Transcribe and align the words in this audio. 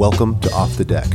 Welcome 0.00 0.40
to 0.40 0.50
Off 0.54 0.78
the 0.78 0.84
Deck. 0.86 1.08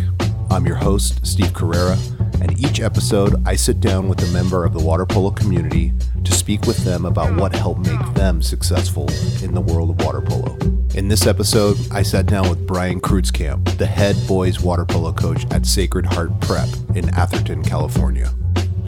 I'm 0.51 0.67
your 0.67 0.75
host, 0.75 1.25
Steve 1.25 1.55
Carrera, 1.55 1.97
and 2.39 2.55
each 2.59 2.79
episode 2.79 3.33
I 3.43 3.55
sit 3.55 3.79
down 3.79 4.07
with 4.07 4.21
a 4.21 4.27
member 4.31 4.63
of 4.63 4.73
the 4.73 4.83
water 4.83 5.07
polo 5.07 5.31
community 5.31 5.91
to 6.23 6.31
speak 6.31 6.67
with 6.67 6.77
them 6.85 7.05
about 7.05 7.35
what 7.35 7.55
helped 7.55 7.87
make 7.87 8.13
them 8.13 8.43
successful 8.43 9.09
in 9.41 9.55
the 9.55 9.61
world 9.61 9.89
of 9.89 10.05
water 10.05 10.21
polo. 10.21 10.55
In 10.93 11.07
this 11.07 11.25
episode, 11.25 11.77
I 11.91 12.03
sat 12.03 12.27
down 12.27 12.47
with 12.47 12.67
Brian 12.67 13.01
Kreutzkamp, 13.01 13.75
the 13.79 13.87
head 13.87 14.15
boys 14.27 14.61
water 14.61 14.85
polo 14.85 15.11
coach 15.11 15.51
at 15.51 15.65
Sacred 15.65 16.05
Heart 16.05 16.39
Prep 16.41 16.69
in 16.93 17.09
Atherton, 17.15 17.63
California. 17.63 18.31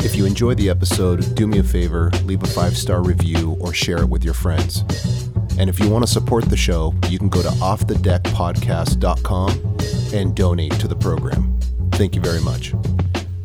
If 0.02 0.16
you 0.16 0.28
enjoyed 0.28 0.60
the 0.60 0.70
episode, 0.70 1.34
do 1.34 1.48
me 1.48 1.58
a 1.58 1.64
favor, 1.64 2.12
leave 2.24 2.44
a 2.44 2.48
five 2.48 2.78
star 2.78 3.02
review 3.02 3.58
or 3.60 3.74
share 3.74 4.04
it 4.04 4.10
with 4.10 4.24
your 4.24 4.36
friends. 4.36 4.84
And 5.58 5.72
if 5.72 5.80
you 5.80 5.90
want 5.90 6.06
to 6.06 6.12
support 6.12 6.46
the 6.46 6.56
show, 6.56 6.94
you 7.10 7.18
can 7.18 7.30
go 7.30 7.42
to 7.42 7.50
offthedeckpodcast.com 7.50 9.97
and 10.14 10.36
donate 10.36 10.74
to 10.74 10.88
the 10.88 10.96
program. 10.96 11.60
Thank 11.94 12.16
you 12.16 12.22
very 12.22 12.42
much. 12.42 12.74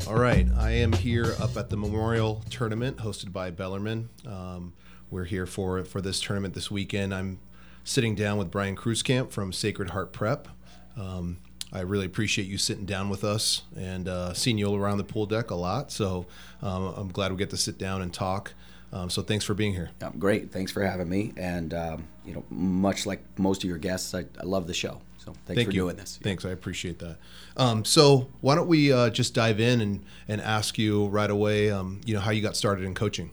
All 0.07 0.19
right, 0.19 0.47
I 0.59 0.73
am 0.73 0.93
here 0.93 1.35
up 1.41 1.57
at 1.57 1.71
the 1.71 1.77
Memorial 1.77 2.43
Tournament 2.51 2.99
hosted 2.99 3.33
by 3.33 3.51
Bellarmine. 3.51 4.09
Um, 4.27 4.75
we're 5.11 5.25
here 5.25 5.47
for 5.47 5.85
for 5.85 6.01
this 6.01 6.21
tournament 6.21 6.55
this 6.55 6.71
weekend. 6.71 7.15
I'm 7.15 7.41
sitting 7.85 8.15
down 8.15 8.39
with 8.39 8.51
Brian 8.51 8.77
Kreutzkamp 8.77 9.31
from 9.31 9.53
Sacred 9.53 9.91
Heart 9.91 10.13
Prep. 10.13 10.49
Um, 10.97 11.39
I 11.73 11.81
really 11.81 12.05
appreciate 12.05 12.47
you 12.47 12.59
sitting 12.59 12.85
down 12.85 13.09
with 13.09 13.25
us 13.25 13.63
and 13.75 14.07
uh, 14.07 14.35
seeing 14.35 14.59
you 14.59 14.67
all 14.67 14.77
around 14.77 14.99
the 14.99 15.05
pool 15.05 15.27
deck 15.27 15.51
a 15.51 15.55
lot. 15.55 15.91
So 15.91 16.27
um, 16.61 16.93
I'm 16.97 17.09
glad 17.09 17.33
we 17.33 17.39
get 17.39 17.51
to 17.51 17.57
sit 17.57 17.79
down 17.79 18.03
and 18.03 18.13
talk. 18.13 18.53
Um, 18.93 19.09
so 19.09 19.23
thanks 19.23 19.45
for 19.45 19.55
being 19.55 19.73
here. 19.73 19.91
Um, 20.03 20.19
great. 20.19 20.53
Thanks 20.53 20.71
for 20.71 20.83
having 20.83 21.09
me. 21.09 21.33
And, 21.39 21.73
um, 21.73 22.09
you 22.27 22.35
know, 22.35 22.45
much 22.51 23.07
like 23.07 23.21
most 23.39 23.65
of 23.65 23.69
your 23.71 23.79
guests, 23.79 24.15
I, 24.15 24.27
I 24.39 24.45
love 24.45 24.67
the 24.67 24.75
show. 24.75 25.01
So 25.25 25.33
thanks 25.47 25.59
Thank 25.59 25.69
for 25.69 25.75
you. 25.75 25.83
doing 25.83 25.97
this. 25.97 26.19
Thanks. 26.21 26.45
I 26.45 26.51
appreciate 26.51 26.99
that. 26.99 27.17
Um, 27.57 27.85
so 27.85 28.29
why 28.41 28.57
don't 28.57 28.67
we 28.67 28.93
uh, 28.93 29.09
just 29.11 29.35
dive 29.35 29.61
in 29.61 29.81
and, 29.81 30.05
and 30.27 30.41
ask 30.41 30.79
you 30.79 31.07
right 31.07 31.31
away, 31.31 31.71
um, 31.71 32.01
you 32.05 32.15
know, 32.15 32.21
how 32.21 32.33
you 32.33 32.43
got 32.43 32.57
started 32.57 32.85
in 32.85 32.95
coaching? 32.95 33.31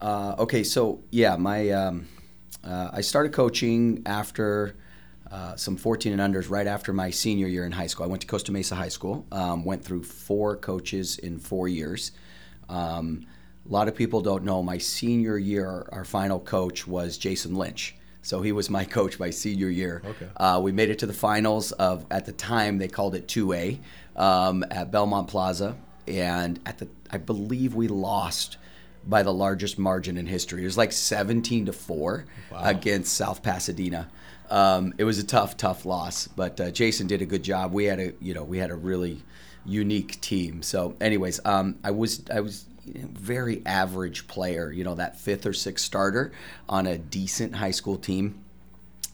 Uh, 0.00 0.36
okay. 0.38 0.64
So, 0.64 1.00
yeah, 1.10 1.36
my 1.36 1.70
um, 1.70 2.08
uh, 2.64 2.90
I 2.94 3.02
started 3.02 3.34
coaching 3.34 4.02
after 4.06 4.76
uh, 5.30 5.54
some 5.56 5.76
14 5.76 6.18
and 6.18 6.34
unders 6.34 6.48
right 6.48 6.66
after 6.66 6.94
my 6.94 7.10
senior 7.10 7.46
year 7.46 7.66
in 7.66 7.72
high 7.72 7.88
school. 7.88 8.04
I 8.04 8.08
went 8.08 8.22
to 8.22 8.26
Costa 8.26 8.50
Mesa 8.50 8.74
High 8.74 8.88
School, 8.88 9.26
um, 9.30 9.66
went 9.66 9.84
through 9.84 10.04
four 10.04 10.56
coaches 10.56 11.18
in 11.18 11.38
four 11.38 11.68
years. 11.68 12.12
Um, 12.70 13.26
a 13.68 13.72
lot 13.72 13.86
of 13.86 13.94
people 13.94 14.22
don't 14.22 14.44
know 14.44 14.62
my 14.62 14.78
senior 14.78 15.36
year, 15.36 15.86
our 15.92 16.06
final 16.06 16.40
coach 16.40 16.86
was 16.86 17.18
Jason 17.18 17.54
Lynch. 17.54 17.97
So 18.22 18.42
he 18.42 18.52
was 18.52 18.68
my 18.68 18.84
coach 18.84 19.18
my 19.18 19.30
senior 19.30 19.70
year. 19.70 20.02
Okay. 20.04 20.28
Uh, 20.36 20.60
we 20.62 20.72
made 20.72 20.90
it 20.90 20.98
to 21.00 21.06
the 21.06 21.12
finals 21.12 21.72
of, 21.72 22.04
at 22.10 22.26
the 22.26 22.32
time, 22.32 22.78
they 22.78 22.88
called 22.88 23.14
it 23.14 23.26
2A 23.28 23.78
um, 24.16 24.64
at 24.70 24.90
Belmont 24.90 25.28
Plaza. 25.28 25.76
And 26.06 26.60
at 26.66 26.78
the, 26.78 26.88
I 27.10 27.18
believe 27.18 27.74
we 27.74 27.88
lost 27.88 28.56
by 29.06 29.22
the 29.22 29.32
largest 29.32 29.78
margin 29.78 30.18
in 30.18 30.26
history. 30.26 30.62
It 30.62 30.66
was 30.66 30.76
like 30.76 30.92
17 30.92 31.66
to 31.66 31.72
4 31.72 32.24
against 32.52 33.14
South 33.14 33.42
Pasadena. 33.42 34.08
Um, 34.50 34.94
it 34.98 35.04
was 35.04 35.18
a 35.18 35.24
tough, 35.24 35.56
tough 35.56 35.84
loss, 35.84 36.26
but 36.26 36.60
uh, 36.60 36.70
Jason 36.70 37.06
did 37.06 37.22
a 37.22 37.26
good 37.26 37.42
job. 37.42 37.72
We 37.72 37.84
had 37.84 38.00
a, 38.00 38.12
you 38.20 38.34
know, 38.34 38.44
we 38.44 38.58
had 38.58 38.70
a 38.70 38.74
really 38.74 39.22
unique 39.64 40.20
team. 40.20 40.62
So, 40.62 40.96
anyways, 41.00 41.40
um, 41.44 41.78
I 41.84 41.90
was, 41.90 42.22
I 42.32 42.40
was 42.40 42.64
very 42.94 43.62
average 43.66 44.28
player. 44.28 44.70
You 44.72 44.84
know, 44.84 44.94
that 44.94 45.18
fifth 45.18 45.46
or 45.46 45.52
sixth 45.52 45.84
starter 45.84 46.32
on 46.68 46.86
a 46.86 46.98
decent 46.98 47.56
high 47.56 47.70
school 47.70 47.96
team. 47.96 48.42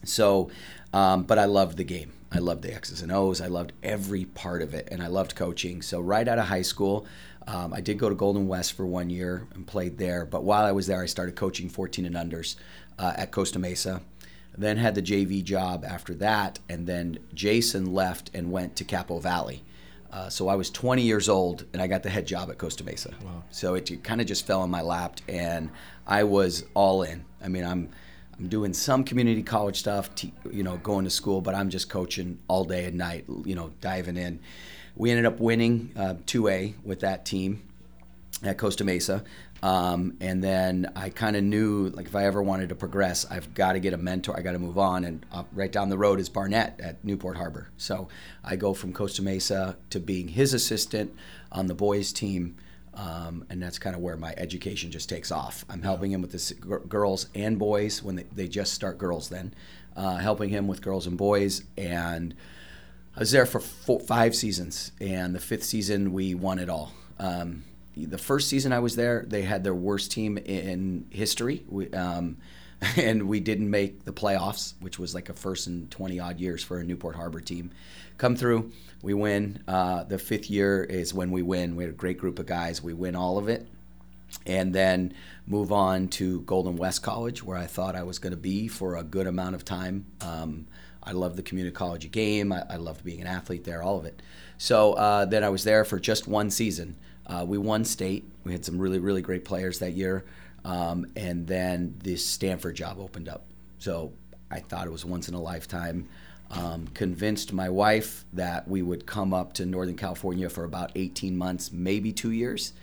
So, 0.03 0.49
um, 0.93 1.23
but 1.23 1.39
I 1.39 1.45
loved 1.45 1.77
the 1.77 1.83
game. 1.83 2.13
I 2.31 2.39
loved 2.39 2.63
the 2.63 2.73
X's 2.73 3.01
and 3.01 3.11
O's. 3.11 3.39
I 3.39 3.47
loved 3.47 3.71
every 3.81 4.25
part 4.25 4.61
of 4.61 4.73
it, 4.73 4.89
and 4.91 5.01
I 5.01 5.07
loved 5.07 5.35
coaching. 5.35 5.81
So 5.81 6.01
right 6.01 6.27
out 6.27 6.37
of 6.37 6.45
high 6.45 6.63
school, 6.63 7.05
um, 7.47 7.73
I 7.73 7.81
did 7.81 7.99
go 7.99 8.09
to 8.09 8.15
Golden 8.15 8.47
West 8.47 8.73
for 8.73 8.85
one 8.85 9.09
year 9.09 9.47
and 9.53 9.65
played 9.65 9.97
there. 9.97 10.25
But 10.25 10.43
while 10.43 10.65
I 10.65 10.71
was 10.71 10.87
there, 10.87 11.01
I 11.01 11.05
started 11.05 11.35
coaching 11.35 11.69
14 11.69 12.05
and 12.05 12.15
unders 12.15 12.55
uh, 12.97 13.13
at 13.15 13.31
Costa 13.31 13.59
Mesa. 13.59 14.01
Then 14.57 14.77
had 14.77 14.95
the 14.95 15.01
JV 15.01 15.43
job 15.43 15.85
after 15.85 16.13
that, 16.15 16.59
and 16.69 16.87
then 16.87 17.19
Jason 17.33 17.93
left 17.93 18.31
and 18.33 18.51
went 18.51 18.75
to 18.77 18.83
Capo 18.83 19.19
Valley. 19.19 19.63
Uh, 20.11 20.29
so 20.29 20.47
I 20.47 20.55
was 20.55 20.69
20 20.69 21.01
years 21.01 21.27
old, 21.27 21.65
and 21.73 21.81
I 21.81 21.87
got 21.87 22.03
the 22.03 22.09
head 22.09 22.25
job 22.25 22.49
at 22.49 22.57
Costa 22.57 22.83
Mesa. 22.83 23.11
Wow. 23.23 23.43
So 23.49 23.75
it 23.75 24.03
kind 24.03 24.21
of 24.21 24.27
just 24.27 24.47
fell 24.47 24.63
in 24.63 24.69
my 24.69 24.81
lap, 24.81 25.19
and 25.27 25.69
I 26.07 26.23
was 26.23 26.63
all 26.73 27.03
in. 27.03 27.25
I 27.43 27.49
mean, 27.49 27.65
I'm 27.65 27.89
I'm 28.37 28.47
doing 28.49 28.73
some 28.73 29.03
community 29.03 29.43
college 29.43 29.79
stuff, 29.79 30.13
te- 30.13 30.33
you 30.51 30.63
know, 30.63 30.77
going 30.77 31.05
to 31.05 31.09
school, 31.09 31.41
but 31.41 31.55
I'm 31.55 31.69
just 31.69 31.89
coaching 31.89 32.39
all 32.47 32.65
day 32.65 32.85
and 32.85 32.97
night, 32.97 33.25
you 33.45 33.55
know, 33.55 33.71
diving 33.79 34.17
in. 34.17 34.39
We 34.95 35.11
ended 35.11 35.25
up 35.25 35.39
winning 35.39 35.91
uh, 35.95 36.15
2A 36.25 36.75
with 36.83 36.99
that 37.01 37.25
team 37.25 37.63
at 38.43 38.57
Costa 38.57 38.83
Mesa. 38.83 39.23
Um, 39.65 40.17
and 40.21 40.43
then 40.43 40.91
I 40.95 41.09
kind 41.09 41.35
of 41.35 41.43
knew, 41.43 41.89
like, 41.89 42.05
if 42.05 42.15
I 42.15 42.25
ever 42.25 42.43
wanted 42.43 42.69
to 42.69 42.75
progress, 42.75 43.25
I've 43.31 43.55
got 43.55 43.73
to 43.73 43.79
get 43.79 43.93
a 43.93 43.97
mentor. 43.97 44.37
I 44.37 44.43
got 44.43 44.51
to 44.51 44.59
move 44.59 44.77
on. 44.77 45.03
And 45.05 45.25
uh, 45.31 45.45
right 45.53 45.71
down 45.71 45.89
the 45.89 45.97
road 45.97 46.19
is 46.19 46.29
Barnett 46.29 46.79
at 46.79 47.03
Newport 47.03 47.35
Harbor. 47.35 47.69
So 47.75 48.07
I 48.43 48.57
go 48.57 48.75
from 48.75 48.93
Costa 48.93 49.23
Mesa 49.23 49.75
to 49.89 49.99
being 49.99 50.27
his 50.27 50.53
assistant 50.53 51.15
on 51.51 51.65
the 51.65 51.73
boys' 51.73 52.13
team. 52.13 52.57
Um, 52.93 53.43
and 53.49 53.59
that's 53.59 53.79
kind 53.79 53.95
of 53.95 54.03
where 54.03 54.15
my 54.15 54.35
education 54.37 54.91
just 54.91 55.09
takes 55.09 55.31
off. 55.31 55.65
I'm 55.67 55.81
helping 55.81 56.11
him 56.11 56.21
with 56.21 56.31
the 56.31 56.53
gir- 56.61 56.85
girls 56.87 57.29
and 57.33 57.57
boys 57.57 58.03
when 58.03 58.17
they, 58.17 58.25
they 58.35 58.47
just 58.47 58.71
start 58.71 58.99
girls 58.99 59.29
then, 59.29 59.51
uh, 59.95 60.17
helping 60.17 60.49
him 60.49 60.67
with 60.67 60.83
girls 60.83 61.07
and 61.07 61.17
boys. 61.17 61.63
And 61.75 62.35
I 63.15 63.19
was 63.21 63.31
there 63.31 63.47
for 63.47 63.59
four, 63.59 63.99
five 63.99 64.35
seasons, 64.35 64.91
and 65.01 65.33
the 65.33 65.39
fifth 65.39 65.63
season 65.63 66.13
we 66.13 66.35
won 66.35 66.59
it 66.59 66.69
all. 66.69 66.93
Um, 67.17 67.63
the 67.95 68.17
first 68.17 68.49
season 68.49 68.73
I 68.73 68.79
was 68.79 68.95
there, 68.95 69.25
they 69.27 69.43
had 69.43 69.63
their 69.63 69.75
worst 69.75 70.11
team 70.11 70.37
in 70.37 71.05
history, 71.09 71.63
we, 71.67 71.89
um, 71.91 72.37
and 72.97 73.27
we 73.27 73.39
didn't 73.39 73.69
make 73.69 74.03
the 74.03 74.13
playoffs, 74.13 74.73
which 74.79 74.99
was 74.99 75.15
like 75.15 75.29
a 75.29 75.33
first 75.33 75.67
in 75.67 75.87
20 75.87 76.19
odd 76.19 76.39
years 76.39 76.63
for 76.63 76.79
a 76.79 76.83
Newport 76.83 77.15
Harbor 77.15 77.39
team. 77.39 77.71
Come 78.17 78.35
through, 78.35 78.71
we 79.01 79.13
win. 79.13 79.61
Uh, 79.67 80.03
the 80.03 80.17
fifth 80.17 80.49
year 80.49 80.83
is 80.83 81.13
when 81.13 81.31
we 81.31 81.41
win. 81.41 81.75
We 81.75 81.83
had 81.83 81.93
a 81.93 81.95
great 81.95 82.17
group 82.17 82.39
of 82.39 82.45
guys. 82.45 82.81
We 82.81 82.93
win 82.93 83.15
all 83.15 83.37
of 83.37 83.47
it 83.49 83.67
and 84.45 84.73
then 84.73 85.13
move 85.47 85.71
on 85.71 86.07
to 86.07 86.41
Golden 86.41 86.75
West 86.75 87.01
College, 87.01 87.43
where 87.43 87.57
I 87.57 87.65
thought 87.65 87.95
I 87.95 88.03
was 88.03 88.19
going 88.19 88.31
to 88.31 88.37
be 88.37 88.67
for 88.67 88.95
a 88.95 89.03
good 89.03 89.27
amount 89.27 89.55
of 89.55 89.63
time. 89.63 90.05
Um, 90.21 90.67
I 91.03 91.11
loved 91.11 91.35
the 91.35 91.43
community 91.43 91.73
college 91.73 92.09
game. 92.11 92.51
I, 92.51 92.63
I 92.69 92.75
loved 92.77 93.03
being 93.03 93.21
an 93.21 93.27
athlete 93.27 93.63
there, 93.63 93.83
all 93.83 93.97
of 93.97 94.05
it. 94.05 94.21
So 94.57 94.93
uh, 94.93 95.25
then 95.25 95.43
I 95.43 95.49
was 95.49 95.63
there 95.63 95.85
for 95.85 95.99
just 95.99 96.27
one 96.27 96.49
season. 96.49 96.95
Uh, 97.27 97.45
we 97.47 97.57
won 97.57 97.85
state. 97.85 98.25
We 98.43 98.51
had 98.51 98.63
some 98.63 98.77
really, 98.77 98.99
really 98.99 99.21
great 99.21 99.45
players 99.45 99.79
that 99.79 99.93
year. 99.93 100.25
Um, 100.63 101.07
and 101.15 101.47
then 101.47 101.95
this 102.03 102.25
Stanford 102.25 102.75
job 102.75 102.99
opened 102.99 103.29
up. 103.29 103.45
So 103.79 104.13
I 104.49 104.59
thought 104.59 104.87
it 104.87 104.91
was 104.91 105.05
once 105.05 105.27
in 105.27 105.35
a 105.35 105.41
lifetime. 105.41 106.07
Um, 106.51 106.87
convinced 106.93 107.53
my 107.53 107.69
wife 107.69 108.23
that 108.33 108.67
we 108.67 108.81
would 108.81 109.05
come 109.05 109.33
up 109.33 109.53
to 109.53 109.65
Northern 109.65 109.95
California 109.95 110.49
for 110.49 110.63
about 110.63 110.91
18 110.95 111.35
months, 111.35 111.71
maybe 111.71 112.11
two 112.13 112.31
years 112.31 112.73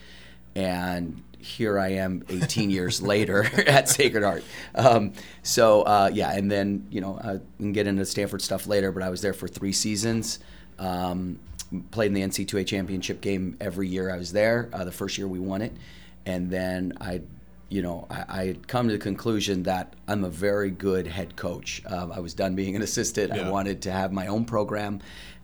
and 0.54 1.22
here 1.38 1.78
I 1.78 1.88
am 1.88 2.25
18 2.28 2.70
years 2.70 3.02
later 3.02 3.44
at 3.66 3.88
Sacred 3.88 4.22
Heart. 4.22 4.44
Um, 4.75 5.12
so 5.42 5.82
uh, 5.82 6.10
yeah, 6.12 6.32
and 6.32 6.50
then 6.50 6.86
you 6.91 7.00
know 7.00 7.19
I 7.22 7.41
can 7.58 7.72
get 7.72 7.86
into 7.86 8.04
Stanford 8.04 8.42
stuff 8.42 8.66
later, 8.66 8.92
but 8.92 9.02
I 9.02 9.10
was 9.10 9.20
there 9.22 9.32
for 9.32 9.48
three 9.48 9.72
seasons. 9.72 10.38
Um, 10.78 11.38
played 11.91 12.09
in 12.09 12.15
the 12.15 12.22
NC2A 12.22 12.66
championship 12.66 13.21
game 13.21 13.56
every 13.60 13.88
year 13.88 14.10
I 14.10 14.19
was 14.19 14.33
there. 14.33 14.69
Uh, 14.72 14.84
the 14.84 14.93
first 14.93 15.19
year 15.19 15.28
we 15.28 15.38
won 15.38 15.62
it, 15.62 15.72
and 16.27 16.50
then 16.50 16.94
I. 17.00 17.22
You 17.69 17.81
know, 17.81 18.06
I, 18.10 18.44
had 18.44 18.69
come 18.69 18.88
to 18.88 18.93
the 18.93 18.99
conclusion 18.99 19.62
that 19.62 19.94
I'm 20.06 20.25
a 20.25 20.29
very 20.29 20.70
good 20.70 21.06
head 21.06 21.37
coach. 21.37 21.82
Um, 21.87 22.12
I 22.12 22.20
was 22.20 22.35
done 22.35 22.55
being 22.55 22.76
an 22.76 22.82
assistant. 22.82 23.35
Yeah. 23.35 23.46
I 23.46 23.50
wanted 23.50 23.81
to 23.82 23.91
have 23.91 24.12
my 24.12 24.26
own 24.26 24.44
program, 24.44 25.00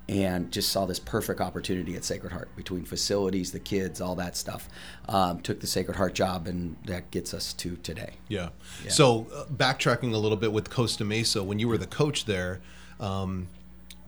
and 0.09 0.51
just 0.51 0.71
saw 0.71 0.87
this 0.87 0.99
perfect 0.99 1.41
opportunity 1.41 1.95
at 1.95 2.05
Sacred 2.05 2.33
Heart 2.33 2.57
between 2.57 2.85
facilities, 2.85 3.53
the 3.53 3.61
kids, 3.61 4.01
all 4.01 4.15
that 4.17 4.37
stuff. 4.37 4.69
Um, 5.09 5.41
took 5.41 5.61
the 5.61 5.67
Sacred 5.67 5.97
Heart 5.97 6.15
job, 6.15 6.47
and 6.47 6.77
that 6.87 7.11
gets 7.11 7.35
us 7.35 7.53
to 7.55 7.77
today. 7.77 8.13
Yeah. 8.29 8.49
So 8.89 9.27
uh, 9.35 9.45
backtracking 9.45 10.15
a 10.15 10.17
little 10.17 10.39
bit 10.39 10.53
with 10.53 10.71
Costa 10.71 11.05
Mesa, 11.05 11.43
when 11.43 11.59
you 11.59 11.69
were 11.69 11.77
the 11.77 11.87
coach 11.87 12.25
there, 12.25 12.61
um, 13.01 13.49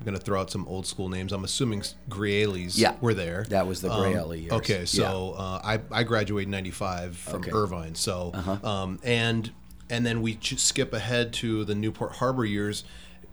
going 0.04 0.16
to 0.16 0.20
throw 0.22 0.40
out 0.40 0.50
some 0.50 0.66
old 0.66 0.86
school 0.86 1.08
names. 1.08 1.32
I'm 1.32 1.44
assuming 1.44 1.82
Grealis 2.08 2.78
Yeah. 2.78 2.94
were 3.00 3.14
there. 3.14 3.44
That 3.50 3.66
was 3.66 3.80
the 3.80 3.90
Um, 3.92 4.00
years. 4.34 4.52
Okay, 4.52 4.84
so 4.86 5.32
uh, 5.36 5.60
I, 5.62 5.80
I 5.90 6.02
graduated 6.04 6.48
in 6.48 6.52
'95 6.52 7.16
from 7.16 7.40
Okay. 7.42 7.50
Irvine. 7.52 7.94
So 7.94 8.30
Uh-huh. 8.34 8.66
um, 8.68 8.98
and 9.02 9.50
and 9.88 10.06
then 10.06 10.22
we 10.22 10.38
skip 10.40 10.92
ahead 10.92 11.32
to 11.34 11.64
the 11.64 11.74
Newport 11.74 12.12
Harbor 12.12 12.44
years. 12.44 12.84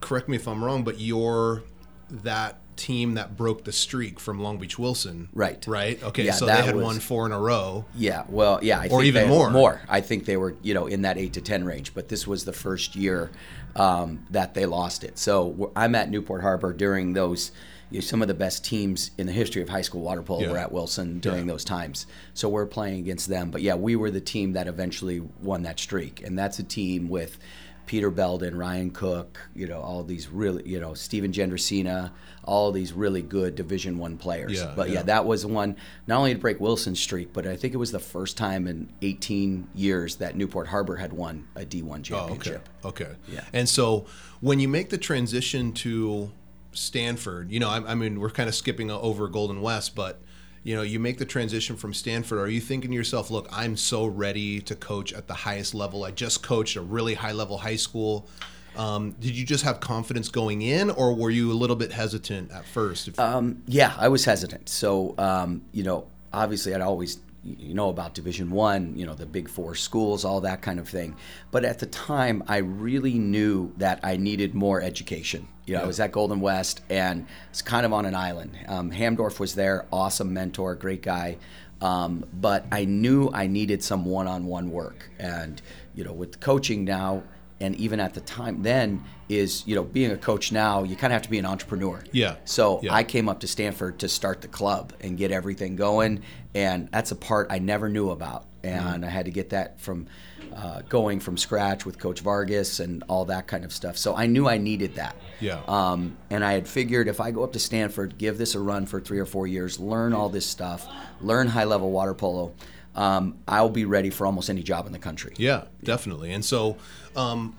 Correct 0.02 0.28
me 0.28 0.36
if 0.38 0.48
I'm 0.48 0.64
wrong, 0.64 0.84
but 0.84 1.00
your 1.00 1.64
that 2.10 2.58
team 2.78 3.16
that 3.16 3.36
broke 3.36 3.64
the 3.64 3.72
streak 3.72 4.20
from 4.20 4.40
Long 4.40 4.58
Beach 4.60 4.78
Wilson. 4.78 5.30
Right. 5.34 5.64
Right. 5.68 6.02
Okay. 6.04 6.26
Yeah, 6.26 6.32
so 6.34 6.46
they 6.46 6.52
had 6.62 6.76
was- 6.76 6.84
won 6.84 7.00
four 7.00 7.26
in 7.26 7.32
a 7.32 7.40
row. 7.40 7.86
Yeah, 7.96 8.24
well, 8.30 8.60
yeah, 8.62 8.80
I 8.80 8.86
Or 8.86 9.02
think 9.02 9.06
even 9.06 9.30
more. 9.30 9.50
More, 9.50 9.82
I 9.90 10.02
think 10.02 10.26
they 10.26 10.38
were, 10.38 10.56
you 10.62 10.74
know, 10.76 10.86
in 10.86 11.02
that 11.02 11.18
eight 11.18 11.34
to 11.34 11.42
ten 11.42 11.64
range. 11.64 11.94
But 11.96 12.08
this 12.10 12.28
was 12.28 12.46
the 12.46 12.54
first 12.54 12.96
year 12.96 13.32
um, 13.76 14.26
that 14.30 14.54
they 14.54 14.66
lost 14.68 15.04
it. 15.04 15.18
So 15.18 15.72
I'm 15.76 15.96
at 15.96 16.10
Newport 16.10 16.42
Harbor 16.42 16.72
during 16.74 17.14
those. 17.14 17.52
You 17.90 18.00
know, 18.00 18.02
some 18.02 18.22
of 18.22 18.28
the 18.28 18.34
best 18.34 18.66
teams 18.66 19.12
in 19.18 19.28
the 19.28 19.32
history 19.34 19.62
of 19.62 19.70
high 19.70 19.82
school 19.82 20.02
water 20.02 20.22
polo 20.22 20.42
Yeah. 20.42 20.52
were 20.52 20.58
at 20.58 20.74
Wilson 20.74 21.20
during 21.20 21.46
Yeah. 21.48 21.54
those 21.54 21.64
times. 21.64 22.06
So 22.34 22.50
we're 22.50 22.66
playing 22.66 23.00
against 23.00 23.30
them. 23.30 23.50
But 23.50 23.62
yeah, 23.62 23.76
we 23.76 23.96
were 23.96 24.12
the 24.12 24.20
team 24.20 24.52
that 24.54 24.68
eventually 24.68 25.22
won 25.42 25.64
that 25.64 25.80
streak, 25.80 26.22
and 26.24 26.38
that's 26.38 26.60
a 26.60 26.64
team 26.64 27.08
with. 27.10 27.38
Peter 27.88 28.12
Belden, 28.12 28.58
Ryan 28.58 28.92
Cook, 28.92 29.40
you 29.56 29.66
know, 29.66 29.80
all 29.80 30.04
these 30.04 30.28
really, 30.28 30.68
you 30.70 30.80
know, 30.80 30.94
Steven 30.94 31.32
Gendricina, 31.32 32.12
all 32.44 32.72
these 32.74 32.92
really 32.92 33.22
good 33.22 33.56
Division 33.56 33.98
One 33.98 34.18
players. 34.18 34.60
Yeah, 34.60 34.74
but 34.76 34.90
yeah. 34.90 34.96
yeah, 34.96 35.02
that 35.04 35.26
was 35.26 35.46
one 35.46 35.78
not 36.06 36.20
only 36.20 36.34
to 36.34 36.40
break 36.40 36.60
Wilson's 36.60 37.00
streak, 37.00 37.32
but 37.32 37.48
I 37.48 37.56
think 37.56 37.74
it 37.74 37.78
was 37.78 37.94
the 37.94 38.00
first 38.00 38.38
time 38.38 38.68
in 38.68 38.90
18 39.02 39.70
years 39.74 40.18
that 40.18 40.36
Newport 40.36 40.68
Harbor 40.68 40.98
had 40.98 41.14
won 41.14 41.48
a 41.56 41.62
D1 41.62 42.04
championship. 42.04 42.68
Oh, 42.84 42.90
okay. 42.90 43.06
Okay. 43.06 43.16
Yeah. 43.30 43.46
And 43.54 43.68
so 43.68 44.06
when 44.42 44.60
you 44.60 44.68
make 44.68 44.90
the 44.90 44.98
transition 44.98 45.72
to 45.74 46.30
Stanford, 46.74 47.52
you 47.52 47.62
know, 47.62 47.70
I, 47.70 47.92
I 47.92 47.96
mean, 47.96 48.20
we're 48.20 48.30
kind 48.30 48.50
of 48.50 48.56
skipping 48.56 48.92
over 48.92 49.30
Golden 49.30 49.62
West, 49.62 49.96
but 49.96 50.22
you 50.68 50.76
know, 50.76 50.82
you 50.82 51.00
make 51.00 51.18
the 51.18 51.24
transition 51.24 51.78
from 51.78 51.94
Stanford. 51.94 52.40
Are 52.40 52.50
you 52.50 52.60
thinking 52.60 52.92
to 52.92 52.96
yourself, 52.98 53.32
look, 53.32 53.48
I'm 53.54 53.78
so 53.78 54.06
ready 54.06 54.60
to 54.60 54.76
coach 54.76 55.14
at 55.14 55.26
the 55.26 55.34
highest 55.34 55.74
level. 55.74 56.04
I 56.04 56.12
just 56.12 56.44
coached 56.44 56.76
a 56.76 56.82
really 56.82 57.14
high 57.14 57.32
level 57.32 57.58
high 57.58 57.78
school. 57.78 58.28
Um, 58.76 59.12
did 59.12 59.34
you 59.34 59.46
just 59.46 59.64
have 59.64 59.80
confidence 59.80 60.28
going 60.28 60.62
in, 60.62 60.90
or 60.90 61.16
were 61.16 61.30
you 61.30 61.54
a 61.54 61.56
little 61.56 61.78
bit 61.78 61.94
hesitant 61.94 62.52
at 62.52 62.66
first? 62.66 63.18
Um, 63.18 63.64
yeah, 63.66 63.96
I 63.98 64.10
was 64.10 64.26
hesitant. 64.26 64.68
So, 64.68 65.16
um, 65.18 65.62
you 65.72 65.84
know, 65.84 66.08
obviously, 66.34 66.76
I'd 66.76 66.82
always, 66.82 67.20
you 67.46 67.74
know, 67.74 67.88
about 67.88 68.14
Division 68.14 68.52
One, 68.52 68.98
you 68.98 69.06
know, 69.06 69.16
the 69.16 69.26
Big 69.26 69.48
Four 69.48 69.74
schools, 69.74 70.26
all 70.26 70.42
that 70.42 70.62
kind 70.62 70.82
of 70.82 70.90
thing. 70.90 71.16
But 71.50 71.64
at 71.64 71.80
the 71.80 71.86
time, 71.86 72.44
I 72.46 72.58
really 72.58 73.14
knew 73.14 73.72
that 73.78 74.02
I 74.04 74.18
needed 74.18 74.54
more 74.54 74.82
education. 74.82 75.48
You 75.68 75.76
know, 75.76 75.84
I 75.84 75.86
was 75.86 76.00
at 76.00 76.14
Golden 76.14 76.40
West, 76.40 76.82
and 76.90 77.28
it's 77.50 77.62
kind 77.62 77.86
of 77.86 77.92
on 77.92 78.06
an 78.06 78.16
island. 78.16 78.58
Um, 78.70 78.90
Hamdorf 78.90 79.38
was 79.38 79.54
there, 79.54 79.86
awesome 79.92 80.34
mentor, 80.34 80.76
great 80.76 81.02
guy. 81.02 81.38
Um, 81.82 82.26
but 82.34 82.66
I 82.72 82.86
knew 82.86 83.30
I 83.34 83.48
needed 83.48 83.84
some 83.84 84.06
one-on-one 84.06 84.72
work, 84.72 85.12
and 85.20 85.62
you 85.94 86.06
know, 86.06 86.14
with 86.14 86.40
coaching 86.40 86.86
now, 86.86 87.22
and 87.60 87.76
even 87.76 88.00
at 88.00 88.14
the 88.14 88.22
time 88.22 88.62
then, 88.64 89.04
is 89.30 89.66
you 89.68 89.76
know, 89.76 89.84
being 89.84 90.12
a 90.12 90.18
coach 90.18 90.52
now, 90.52 90.84
you 90.84 90.96
kind 90.96 91.12
of 91.12 91.16
have 91.16 91.24
to 91.24 91.30
be 91.30 91.38
an 91.40 91.46
entrepreneur. 91.46 92.02
Yeah. 92.12 92.36
So 92.46 92.80
Yeah. 92.84 92.94
I 92.94 93.04
came 93.04 93.28
up 93.28 93.40
to 93.42 93.48
Stanford 93.48 94.00
to 94.00 94.08
start 94.10 94.42
the 94.42 94.48
club 94.48 94.94
and 95.02 95.18
get 95.18 95.32
everything 95.32 95.76
going, 95.76 96.22
and 96.54 96.90
that's 96.92 97.12
a 97.12 97.16
part 97.16 97.48
I 97.50 97.60
never 97.60 97.90
knew 97.90 98.12
about, 98.12 98.46
and 98.64 99.06
I 99.06 99.10
had 99.10 99.26
to 99.26 99.32
get 99.32 99.50
that 99.50 99.80
from 99.82 100.08
uh, 100.56 100.82
going 100.90 101.20
from 101.20 101.38
scratch 101.38 101.86
with 101.86 102.00
Coach 102.00 102.22
Vargas 102.22 102.80
and 102.80 103.04
all 103.08 103.26
that 103.26 103.46
kind 103.48 103.64
of 103.64 103.72
stuff. 103.72 103.96
So 103.96 104.16
I 104.16 104.26
knew 104.26 104.48
I 104.48 104.58
needed 104.58 104.96
that. 104.96 105.16
Yeah. 105.40 105.62
Um, 105.68 106.18
and 106.32 106.44
I 106.44 106.54
had 106.54 106.68
figured 106.68 107.08
if 107.08 107.20
I 107.22 107.30
go 107.30 107.44
up 107.44 107.54
to 107.54 107.60
Stanford, 107.60 108.18
give 108.18 108.40
this 108.40 108.56
a 108.56 108.60
run 108.60 108.88
for 108.88 109.00
three 109.00 109.20
or 109.20 109.26
four 109.26 109.46
years, 109.46 109.80
learn 109.80 110.14
all 110.14 110.30
this 110.30 110.48
stuff, 110.48 110.88
learn 111.22 111.48
high 111.48 111.66
level 111.66 111.92
water 111.92 112.16
polo, 112.16 112.54
um, 112.98 113.38
I'll 113.48 113.70
be 113.70 113.86
ready 113.86 114.10
for 114.10 114.26
almost 114.26 114.50
any 114.50 114.64
job 114.64 114.88
in 114.88 114.92
the 114.92 115.00
country. 115.00 115.34
Yeah, 115.38 115.66
definitely. 115.84 116.34
And 116.34 116.44
so, 116.44 116.78
um, 117.16 117.56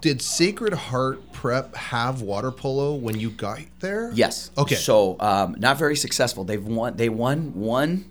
did 0.00 0.22
Sacred 0.22 0.72
Heart 0.72 1.32
Prep 1.32 1.74
have 1.74 2.22
water 2.22 2.52
polo 2.52 2.94
when 2.94 3.18
you 3.18 3.30
got 3.30 3.58
there? 3.80 4.12
Yes. 4.14 4.52
Okay. 4.56 4.76
So 4.76 5.16
um, 5.18 5.56
not 5.58 5.78
very 5.78 5.96
successful. 5.96 6.44
They've 6.44 6.64
won. 6.64 6.96
They 6.96 7.08
won 7.08 7.54
one 7.54 8.08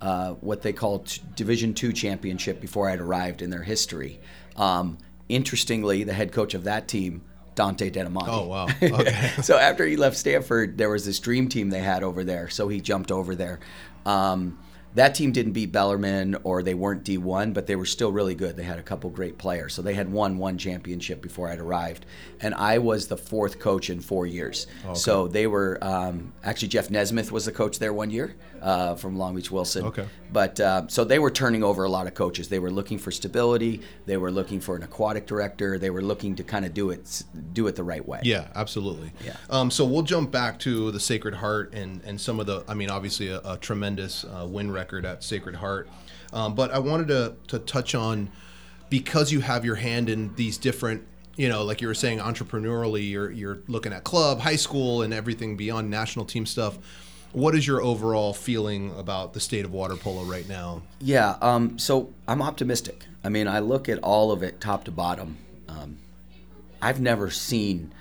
uh, 0.00 0.34
what 0.34 0.62
they 0.62 0.72
call 0.72 1.00
t- 1.00 1.20
Division 1.34 1.74
Two 1.74 1.92
championship 1.92 2.60
before 2.60 2.88
I'd 2.88 3.00
arrived 3.00 3.42
in 3.42 3.50
their 3.50 3.64
history. 3.64 4.20
Um, 4.56 4.98
interestingly, 5.28 6.04
the 6.04 6.12
head 6.12 6.30
coach 6.30 6.54
of 6.54 6.64
that 6.64 6.86
team, 6.86 7.22
Dante 7.56 7.90
Dettamanti. 7.90 8.28
Oh 8.28 8.46
wow. 8.46 8.66
Okay. 8.82 9.30
so 9.42 9.58
after 9.58 9.84
he 9.84 9.96
left 9.96 10.16
Stanford, 10.16 10.78
there 10.78 10.90
was 10.90 11.04
this 11.04 11.18
dream 11.18 11.48
team 11.48 11.70
they 11.70 11.80
had 11.80 12.04
over 12.04 12.22
there. 12.22 12.48
So 12.50 12.68
he 12.68 12.80
jumped 12.80 13.10
over 13.10 13.34
there. 13.34 13.58
Um, 14.06 14.60
that 14.94 15.14
team 15.14 15.32
didn't 15.32 15.52
beat 15.52 15.72
Bellarmine 15.72 16.36
or 16.44 16.62
they 16.62 16.74
weren't 16.74 17.04
D1, 17.04 17.52
but 17.52 17.66
they 17.66 17.76
were 17.76 17.84
still 17.84 18.12
really 18.12 18.34
good. 18.34 18.56
They 18.56 18.62
had 18.62 18.78
a 18.78 18.82
couple 18.82 19.10
great 19.10 19.38
players. 19.38 19.74
So 19.74 19.82
they 19.82 19.94
had 19.94 20.10
won 20.10 20.38
one 20.38 20.56
championship 20.56 21.20
before 21.20 21.48
I'd 21.48 21.58
arrived. 21.58 22.06
And 22.40 22.54
I 22.54 22.78
was 22.78 23.08
the 23.08 23.16
fourth 23.16 23.58
coach 23.58 23.90
in 23.90 24.00
four 24.00 24.26
years. 24.26 24.66
So 24.94 25.26
they 25.26 25.46
were 25.46 25.78
um, 25.82 26.32
actually, 26.44 26.68
Jeff 26.68 26.90
Nesmith 26.90 27.32
was 27.32 27.44
the 27.44 27.52
coach 27.52 27.78
there 27.78 27.92
one 27.92 28.10
year 28.10 28.34
uh, 28.64 28.94
from 28.94 29.18
Long 29.18 29.36
Beach 29.36 29.50
Wilson. 29.50 29.84
Okay. 29.84 30.06
But 30.32 30.58
uh, 30.58 30.88
so 30.88 31.04
they 31.04 31.18
were 31.18 31.30
turning 31.30 31.62
over 31.62 31.84
a 31.84 31.88
lot 31.88 32.06
of 32.06 32.14
coaches. 32.14 32.48
They 32.48 32.58
were 32.58 32.70
looking 32.70 32.98
for 32.98 33.10
stability. 33.10 33.82
They 34.06 34.16
were 34.16 34.32
looking 34.32 34.58
for 34.58 34.74
an 34.74 34.82
aquatic 34.82 35.26
director. 35.26 35.78
They 35.78 35.90
were 35.90 36.00
looking 36.00 36.34
to 36.36 36.44
kind 36.44 36.64
of 36.64 36.72
do 36.72 36.90
it 36.90 37.22
do 37.52 37.66
it 37.66 37.76
the 37.76 37.84
right 37.84 38.06
way. 38.06 38.20
Yeah, 38.22 38.48
absolutely. 38.54 39.12
Yeah. 39.24 39.36
Um, 39.50 39.70
so 39.70 39.84
we'll 39.84 40.02
jump 40.02 40.30
back 40.30 40.58
to 40.60 40.90
the 40.90 40.98
Sacred 40.98 41.34
Heart 41.34 41.74
and 41.74 42.00
and 42.04 42.18
some 42.18 42.40
of 42.40 42.46
the. 42.46 42.64
I 42.66 42.72
mean, 42.72 42.90
obviously 42.90 43.28
a, 43.28 43.40
a 43.44 43.58
tremendous 43.58 44.24
uh, 44.24 44.46
win 44.48 44.72
record 44.72 45.04
at 45.04 45.22
Sacred 45.22 45.56
Heart, 45.56 45.90
um, 46.32 46.54
but 46.54 46.72
I 46.72 46.78
wanted 46.78 47.08
to 47.08 47.36
to 47.48 47.58
touch 47.58 47.94
on 47.94 48.30
because 48.88 49.30
you 49.30 49.40
have 49.40 49.64
your 49.66 49.76
hand 49.76 50.08
in 50.08 50.34
these 50.36 50.56
different. 50.56 51.06
You 51.36 51.48
know, 51.48 51.64
like 51.64 51.80
you 51.80 51.88
were 51.88 51.94
saying, 51.94 52.20
entrepreneurially, 52.20 53.10
you're 53.10 53.30
you're 53.30 53.58
looking 53.66 53.92
at 53.92 54.04
club, 54.04 54.40
high 54.40 54.56
school, 54.56 55.02
and 55.02 55.12
everything 55.12 55.56
beyond 55.56 55.90
national 55.90 56.24
team 56.24 56.46
stuff. 56.46 56.78
What 57.34 57.56
is 57.56 57.66
your 57.66 57.82
overall 57.82 58.32
feeling 58.32 58.96
about 58.96 59.32
the 59.32 59.40
state 59.40 59.64
of 59.64 59.72
water 59.72 59.96
polo 59.96 60.22
right 60.22 60.48
now? 60.48 60.82
Yeah, 61.00 61.36
um, 61.42 61.80
so 61.80 62.12
I'm 62.28 62.40
optimistic. 62.40 63.06
I 63.24 63.28
mean, 63.28 63.48
I 63.48 63.58
look 63.58 63.88
at 63.88 63.98
all 64.04 64.30
of 64.30 64.44
it 64.44 64.60
top 64.60 64.84
to 64.84 64.92
bottom. 64.92 65.36
Um, 65.68 65.96
I've 66.80 67.00
never 67.00 67.30
seen 67.30 67.92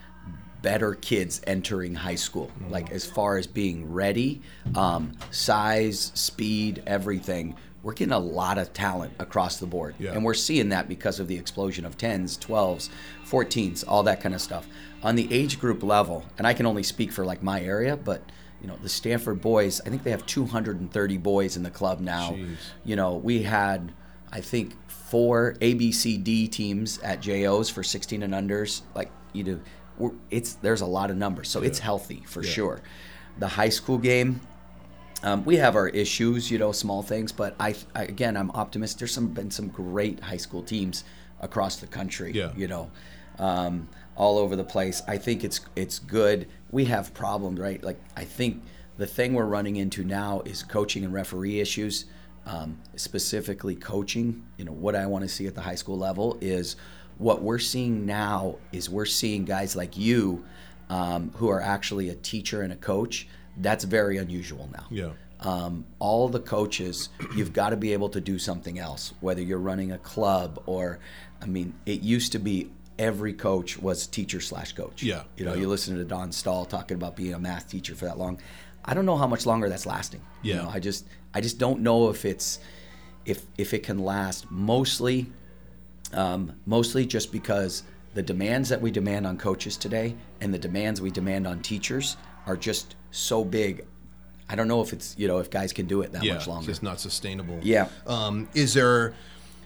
better 0.61 0.93
kids 0.93 1.41
entering 1.47 1.95
high 1.95 2.13
school, 2.13 2.51
like 2.69 2.91
as 2.91 3.07
far 3.07 3.37
as 3.37 3.47
being 3.47 3.91
ready, 3.91 4.39
um, 4.75 5.13
size, 5.31 6.11
speed, 6.13 6.83
everything. 6.85 7.55
We're 7.81 7.93
getting 7.93 8.13
a 8.13 8.19
lot 8.19 8.59
of 8.59 8.71
talent 8.71 9.13
across 9.17 9.57
the 9.57 9.65
board. 9.65 9.95
Yeah. 9.97 10.11
And 10.11 10.23
we're 10.23 10.35
seeing 10.35 10.69
that 10.69 10.87
because 10.87 11.19
of 11.19 11.27
the 11.27 11.39
explosion 11.39 11.85
of 11.85 11.97
10s, 11.97 12.37
12s, 12.37 12.89
14s, 13.25 13.83
all 13.87 14.03
that 14.03 14.21
kind 14.21 14.35
of 14.35 14.41
stuff. 14.41 14.67
On 15.01 15.15
the 15.15 15.27
age 15.33 15.59
group 15.59 15.81
level, 15.81 16.23
and 16.37 16.45
I 16.45 16.53
can 16.53 16.67
only 16.67 16.83
speak 16.83 17.11
for 17.11 17.25
like 17.25 17.41
my 17.41 17.59
area, 17.59 17.97
but 17.97 18.21
you 18.63 18.69
know, 18.69 18.77
the 18.81 18.89
Stanford 18.89 19.41
boys, 19.41 19.81
I 19.85 19.89
think 19.89 20.03
they 20.03 20.11
have 20.11 20.25
230 20.25 21.17
boys 21.17 21.57
in 21.57 21.63
the 21.63 21.69
club 21.69 21.99
now. 21.99 22.31
Jeez. 22.31 22.55
You 22.85 22.95
know, 22.95 23.17
we 23.17 23.43
had, 23.43 23.91
I 24.31 24.39
think, 24.39 24.73
four 24.87 25.55
ABCD 25.59 26.49
teams 26.49 26.97
at 26.99 27.19
JOs 27.19 27.69
for 27.69 27.83
16 27.83 28.23
and 28.23 28.33
unders. 28.33 28.81
Like, 28.95 29.11
you 29.33 29.43
know, 29.43 29.59
we're, 29.97 30.11
it's 30.31 30.53
there's 30.53 30.81
a 30.81 30.85
lot 30.85 31.11
of 31.11 31.17
numbers, 31.17 31.49
so 31.49 31.61
it's 31.61 31.77
healthy 31.77 32.23
for 32.25 32.41
sure. 32.41 32.81
The 33.37 33.47
high 33.47 33.69
school 33.69 33.97
game, 33.97 34.41
um, 35.23 35.43
we 35.43 35.57
have 35.57 35.75
our 35.75 35.89
issues, 35.89 36.49
you 36.49 36.57
know, 36.57 36.71
small 36.71 37.03
things, 37.03 37.31
but 37.31 37.55
I, 37.59 37.75
I 37.93 38.03
again, 38.05 38.37
I'm 38.37 38.49
optimistic. 38.51 38.99
There's 38.99 39.13
some 39.13 39.27
been 39.27 39.51
some 39.51 39.67
great 39.67 40.19
high 40.21 40.37
school 40.37 40.63
teams 40.63 41.03
across 41.41 41.75
the 41.77 41.87
country. 41.87 42.31
Yeah. 42.31 42.51
You 42.55 42.67
know, 42.67 42.91
um, 43.39 43.89
all 44.15 44.37
over 44.37 44.55
the 44.55 44.63
place. 44.63 45.01
I 45.07 45.17
think 45.17 45.43
it's 45.43 45.61
it's 45.75 45.99
good. 45.99 46.47
We 46.71 46.85
have 46.85 47.13
problems, 47.13 47.59
right? 47.59 47.83
Like 47.83 47.99
I 48.15 48.23
think 48.25 48.61
the 48.97 49.07
thing 49.07 49.33
we're 49.33 49.45
running 49.45 49.75
into 49.77 50.03
now 50.03 50.41
is 50.45 50.63
coaching 50.63 51.03
and 51.03 51.13
referee 51.13 51.59
issues. 51.59 52.05
Um, 52.45 52.77
specifically, 52.95 53.75
coaching. 53.75 54.43
You 54.57 54.65
know, 54.65 54.73
what 54.73 54.95
I 54.95 55.05
want 55.05 55.23
to 55.23 55.29
see 55.29 55.47
at 55.47 55.55
the 55.55 55.61
high 55.61 55.75
school 55.75 55.97
level 55.97 56.37
is 56.41 56.75
what 57.17 57.41
we're 57.41 57.59
seeing 57.59 58.05
now 58.05 58.57
is 58.73 58.89
we're 58.89 59.05
seeing 59.05 59.45
guys 59.45 59.75
like 59.75 59.95
you 59.95 60.43
um, 60.89 61.31
who 61.35 61.47
are 61.49 61.61
actually 61.61 62.09
a 62.09 62.15
teacher 62.15 62.61
and 62.61 62.73
a 62.73 62.75
coach. 62.75 63.27
That's 63.57 63.83
very 63.83 64.17
unusual 64.17 64.67
now 64.73 64.87
Yeah. 64.89 65.11
um, 65.39 65.85
all 65.99 66.27
the 66.27 66.39
coaches, 66.39 67.09
you've 67.35 67.53
got 67.53 67.69
to 67.69 67.77
be 67.77 67.93
able 67.93 68.09
to 68.09 68.19
do 68.19 68.37
something 68.39 68.79
else, 68.79 69.13
whether 69.21 69.41
you're 69.41 69.59
running 69.59 69.91
a 69.91 69.99
club 69.99 70.61
or, 70.65 70.97
I 71.41 71.45
mean, 71.45 71.75
it 71.85 72.01
used 72.01 72.31
to 72.31 72.39
be 72.39 72.71
every 72.99 73.33
coach 73.33 73.77
was 73.77 74.07
teacher 74.07 74.39
slash 74.39 74.73
coach. 74.73 75.01
Yeah, 75.03 75.23
You 75.37 75.45
know, 75.45 75.53
yeah. 75.53 75.61
you 75.61 75.67
listen 75.67 75.95
to 75.97 76.03
Don 76.03 76.31
Stahl 76.31 76.65
talking 76.65 76.95
about 76.95 77.15
being 77.15 77.33
a 77.33 77.39
math 77.39 77.67
teacher 77.69 77.95
for 77.95 78.05
that 78.05 78.17
long. 78.17 78.39
I 78.85 78.93
don't 78.93 79.05
know 79.05 79.17
how 79.17 79.27
much 79.27 79.45
longer 79.45 79.69
that's 79.69 79.85
lasting. 79.85 80.21
You 80.41 80.53
Yeah. 80.55 80.61
know, 80.63 80.69
I 80.69 80.79
just, 80.79 81.05
I 81.33 81.41
just 81.41 81.57
don't 81.57 81.81
know 81.81 82.09
if 82.09 82.25
it's, 82.25 82.59
if 83.25 83.45
if 83.57 83.73
it 83.73 83.83
can 83.83 83.99
last. 83.99 84.51
Mostly, 84.51 85.27
um, 86.13 86.51
mostly 86.65 87.05
just 87.05 87.31
because 87.31 87.83
the 88.13 88.21
demands 88.21 88.69
that 88.69 88.81
we 88.81 88.91
demand 88.91 89.25
on 89.25 89.37
coaches 89.37 89.77
today 89.77 90.15
and 90.41 90.53
the 90.53 90.59
demands 90.59 91.01
we 91.01 91.09
demand 91.09 91.47
on 91.47 91.61
teachers 91.61 92.17
are 92.45 92.57
just 92.57 92.95
so 93.11 93.43
big. 93.43 93.85
I 94.49 94.55
don't 94.55 94.67
know 94.67 94.81
if 94.81 94.93
it's 94.93 95.15
you 95.17 95.27
know 95.27 95.39
if 95.39 95.49
guys 95.49 95.71
can 95.73 95.87
do 95.87 96.01
it 96.01 96.11
that 96.11 96.23
yeah, 96.23 96.33
much 96.33 96.41
it's 96.41 96.47
longer. 96.47 96.67
just 96.67 96.83
not 96.83 96.99
sustainable. 96.99 97.59
Yeah. 97.63 97.87
Um, 98.05 98.49
is 98.53 98.73
there, 98.73 99.13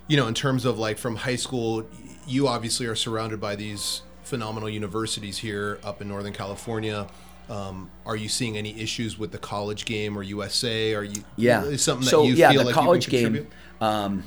you 0.08 0.18
know, 0.18 0.28
in 0.28 0.34
terms 0.34 0.66
of 0.66 0.78
like 0.80 0.98
from 0.98 1.16
high 1.18 1.36
school, 1.36 1.86
you 2.28 2.48
obviously 2.48 2.86
are 2.88 2.96
surrounded 2.96 3.40
by 3.40 3.56
these 3.56 4.02
phenomenal 4.24 4.70
universities 4.70 5.38
here 5.38 5.80
up 5.84 6.02
in 6.02 6.08
Northern 6.08 6.34
California. 6.34 7.08
Um, 7.50 7.90
are 8.06 8.16
you 8.18 8.28
seeing 8.28 8.58
any 8.58 8.78
issues 8.80 9.18
with 9.18 9.32
the 9.32 9.38
college 9.38 9.86
game 9.86 10.18
or 10.18 10.24
USA? 10.24 10.94
Are 10.96 11.04
you 11.04 11.24
Yeah. 11.38 11.64
is 11.64 11.82
something 11.82 12.08
so 12.08 12.24
that 12.24 12.28
you 12.28 12.36
yeah, 12.36 12.52
feel 12.52 12.60
the 12.60 12.66
like 12.66 12.76
college 12.76 13.06
you 13.08 13.12
can 13.12 13.20
game. 13.34 13.48
contribute? 13.48 13.54
Um, 13.82 14.24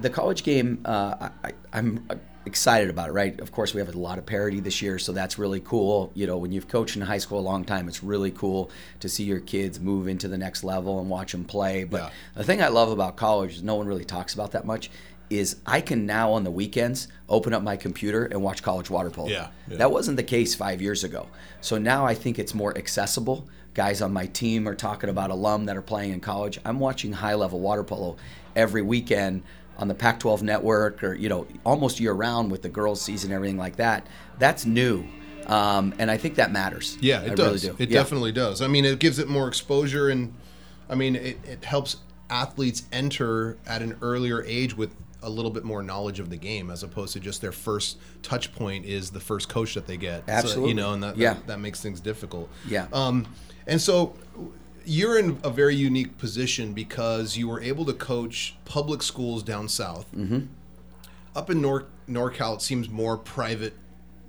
the 0.00 0.10
college 0.10 0.42
game. 0.44 0.80
Uh, 0.84 1.28
I, 1.44 1.52
I'm 1.72 2.06
excited 2.46 2.88
about 2.88 3.08
it. 3.10 3.12
Right. 3.12 3.38
Of 3.40 3.52
course, 3.52 3.74
we 3.74 3.80
have 3.80 3.94
a 3.94 3.98
lot 3.98 4.18
of 4.18 4.24
parity 4.26 4.60
this 4.60 4.80
year, 4.80 4.98
so 4.98 5.12
that's 5.12 5.38
really 5.38 5.60
cool. 5.60 6.10
You 6.14 6.26
know, 6.26 6.36
when 6.38 6.52
you've 6.52 6.68
coached 6.68 6.96
in 6.96 7.02
high 7.02 7.18
school 7.18 7.38
a 7.38 7.42
long 7.42 7.64
time, 7.64 7.88
it's 7.88 8.02
really 8.02 8.30
cool 8.30 8.70
to 9.00 9.08
see 9.08 9.24
your 9.24 9.40
kids 9.40 9.80
move 9.80 10.08
into 10.08 10.28
the 10.28 10.38
next 10.38 10.64
level 10.64 11.00
and 11.00 11.10
watch 11.10 11.32
them 11.32 11.44
play. 11.44 11.84
But 11.84 12.02
Yeah. 12.02 12.10
the 12.34 12.44
thing 12.44 12.62
I 12.62 12.68
love 12.68 12.90
about 12.90 13.16
college 13.16 13.56
is 13.56 13.62
no 13.62 13.74
one 13.74 13.86
really 13.86 14.04
talks 14.04 14.32
about 14.32 14.52
that 14.52 14.64
much. 14.64 14.90
Is 15.28 15.56
I 15.66 15.80
can 15.80 16.06
now 16.06 16.32
on 16.34 16.44
the 16.44 16.52
weekends 16.52 17.08
open 17.28 17.52
up 17.52 17.60
my 17.60 17.76
computer 17.76 18.26
and 18.26 18.42
watch 18.44 18.62
college 18.62 18.88
water 18.90 19.10
polo. 19.10 19.28
Yeah, 19.28 19.48
yeah. 19.68 19.78
That 19.78 19.90
wasn't 19.90 20.16
the 20.16 20.22
case 20.22 20.54
five 20.54 20.80
years 20.80 21.02
ago. 21.02 21.26
So 21.60 21.78
now 21.78 22.06
I 22.06 22.14
think 22.14 22.38
it's 22.38 22.54
more 22.54 22.78
accessible. 22.78 23.48
Guys 23.74 24.00
on 24.00 24.12
my 24.12 24.26
team 24.26 24.68
are 24.68 24.74
talking 24.76 25.10
about 25.10 25.30
alum 25.30 25.64
that 25.66 25.76
are 25.76 25.82
playing 25.82 26.12
in 26.12 26.20
college. 26.20 26.60
I'm 26.64 26.78
watching 26.78 27.12
high 27.12 27.34
level 27.34 27.58
water 27.58 27.82
polo 27.82 28.16
every 28.54 28.82
weekend 28.82 29.42
on 29.78 29.88
the 29.88 29.94
Pac 29.94 30.20
12 30.20 30.42
network 30.42 31.02
or, 31.04 31.14
you 31.14 31.28
know, 31.28 31.46
almost 31.64 32.00
year 32.00 32.12
round 32.12 32.50
with 32.50 32.62
the 32.62 32.68
girls' 32.68 33.00
season, 33.00 33.30
and 33.30 33.34
everything 33.36 33.58
like 33.58 33.76
that. 33.76 34.06
That's 34.38 34.64
new. 34.66 35.04
Um, 35.46 35.94
and 35.98 36.10
I 36.10 36.16
think 36.16 36.34
that 36.36 36.50
matters. 36.50 36.98
Yeah, 37.00 37.22
it 37.22 37.32
I 37.32 37.34
does. 37.34 37.64
Really 37.64 37.76
do. 37.76 37.82
It 37.84 37.90
Yeah. 37.90 37.98
definitely 38.02 38.32
does. 38.32 38.62
I 38.62 38.66
mean, 38.66 38.84
it 38.84 38.98
gives 38.98 39.18
it 39.18 39.28
more 39.28 39.46
exposure, 39.48 40.08
and 40.08 40.34
I 40.88 40.94
mean, 40.94 41.14
it, 41.16 41.38
it 41.44 41.64
helps 41.64 41.98
athletes 42.30 42.84
enter 42.90 43.56
at 43.66 43.82
an 43.82 43.96
earlier 44.02 44.42
age 44.44 44.76
with 44.76 44.90
a 45.22 45.30
little 45.30 45.50
bit 45.50 45.64
more 45.64 45.82
knowledge 45.82 46.20
of 46.20 46.30
the 46.30 46.36
game, 46.36 46.70
as 46.70 46.82
opposed 46.82 47.12
to 47.12 47.20
just 47.20 47.40
their 47.40 47.52
first 47.52 47.98
touch 48.22 48.54
point 48.54 48.84
is 48.84 49.10
the 49.10 49.20
first 49.20 49.48
coach 49.48 49.74
that 49.74 49.86
they 49.86 49.96
get. 49.96 50.24
So, 50.26 50.32
Absolutely. 50.32 50.68
you 50.70 50.74
know, 50.74 50.92
and 50.92 51.02
that, 51.02 51.16
Yeah. 51.16 51.34
that 51.34 51.46
that 51.46 51.60
makes 51.60 51.80
things 51.80 52.00
difficult. 52.00 52.48
Yeah. 52.68 52.86
Um, 52.92 53.26
and 53.66 53.80
so 53.80 54.14
you're 54.86 55.18
in 55.18 55.38
a 55.42 55.50
very 55.50 55.74
unique 55.74 56.16
position 56.18 56.72
because 56.72 57.36
you 57.36 57.48
were 57.48 57.60
able 57.60 57.84
to 57.84 57.92
coach 57.92 58.56
public 58.64 59.02
schools 59.02 59.42
down 59.42 59.68
south. 59.68 60.06
Mm-hmm. 60.14 60.46
Up 61.34 61.50
in 61.50 61.60
Nor- 61.60 61.86
NorCal, 62.08 62.56
it 62.56 62.62
seems 62.62 62.88
more 62.88 63.18
private, 63.18 63.74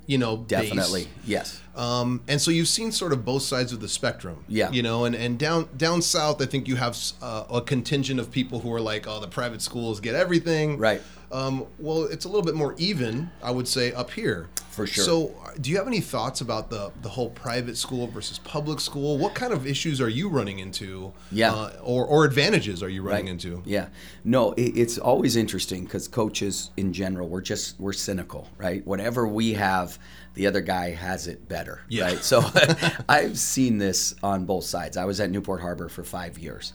you 0.05 0.17
know. 0.17 0.37
Definitely. 0.47 1.07
Yes. 1.25 1.61
Um, 1.77 2.21
and 2.27 2.41
so 2.41 2.49
you've 2.49 2.67
seen 2.67 2.91
sort 2.91 3.13
of 3.13 3.23
both 3.23 3.43
sides 3.43 3.71
of 3.71 3.79
the 3.79 3.87
spectrum. 3.87 4.43
Yeah. 4.47 4.71
You 4.71 4.81
know, 4.81 5.05
and, 5.05 5.15
and 5.15 5.37
down 5.37 5.69
down 5.77 6.01
south, 6.01 6.41
I 6.41 6.45
think 6.45 6.67
you 6.67 6.75
have 6.75 6.97
uh, 7.21 7.43
a 7.51 7.61
contingent 7.61 8.19
of 8.19 8.31
people 8.31 8.59
who 8.61 8.73
are 8.73 8.81
like, 8.81 9.07
oh, 9.07 9.19
the 9.19 9.27
private 9.27 9.61
schools 9.61 9.99
get 9.99 10.15
everything. 10.15 10.77
Right. 10.79 11.01
Um, 11.31 11.65
well, 11.77 12.05
it's 12.05 12.25
a 12.25 12.29
little 12.29 12.41
bit 12.43 12.55
more 12.55 12.73
even, 12.77 13.29
I 13.43 13.51
would 13.51 13.67
say, 13.67 13.91
up 13.93 14.11
here. 14.11 14.49
For 14.71 14.85
sure. 14.87 15.03
So, 15.03 15.35
uh, 15.43 15.49
do 15.59 15.71
you 15.71 15.77
have 15.77 15.87
any 15.87 16.01
thoughts 16.01 16.39
about 16.41 16.69
the 16.69 16.91
the 17.01 17.09
whole 17.09 17.31
private 17.31 17.77
school 17.77 18.07
versus 18.07 18.37
public 18.39 18.79
school? 18.79 19.17
What 19.17 19.33
kind 19.33 19.51
of 19.51 19.65
issues 19.67 19.99
are 19.99 20.07
you 20.09 20.29
running 20.29 20.59
into? 20.59 21.13
Yeah. 21.31 21.51
Uh, 21.51 21.71
or 21.83 22.05
or 22.05 22.25
advantages 22.25 22.81
are 22.83 22.89
you 22.89 23.01
running 23.01 23.25
Right. 23.25 23.31
into? 23.31 23.63
Yeah. 23.65 23.87
No, 24.23 24.53
it, 24.53 24.77
it's 24.77 24.97
always 24.99 25.35
interesting 25.35 25.83
because 25.83 26.07
coaches 26.07 26.69
in 26.77 26.93
general, 26.93 27.27
we're 27.27 27.41
just 27.41 27.79
we're 27.79 27.91
cynical, 27.93 28.47
right? 28.57 28.85
Whatever 28.85 29.27
we 29.27 29.53
have, 29.53 29.97
the 30.37 30.47
other 30.47 30.61
guy 30.61 30.91
has 30.91 31.27
it 31.27 31.49
better, 31.49 31.81
Yeah. 31.89 32.03
right? 32.05 32.17
So 32.23 32.43
I've 33.09 33.37
seen 33.37 33.77
this 33.79 34.15
on 34.23 34.45
both 34.45 34.63
sides. 34.63 34.95
I 34.95 35.05
was 35.05 35.19
at 35.19 35.29
Newport 35.31 35.59
Harbor 35.61 35.89
for 35.89 36.03
five 36.03 36.37
years, 36.39 36.73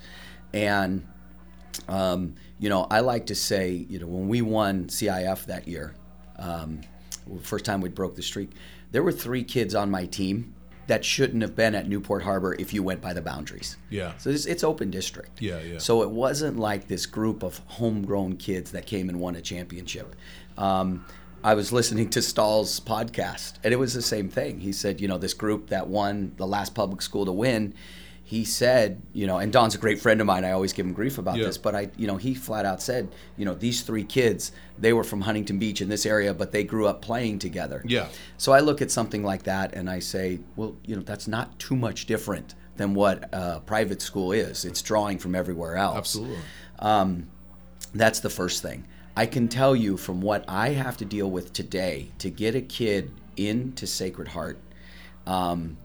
and 0.52 1.07
um, 1.88 2.35
you 2.59 2.69
know, 2.69 2.87
I 2.90 3.00
like 3.00 3.26
to 3.26 3.35
say, 3.35 3.71
you 3.88 3.99
know, 3.99 4.07
when 4.07 4.28
we 4.28 4.42
won 4.42 4.87
CIF 4.88 5.47
that 5.47 5.66
year, 5.66 5.95
um, 6.38 6.81
first 7.42 7.64
time 7.64 7.81
we 7.81 7.88
broke 7.88 8.14
the 8.16 8.23
streak, 8.23 8.50
there 8.90 9.02
were 9.02 9.12
three 9.12 9.42
kids 9.45 9.75
on 9.75 9.90
my 9.90 10.04
team 10.07 10.54
that 10.88 11.04
shouldn't 11.04 11.40
have 11.42 11.54
been 11.54 11.75
at 11.75 11.88
Newport 11.88 12.23
Harbor 12.23 12.54
if 12.59 12.75
you 12.75 12.83
went 12.83 13.00
by 13.00 13.12
the 13.14 13.23
boundaries. 13.23 13.76
Yeah. 13.88 14.12
So 14.19 14.31
it's, 14.31 14.47
it's 14.47 14.64
open 14.64 14.90
district. 14.90 15.40
Yeah, 15.40 15.61
yeah. 15.61 15.78
So 15.78 16.02
it 16.02 16.11
wasn't 16.11 16.59
like 16.59 16.88
this 16.88 17.07
group 17.07 17.42
of 17.42 17.59
homegrown 17.66 18.37
kids 18.37 18.73
that 18.73 18.85
came 18.85 19.09
and 19.09 19.19
won 19.21 19.37
a 19.37 19.40
championship. 19.40 20.14
Um, 20.59 21.07
I 21.44 21.54
was 21.54 21.72
listening 21.72 22.08
to 22.11 22.22
Stahl's 22.22 22.78
podcast, 22.80 23.54
and 23.64 23.72
it 23.72 23.76
was 23.76 23.94
the 23.94 24.02
same 24.02 24.28
thing. 24.28 24.61
He 24.61 24.72
said, 24.72 25.00
you 25.00 25.08
know, 25.08 25.18
this 25.18 25.34
group 25.34 25.70
that 25.70 25.88
won 25.88 26.32
the 26.37 26.46
last 26.46 26.75
public 26.75 27.02
school 27.02 27.25
to 27.26 27.32
win, 27.32 27.75
he 28.25 28.44
said, 28.44 29.02
you 29.12 29.26
know, 29.26 29.38
and 29.38 29.52
Don's 29.52 29.75
a 29.75 29.78
great 29.78 30.00
friend 30.00 30.20
of 30.20 30.26
mine. 30.26 30.44
I 30.44 30.52
always 30.52 30.72
give 30.72 30.87
him 30.87 30.92
grief 30.92 31.18
about 31.18 31.37
Yeah. 31.37 31.46
this, 31.46 31.58
but 31.58 31.75
I, 31.75 31.90
you 31.96 32.06
know, 32.06 32.16
he 32.16 32.32
flat 32.34 32.64
out 32.64 32.80
said, 32.80 33.08
you 33.37 33.44
know, 33.44 33.54
these 33.54 33.82
three 33.82 34.04
kids, 34.04 34.52
they 34.78 34.92
were 34.92 35.02
from 35.04 35.22
Huntington 35.22 35.58
Beach 35.58 35.80
in 35.82 35.88
this 35.88 36.06
area, 36.06 36.32
but 36.32 36.52
they 36.52 36.62
grew 36.64 36.87
up 36.87 37.02
playing 37.02 37.40
together. 37.40 37.82
Yeah. 37.84 38.06
So 38.38 38.52
I 38.52 38.61
look 38.61 38.80
at 38.80 38.90
something 38.90 39.22
like 39.25 39.42
that 39.42 39.75
and 39.75 39.90
I 39.90 39.99
say, 39.99 40.38
well, 40.56 40.76
you 40.87 40.94
know, 40.96 41.02
that's 41.02 41.26
not 41.28 41.58
too 41.58 41.76
much 41.76 42.06
different 42.06 42.54
than 42.76 42.94
what 42.94 43.28
a 43.34 43.61
private 43.61 44.00
school 44.00 44.32
is. 44.32 44.64
It's 44.64 44.80
drawing 44.80 45.18
from 45.18 45.34
everywhere 45.34 45.76
else. 45.76 45.99
Absolutely. 45.99 46.38
Um, 46.78 47.26
that's 47.94 48.20
the 48.20 48.30
first 48.30 48.62
thing. 48.62 48.84
I 49.16 49.26
can 49.26 49.49
tell 49.49 49.76
you 49.76 49.97
from 49.97 50.21
what 50.21 50.45
I 50.49 50.71
have 50.71 50.97
to 50.99 51.04
deal 51.04 51.31
with 51.31 51.52
today 51.52 52.09
to 52.19 52.31
get 52.31 52.54
a 52.54 52.62
kid 52.62 53.11
into 53.37 53.87
Sacred 53.87 54.28
Heart, 54.28 54.59
um, 55.26 55.76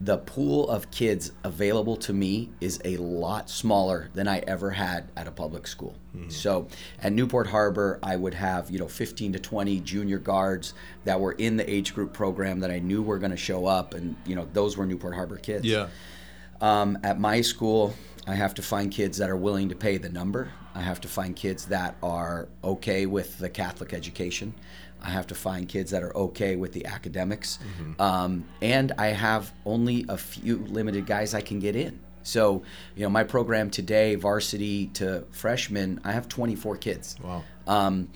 the 0.00 0.18
pool 0.18 0.68
of 0.68 0.90
kids 0.90 1.32
available 1.42 1.96
to 1.96 2.12
me 2.12 2.50
is 2.60 2.78
a 2.84 2.98
lot 2.98 3.48
smaller 3.48 4.10
than 4.14 4.28
I 4.28 4.40
ever 4.40 4.70
had 4.70 5.08
at 5.16 5.26
a 5.26 5.30
public 5.30 5.66
school. 5.66 5.94
So 6.28 6.68
at 7.02 7.12
Newport 7.12 7.46
Harbor, 7.46 7.98
I 8.02 8.16
would 8.16 8.34
have 8.34 8.70
you 8.70 8.78
know 8.78 8.88
15 8.88 9.32
to 9.34 9.38
20 9.38 9.80
junior 9.80 10.18
guards 10.18 10.74
that 11.04 11.18
were 11.18 11.32
in 11.32 11.56
the 11.56 11.70
age 11.70 11.94
group 11.94 12.12
program 12.12 12.60
that 12.60 12.70
I 12.70 12.78
knew 12.78 13.02
were 13.02 13.18
going 13.18 13.30
to 13.32 13.36
show 13.36 13.66
up, 13.66 13.94
and 13.94 14.16
you 14.26 14.36
know 14.36 14.46
those 14.52 14.76
were 14.76 14.86
Newport 14.86 15.14
Harbor 15.14 15.36
kids. 15.36 15.64
Yeah. 15.64 15.88
Um, 16.60 16.98
at 17.02 17.18
my 17.18 17.40
school, 17.40 17.94
I 18.26 18.34
have 18.34 18.54
to 18.54 18.62
find 18.62 18.90
kids 18.90 19.18
that 19.18 19.30
are 19.30 19.36
willing 19.36 19.68
to 19.68 19.76
pay 19.76 19.98
the 19.98 20.08
number. 20.08 20.50
I 20.74 20.80
have 20.80 21.00
to 21.02 21.08
find 21.08 21.34
kids 21.34 21.66
that 21.66 21.96
are 22.02 22.48
okay 22.62 23.06
with 23.06 23.38
the 23.38 23.48
Catholic 23.48 23.94
education. 23.94 24.54
I 25.00 25.10
have 25.10 25.26
to 25.28 25.34
find 25.34 25.68
kids 25.68 25.90
that 25.92 26.02
are 26.02 26.14
okay 26.16 26.56
with 26.56 26.72
the 26.72 26.86
academics. 26.86 27.58
Um, 28.00 28.46
and 28.60 28.92
I 28.98 29.08
have 29.08 29.52
only 29.64 30.04
a 30.08 30.16
few 30.16 30.58
limited 30.58 31.06
guys 31.06 31.34
I 31.34 31.40
can 31.40 31.60
get 31.60 31.76
in. 31.76 32.00
So, 32.22 32.62
you 32.96 33.04
know, 33.04 33.08
my 33.08 33.22
program 33.22 33.70
today, 33.70 34.16
varsity 34.16 34.88
to 34.94 35.24
freshman, 35.30 36.00
I 36.02 36.12
have 36.12 36.28
24 36.28 36.76
kids. 36.78 37.16
Wow. 37.22 37.44
Um, 37.68 38.08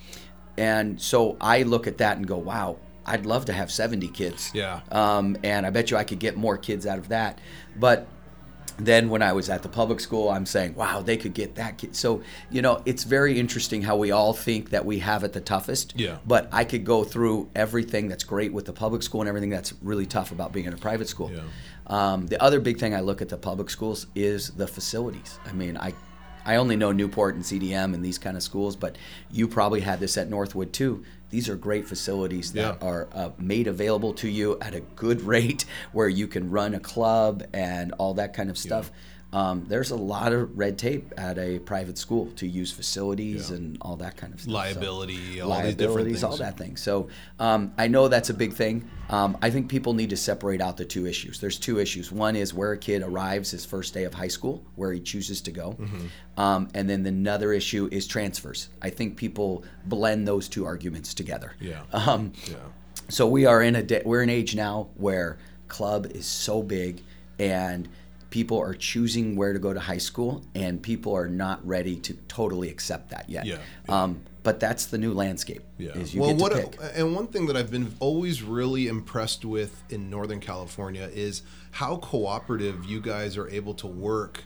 and 0.56 1.00
so 1.00 1.36
I 1.40 1.62
look 1.62 1.86
at 1.86 1.98
that 1.98 2.16
and 2.16 2.26
go, 2.26 2.36
wow, 2.36 2.78
I'd 3.06 3.24
love 3.24 3.44
to 3.46 3.52
have 3.52 3.70
70 3.70 4.08
kids. 4.08 4.50
Yeah. 4.52 4.80
Um, 4.90 5.36
and 5.44 5.64
I 5.64 5.70
bet 5.70 5.90
you 5.90 5.96
I 5.96 6.04
could 6.04 6.18
get 6.18 6.36
more 6.36 6.58
kids 6.58 6.86
out 6.86 6.98
of 6.98 7.08
that. 7.08 7.38
But 7.76 8.08
then 8.86 9.10
when 9.10 9.22
I 9.22 9.32
was 9.32 9.48
at 9.48 9.62
the 9.62 9.68
public 9.68 10.00
school, 10.00 10.28
I'm 10.30 10.46
saying, 10.46 10.74
wow, 10.74 11.02
they 11.02 11.16
could 11.16 11.34
get 11.34 11.56
that 11.56 11.78
kid. 11.78 11.96
So, 11.96 12.22
you 12.50 12.62
know, 12.62 12.82
it's 12.84 13.04
very 13.04 13.38
interesting 13.38 13.82
how 13.82 13.96
we 13.96 14.10
all 14.10 14.32
think 14.32 14.70
that 14.70 14.84
we 14.84 15.00
have 15.00 15.24
it 15.24 15.32
the 15.32 15.40
toughest. 15.40 15.94
Yeah. 15.96 16.18
But 16.26 16.48
I 16.52 16.64
could 16.64 16.84
go 16.84 17.04
through 17.04 17.50
everything 17.54 18.08
that's 18.08 18.24
great 18.24 18.52
with 18.52 18.66
the 18.66 18.72
public 18.72 19.02
school 19.02 19.20
and 19.20 19.28
everything 19.28 19.50
that's 19.50 19.72
really 19.82 20.06
tough 20.06 20.32
about 20.32 20.52
being 20.52 20.66
in 20.66 20.72
a 20.72 20.78
private 20.78 21.08
school. 21.08 21.30
Yeah. 21.30 21.42
Um, 21.86 22.26
the 22.28 22.40
other 22.40 22.60
big 22.60 22.78
thing 22.78 22.94
I 22.94 23.00
look 23.00 23.20
at 23.20 23.28
the 23.28 23.36
public 23.36 23.68
schools 23.70 24.06
is 24.14 24.50
the 24.50 24.68
facilities. 24.68 25.38
I 25.44 25.52
mean, 25.52 25.76
I 25.76 25.94
I 26.44 26.56
only 26.56 26.76
know 26.76 26.92
Newport 26.92 27.34
and 27.34 27.44
CDM 27.44 27.94
and 27.94 28.04
these 28.04 28.18
kind 28.18 28.36
of 28.36 28.42
schools, 28.42 28.76
but 28.76 28.96
you 29.30 29.46
probably 29.46 29.80
had 29.80 30.00
this 30.00 30.16
at 30.16 30.30
Northwood 30.30 30.72
too. 30.72 31.04
These 31.30 31.48
are 31.48 31.56
great 31.56 31.86
facilities 31.88 32.52
that 32.52 32.78
Yeah. 32.80 32.86
are 32.88 33.08
uh, 33.12 33.30
made 33.38 33.66
available 33.68 34.12
to 34.14 34.28
you 34.28 34.58
at 34.60 34.74
a 34.74 34.80
good 34.80 35.22
rate, 35.34 35.64
where 35.92 36.08
you 36.08 36.26
can 36.26 36.50
run 36.50 36.74
a 36.74 36.80
club 36.80 37.44
and 37.52 37.92
all 37.98 38.14
that 38.14 38.34
kind 38.34 38.50
of 38.50 38.58
stuff. 38.58 38.90
Um, 39.32 39.64
there's 39.68 39.92
a 39.92 39.96
lot 39.96 40.32
of 40.32 40.58
red 40.58 40.76
tape 40.76 41.12
at 41.16 41.38
a 41.38 41.60
private 41.60 41.96
school 41.98 42.32
to 42.36 42.48
use 42.48 42.72
facilities 42.72 43.50
Yeah. 43.50 43.56
and 43.58 43.78
all 43.80 43.94
that 43.98 44.16
kind 44.16 44.34
of 44.34 44.40
stuff. 44.40 44.50
So- 44.50 44.56
Liability, 44.58 45.40
all 45.40 45.50
these 45.62 45.74
different 45.76 45.94
liabilities, 46.08 46.24
all 46.24 46.36
that 46.38 46.58
thing. 46.58 46.76
So 46.76 47.08
um, 47.38 47.72
I 47.78 47.86
know 47.86 48.08
that's 48.08 48.30
a 48.30 48.34
big 48.34 48.54
thing. 48.54 48.90
Um, 49.08 49.36
I 49.40 49.50
think 49.50 49.68
people 49.68 49.94
need 49.94 50.10
to 50.10 50.16
separate 50.16 50.60
out 50.60 50.76
the 50.76 50.84
two 50.84 51.06
issues. 51.06 51.38
There's 51.38 51.58
two 51.58 51.78
issues. 51.78 52.10
One 52.10 52.34
is 52.34 52.52
where 52.52 52.72
a 52.72 52.78
kid 52.78 53.02
arrives 53.02 53.50
his 53.52 53.64
first 53.64 53.94
day 53.94 54.02
of 54.04 54.14
high 54.14 54.28
school, 54.28 54.64
where 54.74 54.92
he 54.92 55.00
chooses 55.00 55.40
to 55.42 55.52
go, 55.52 55.76
Mm-hmm. 55.80 56.40
um, 56.40 56.68
and 56.74 56.90
then 56.90 57.06
another 57.06 57.52
issue 57.52 57.88
is 57.92 58.06
transfers. 58.08 58.68
I 58.82 58.90
think 58.90 59.16
people 59.16 59.64
blend 59.86 60.26
those 60.26 60.48
two 60.48 60.64
arguments 60.66 61.14
together. 61.14 61.54
Yeah. 61.60 61.82
Um, 61.92 62.32
Yeah. 62.48 62.56
so 63.08 63.28
we 63.28 63.46
are 63.46 63.62
in 63.62 63.76
a 63.76 63.82
da- 63.82 64.02
we're 64.04 64.22
in 64.22 64.28
an 64.28 64.34
age 64.34 64.56
now 64.56 64.88
where 64.96 65.38
club 65.68 66.06
is 66.06 66.26
so 66.26 66.62
big 66.64 67.02
and 67.38 67.88
people 68.30 68.58
are 68.58 68.74
choosing 68.74 69.36
where 69.36 69.52
to 69.52 69.58
go 69.58 69.72
to 69.74 69.80
high 69.80 69.98
school 69.98 70.42
and 70.54 70.80
people 70.82 71.14
are 71.14 71.28
not 71.28 71.66
ready 71.66 71.96
to 71.96 72.14
totally 72.28 72.68
accept 72.70 73.10
that 73.10 73.28
yet 73.28 73.44
Yeah, 73.44 73.58
Um, 73.88 74.20
but 74.42 74.60
that's 74.60 74.86
the 74.86 74.98
new 74.98 75.12
landscape 75.12 75.62
Yeah. 75.78 75.90
is 75.98 76.14
you 76.14 76.20
well, 76.22 76.30
get 76.30 76.36
to 76.38 76.42
what 76.42 76.70
pick. 76.72 76.80
and 76.94 77.14
one 77.14 77.26
thing 77.26 77.46
that 77.46 77.56
I've 77.56 77.70
been 77.70 77.92
always 77.98 78.42
really 78.42 78.86
impressed 78.86 79.44
with 79.44 79.82
in 79.90 80.08
Northern 80.10 80.40
California 80.40 81.10
is 81.12 81.42
how 81.72 81.96
cooperative 81.96 82.84
you 82.84 83.00
guys 83.00 83.36
are 83.36 83.48
able 83.48 83.74
to 83.74 83.86
work. 83.86 84.44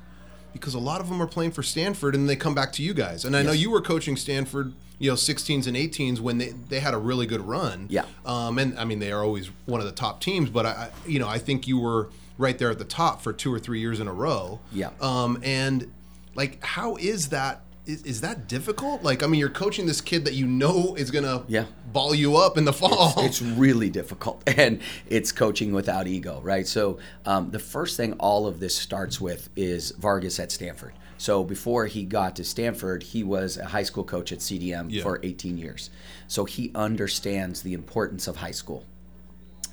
Because 0.53 0.75
a 0.75 0.79
lot 0.79 1.01
of 1.01 1.09
them 1.09 1.21
are 1.21 1.27
playing 1.27 1.51
for 1.51 1.63
Stanford 1.65 2.15
and 2.15 2.29
they 2.29 2.37
come 2.37 2.55
back 2.55 2.73
to 2.75 2.83
you 2.83 2.95
guys. 2.95 3.25
And 3.25 3.37
I 3.37 3.43
know 3.43 3.51
you 3.53 3.71
were 3.71 3.81
coaching 3.81 4.17
Stanford, 4.17 4.73
you 5.01 5.11
know, 5.11 5.17
16s 5.17 5.67
and 5.67 5.77
18s 5.77 6.21
when 6.21 6.39
they, 6.39 6.51
they 6.69 6.79
had 6.79 6.95
a 6.95 6.99
really 6.99 7.27
good 7.27 7.41
run. 7.41 7.87
Yeah. 7.91 8.05
Um, 8.25 8.59
and 8.61 8.79
I 8.79 8.85
mean, 8.85 9.01
they 9.01 9.11
are 9.11 9.23
always 9.25 9.51
one 9.67 9.81
of 9.81 9.87
the 9.87 9.93
top 9.93 10.21
teams, 10.21 10.51
but 10.51 10.65
I, 10.65 10.71
I, 10.71 10.91
you 11.09 11.19
know, 11.19 11.29
I 11.29 11.39
think 11.39 11.67
you 11.67 11.79
were 11.81 12.09
right 12.39 12.59
there 12.59 12.71
at 12.71 12.79
the 12.79 12.85
top 12.85 13.23
for 13.23 13.33
two 13.33 13.53
or 13.53 13.59
three 13.59 13.81
years 13.81 14.01
in 14.01 14.09
a 14.09 14.13
row. 14.13 14.61
Yeah. 14.73 14.91
Um, 15.01 15.41
and 15.43 15.91
like, 16.35 16.63
how 16.65 16.97
is 16.97 17.29
that? 17.29 17.61
Is, 17.87 18.03
is 18.05 18.21
that 18.23 18.49
difficult? 18.49 19.03
Like, 19.03 19.23
I 19.23 19.27
mean, 19.27 19.39
you're 19.39 19.51
coaching 19.51 19.85
this 19.87 20.01
kid 20.01 20.25
that 20.25 20.33
you 20.33 20.47
know 20.47 20.95
is 20.97 21.11
gonna 21.11 21.45
Yeah. 21.49 21.67
ball 21.93 22.15
you 22.15 22.37
up 22.37 22.57
in 22.57 22.65
the 22.65 22.73
fall. 22.73 23.13
It's 23.19 23.43
really 23.43 23.91
difficult, 23.91 24.43
and 24.59 24.81
it's 25.07 25.33
coaching 25.33 25.73
without 25.73 26.07
ego, 26.07 26.41
right? 26.43 26.67
So 26.67 26.99
um, 27.27 27.51
the 27.51 27.59
first 27.59 27.97
thing 27.99 28.15
all 28.15 28.47
of 28.47 28.59
this 28.59 28.75
starts 28.75 29.21
with 29.21 29.51
is 29.55 29.91
Vargas 29.93 30.41
at 30.41 30.51
Stanford. 30.51 30.95
So 31.19 31.45
before 31.45 31.87
he 31.87 32.05
got 32.05 32.37
to 32.37 32.45
Stanford, 32.45 33.03
he 33.03 33.23
was 33.23 33.57
a 33.59 33.67
high 33.67 33.83
school 33.85 34.03
coach 34.05 34.33
at 34.33 34.39
CDM 34.41 34.87
Yeah. 34.91 35.03
for 35.03 35.21
18 35.23 35.57
years. 35.59 35.91
So 36.27 36.47
he 36.47 36.73
understands 36.75 37.63
the 37.63 37.75
importance 37.75 38.27
of 38.27 38.37
high 38.37 38.51
school. 38.51 38.85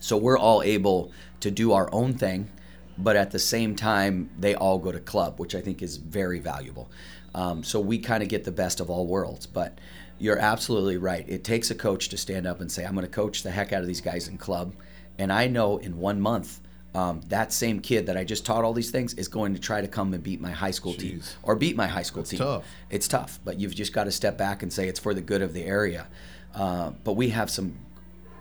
So 0.01 0.17
we're 0.17 0.37
all 0.37 0.61
able 0.63 1.11
to 1.39 1.49
do 1.49 1.71
our 1.71 1.89
own 1.93 2.13
thing, 2.13 2.49
but 2.97 3.15
at 3.15 3.31
the 3.31 3.39
same 3.39 3.75
time, 3.75 4.29
they 4.37 4.55
all 4.55 4.77
go 4.77 4.91
to 4.91 4.99
club, 4.99 5.39
which 5.39 5.55
I 5.55 5.61
think 5.61 5.81
is 5.81 5.95
very 5.95 6.39
valuable. 6.39 6.91
Um, 7.33 7.63
so 7.63 7.79
we 7.79 7.99
kind 7.99 8.21
of 8.21 8.27
get 8.27 8.43
the 8.43 8.51
best 8.51 8.81
of 8.81 8.89
all 8.89 9.07
worlds. 9.07 9.45
But 9.45 9.77
you're 10.19 10.37
absolutely 10.37 10.97
right. 10.97 11.25
It 11.29 11.43
takes 11.43 11.71
a 11.71 11.75
coach 11.75 12.09
to 12.09 12.17
stand 12.17 12.45
up 12.45 12.59
and 12.61 12.71
say, 12.71 12.83
I'm 12.83 12.93
going 12.93 13.05
to 13.05 13.11
coach 13.11 13.43
the 13.43 13.51
heck 13.51 13.71
out 13.71 13.81
of 13.81 13.87
these 13.87 14.01
guys 14.01 14.27
in 14.27 14.37
club. 14.37 14.73
And 15.17 15.31
I 15.31 15.47
know 15.47 15.77
in 15.77 15.97
one 15.97 16.19
month, 16.19 16.59
um, 16.93 17.21
that 17.29 17.53
same 17.53 17.79
kid 17.79 18.07
that 18.07 18.17
I 18.17 18.23
just 18.23 18.45
taught 18.45 18.65
all 18.65 18.73
these 18.73 18.91
things 18.91 19.13
is 19.13 19.27
going 19.29 19.53
to 19.53 19.61
try 19.61 19.79
to 19.79 19.87
come 19.87 20.13
and 20.13 20.21
beat 20.21 20.41
my 20.41 20.51
high 20.51 20.71
school 20.71 20.93
team 20.93 21.21
or 21.41 21.55
beat 21.55 21.77
my 21.77 21.87
high 21.87 22.01
school 22.01 22.23
team. 22.23 22.39
tough. 22.39 22.65
It's 22.89 23.07
tough, 23.07 23.39
but 23.45 23.59
you've 23.59 23.73
just 23.73 23.93
got 23.93 24.05
to 24.05 24.11
step 24.11 24.37
back 24.37 24.61
and 24.61 24.73
say 24.73 24.89
it's 24.89 24.99
for 24.99 25.13
the 25.13 25.21
good 25.21 25.41
of 25.41 25.53
the 25.53 25.63
area. 25.63 26.07
Uh, 26.53 26.91
but 27.03 27.13
we 27.13 27.29
have 27.29 27.49
some 27.49 27.77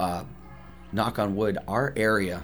uh, 0.01 0.25
knock 0.93 1.19
on 1.19 1.37
wood, 1.37 1.59
our 1.69 1.93
area 1.97 2.43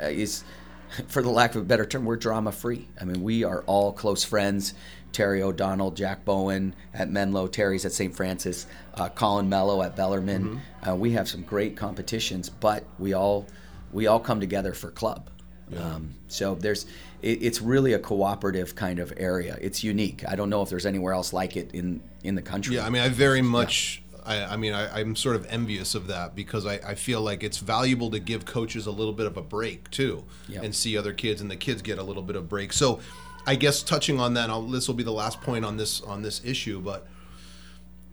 uh, 0.00 0.06
is, 0.06 0.44
for 1.08 1.22
the 1.22 1.30
lack 1.30 1.54
of 1.54 1.62
a 1.62 1.64
better 1.64 1.84
term, 1.84 2.04
we're 2.04 2.16
drama 2.16 2.52
free. 2.52 2.88
I 3.00 3.04
mean, 3.04 3.22
we 3.22 3.44
are 3.44 3.62
all 3.62 3.92
close 3.92 4.24
friends. 4.24 4.74
Terry 5.12 5.42
O'Donnell, 5.42 5.90
Jack 5.90 6.24
Bowen 6.24 6.74
at 6.94 7.10
Menlo, 7.10 7.48
Terry's 7.48 7.84
at 7.84 7.92
St. 7.92 8.14
Francis, 8.14 8.66
uh, 8.94 9.08
Colin 9.08 9.48
Mello 9.48 9.82
at 9.82 9.96
Bellarmine. 9.96 10.60
Uh, 10.86 10.94
we 10.94 11.10
have 11.12 11.28
some 11.28 11.42
great 11.42 11.76
competitions, 11.76 12.48
but 12.48 12.84
we 12.98 13.12
all 13.12 13.46
we 13.92 14.06
all 14.06 14.20
come 14.20 14.38
together 14.38 14.72
for 14.72 14.90
club. 14.90 15.28
Um, 15.76 16.14
so 16.28 16.54
there's 16.54 16.86
it, 17.22 17.42
it's 17.42 17.60
really 17.60 17.92
a 17.92 17.98
cooperative 17.98 18.74
kind 18.74 18.98
of 18.98 19.12
area. 19.16 19.58
It's 19.60 19.82
unique. 19.84 20.24
I 20.28 20.36
don't 20.36 20.50
know 20.50 20.62
if 20.62 20.68
there's 20.68 20.86
anywhere 20.86 21.12
else 21.12 21.32
like 21.32 21.56
it 21.56 21.72
in 21.72 22.02
in 22.22 22.34
the 22.34 22.42
country. 22.42 22.76
Yeah, 22.76 22.86
I 22.86 22.90
mean, 22.90 23.02
I 23.02 23.08
very 23.08 23.42
much. 23.42 24.02
I, 24.30 24.52
I 24.52 24.56
mean, 24.56 24.72
I, 24.72 25.00
I'm 25.00 25.16
sort 25.16 25.36
of 25.36 25.44
envious 25.46 25.94
of 25.94 26.06
that 26.06 26.34
because 26.34 26.64
I, 26.66 26.74
I 26.74 26.94
feel 26.94 27.20
like 27.20 27.42
it's 27.42 27.58
valuable 27.58 28.10
to 28.10 28.18
give 28.18 28.44
coaches 28.44 28.86
a 28.86 28.90
little 28.90 29.12
bit 29.12 29.26
of 29.26 29.36
a 29.36 29.42
break 29.42 29.90
too, 29.90 30.24
Yep. 30.48 30.62
and 30.64 30.74
see 30.74 30.96
other 30.96 31.12
kids, 31.12 31.40
and 31.40 31.50
the 31.50 31.56
kids 31.56 31.82
get 31.82 31.98
a 31.98 32.02
little 32.02 32.22
bit 32.22 32.36
of 32.36 32.48
break. 32.48 32.72
So, 32.72 33.00
I 33.46 33.54
guess 33.56 33.82
touching 33.82 34.20
on 34.20 34.34
that, 34.34 34.50
I'll, 34.50 34.62
this 34.62 34.86
will 34.86 34.94
be 34.94 35.02
the 35.02 35.12
last 35.12 35.40
point 35.40 35.64
on 35.64 35.76
this 35.78 36.00
on 36.02 36.22
this 36.22 36.42
issue. 36.44 36.78
But 36.80 37.06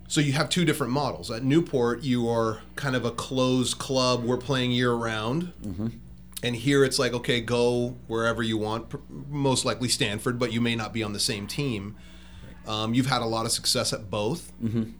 so 0.07 0.21
you 0.21 0.31
have 0.33 0.49
two 0.49 0.63
different 0.63 0.93
models 0.93 1.29
at 1.29 1.43
Newport. 1.43 2.01
You 2.03 2.29
are 2.29 2.59
kind 2.77 2.95
of 2.95 3.03
a 3.05 3.11
closed 3.11 3.77
club. 3.77 4.23
We're 4.23 4.37
playing 4.37 4.71
year 4.71 4.93
round. 4.93 5.51
And 6.43 6.55
here 6.55 6.85
it's 6.85 6.97
like, 6.99 7.13
okay, 7.13 7.41
go 7.41 7.95
wherever 8.07 8.41
you 8.43 8.57
want, 8.57 8.93
most 9.29 9.65
likely 9.65 9.89
Stanford, 9.89 10.37
but 10.39 10.53
you 10.53 10.61
may 10.61 10.75
not 10.75 10.93
be 10.93 11.03
on 11.03 11.11
the 11.11 11.19
same 11.19 11.45
team. 11.47 11.95
Um, 12.67 12.93
you've 12.93 13.07
had 13.07 13.21
a 13.21 13.25
lot 13.25 13.45
of 13.45 13.51
success 13.51 13.91
at 13.91 14.09
both. 14.11 14.53
Mm-hmm. 14.63 14.91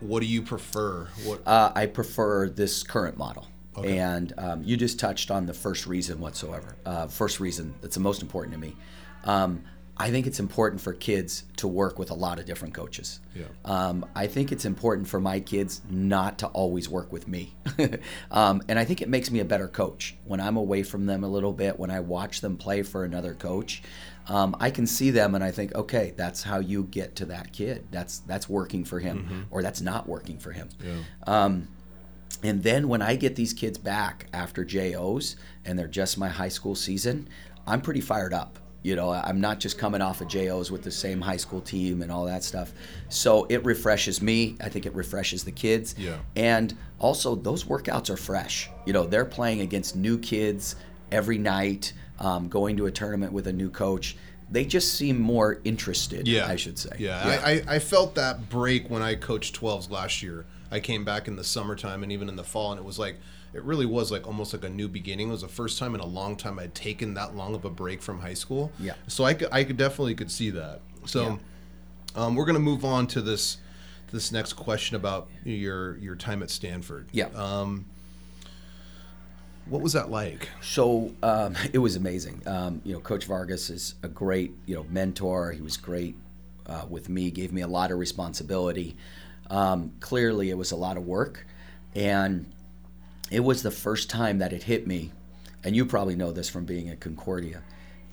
What 0.00 0.20
do 0.20 0.26
you 0.26 0.42
prefer? 0.42 1.08
What? 1.24 1.46
Uh, 1.46 1.72
I 1.74 1.86
prefer 1.86 2.48
this 2.48 2.82
current 2.82 3.16
model. 3.16 3.46
And 3.84 4.32
um, 4.38 4.62
you 4.64 4.76
just 4.76 4.98
touched 4.98 5.30
on 5.30 5.46
the 5.46 5.54
first 5.54 5.86
reason 5.86 6.18
whatsoever. 6.18 6.74
Uh, 6.84 7.06
first 7.06 7.38
reason 7.38 7.74
that's 7.80 7.94
the 7.94 8.00
most 8.00 8.22
important 8.22 8.54
to 8.54 8.58
me. 8.58 8.74
Um, 9.22 9.62
I 10.00 10.10
think 10.10 10.28
it's 10.28 10.38
important 10.38 10.80
for 10.80 10.92
kids 10.92 11.42
to 11.56 11.66
work 11.66 11.98
with 11.98 12.10
a 12.10 12.14
lot 12.14 12.38
of 12.38 12.46
different 12.46 12.72
coaches. 12.72 13.18
Yeah. 13.34 13.46
Um, 13.64 14.06
I 14.14 14.28
think 14.28 14.52
it's 14.52 14.64
important 14.64 15.08
for 15.08 15.18
my 15.18 15.40
kids 15.40 15.82
not 15.90 16.38
to 16.38 16.46
always 16.48 16.88
work 16.88 17.12
with 17.12 17.26
me. 17.26 17.54
um, 18.30 18.62
and 18.68 18.78
I 18.78 18.84
think 18.84 19.02
it 19.02 19.08
makes 19.08 19.30
me 19.30 19.40
a 19.40 19.44
better 19.44 19.66
coach 19.66 20.14
when 20.24 20.40
I'm 20.40 20.56
away 20.56 20.84
from 20.84 21.06
them 21.06 21.24
a 21.24 21.28
little 21.28 21.52
bit, 21.52 21.80
when 21.80 21.90
I 21.90 21.98
watch 21.98 22.40
them 22.40 22.56
play 22.56 22.82
for 22.82 23.04
another 23.04 23.34
coach. 23.34 23.82
Um, 24.28 24.54
I 24.60 24.70
can 24.70 24.86
see 24.86 25.10
them 25.10 25.34
and 25.34 25.42
I 25.42 25.50
think, 25.50 25.74
okay, 25.74 26.12
that's 26.16 26.42
how 26.42 26.58
you 26.58 26.84
get 26.84 27.16
to 27.16 27.24
that 27.26 27.52
kid. 27.52 27.86
That's 27.90 28.18
that's 28.20 28.48
working 28.48 28.84
for 28.84 29.00
him, 29.00 29.46
or 29.50 29.62
that's 29.62 29.80
not 29.80 30.06
working 30.08 30.38
for 30.38 30.52
him. 30.52 30.68
Um, 31.26 31.68
and 32.42 32.62
then 32.62 32.88
when 32.88 33.02
I 33.02 33.16
get 33.16 33.36
these 33.36 33.52
kids 33.52 33.78
back 33.78 34.26
after 34.32 34.64
JOs 34.64 35.36
and 35.64 35.78
they're 35.78 35.88
just 35.88 36.18
my 36.18 36.28
high 36.28 36.50
school 36.50 36.74
season, 36.74 37.28
I'm 37.66 37.80
pretty 37.80 38.00
fired 38.00 38.34
up. 38.34 38.58
You 38.82 38.94
know, 38.94 39.10
I'm 39.10 39.40
not 39.40 39.58
just 39.58 39.76
coming 39.76 40.00
off 40.00 40.20
of 40.20 40.28
JOs 40.28 40.70
with 40.70 40.82
the 40.82 40.90
same 40.90 41.20
high 41.20 41.36
school 41.36 41.60
team 41.60 42.00
and 42.00 42.12
all 42.12 42.24
that 42.26 42.44
stuff. 42.44 42.72
So 43.08 43.44
it 43.48 43.64
refreshes 43.64 44.22
me. 44.22 44.56
I 44.60 44.68
think 44.68 44.86
it 44.86 44.94
refreshes 44.94 45.42
the 45.42 45.50
kids. 45.50 45.96
Yeah. 45.98 46.18
And 46.36 46.76
also, 47.00 47.34
those 47.34 47.64
workouts 47.64 48.08
are 48.08 48.16
fresh. 48.16 48.70
You 48.86 48.92
know, 48.92 49.04
they're 49.04 49.24
playing 49.24 49.62
against 49.62 49.96
new 49.96 50.16
kids 50.18 50.76
every 51.10 51.38
night, 51.38 51.92
um, 52.18 52.48
going 52.48 52.76
to 52.76 52.86
a 52.86 52.90
tournament 52.90 53.32
with 53.32 53.46
a 53.46 53.52
new 53.52 53.70
coach. 53.70 54.16
They 54.50 54.64
just 54.64 54.94
seem 54.94 55.20
more 55.20 55.60
interested, 55.64 56.26
yeah, 56.26 56.46
I 56.46 56.56
should 56.56 56.78
say. 56.78 56.96
Yeah, 56.98 57.40
I, 57.44 57.52
I, 57.52 57.62
I 57.74 57.78
felt 57.78 58.14
that 58.14 58.48
break 58.48 58.88
when 58.88 59.02
I 59.02 59.14
coached 59.14 59.60
12s 59.60 59.90
last 59.90 60.22
year. 60.22 60.46
I 60.70 60.80
came 60.80 61.04
back 61.04 61.28
in 61.28 61.36
the 61.36 61.44
summertime 61.44 62.02
and 62.02 62.12
even 62.12 62.28
in 62.28 62.36
the 62.36 62.44
fall, 62.44 62.72
and 62.72 62.80
it 62.80 62.84
was 62.84 62.98
like, 62.98 63.16
it 63.52 63.62
really 63.62 63.86
was 63.86 64.10
like 64.10 64.26
almost 64.26 64.52
like 64.52 64.64
a 64.64 64.68
new 64.68 64.88
beginning. 64.88 65.28
It 65.28 65.32
was 65.32 65.42
the 65.42 65.48
first 65.48 65.78
time 65.78 65.94
in 65.94 66.00
a 66.00 66.06
long 66.06 66.36
time 66.36 66.58
I'd 66.58 66.74
taken 66.74 67.14
that 67.14 67.34
long 67.34 67.54
of 67.54 67.64
a 67.64 67.70
break 67.70 68.02
from 68.02 68.20
high 68.20 68.34
school. 68.34 68.72
Yeah. 68.78 68.94
So 69.06 69.24
I 69.24 69.34
could, 69.34 69.48
I 69.52 69.64
could 69.64 69.76
definitely 69.76 70.14
could 70.14 70.30
see 70.30 70.50
that. 70.50 70.80
So, 71.04 71.38
um, 72.14 72.34
we're 72.34 72.44
gonna 72.44 72.58
move 72.58 72.84
on 72.84 73.06
to 73.08 73.22
this 73.22 73.58
this 74.10 74.32
next 74.32 74.54
question 74.54 74.96
about 74.96 75.28
your 75.44 75.96
your 75.98 76.16
time 76.16 76.42
at 76.42 76.50
Stanford. 76.50 77.08
Yeah. 77.12 77.28
Um, 77.34 77.86
what 79.68 79.82
was 79.82 79.92
that 79.94 80.10
like? 80.10 80.48
So 80.60 81.12
um, 81.22 81.54
it 81.72 81.78
was 81.78 81.96
amazing. 81.96 82.42
Um, 82.46 82.80
you 82.84 82.92
know, 82.94 83.00
Coach 83.00 83.24
Vargas 83.24 83.70
is 83.70 83.94
a 84.02 84.08
great, 84.08 84.52
you 84.66 84.74
know, 84.74 84.84
mentor. 84.90 85.52
He 85.52 85.60
was 85.60 85.76
great 85.76 86.16
uh, 86.66 86.84
with 86.88 87.08
me. 87.08 87.30
Gave 87.30 87.52
me 87.52 87.62
a 87.62 87.68
lot 87.68 87.90
of 87.90 87.98
responsibility. 87.98 88.96
Um, 89.50 89.92
clearly, 90.00 90.50
it 90.50 90.58
was 90.58 90.72
a 90.72 90.76
lot 90.76 90.96
of 90.96 91.06
work, 91.06 91.46
and 91.94 92.44
it 93.30 93.40
was 93.40 93.62
the 93.62 93.70
first 93.70 94.10
time 94.10 94.38
that 94.38 94.52
it 94.52 94.62
hit 94.64 94.86
me. 94.86 95.10
And 95.64 95.74
you 95.74 95.84
probably 95.86 96.14
know 96.16 96.32
this 96.32 96.48
from 96.48 96.64
being 96.66 96.88
at 96.88 97.00
Concordia, 97.00 97.62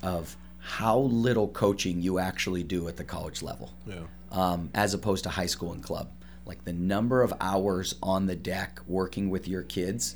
of 0.02 0.36
how 0.60 0.98
little 1.00 1.48
coaching 1.50 2.02
you 2.02 2.18
actually 2.20 2.63
do 2.63 2.88
at 2.88 2.98
the 2.98 3.04
college 3.04 3.44
level 3.44 3.72
Yeah. 3.86 4.00
um, 4.32 4.70
as 4.74 4.94
opposed 4.96 5.24
to 5.26 5.30
high 5.30 5.46
school 5.46 5.74
and 5.74 5.84
club. 5.84 6.10
Like 6.46 6.63
the 6.65 6.74
number 6.74 7.22
of 7.22 7.34
hours 7.39 7.96
on 8.02 8.26
the 8.26 8.36
deck 8.36 8.80
working 8.88 9.30
with 9.30 9.48
your 9.48 9.62
kids 9.62 10.15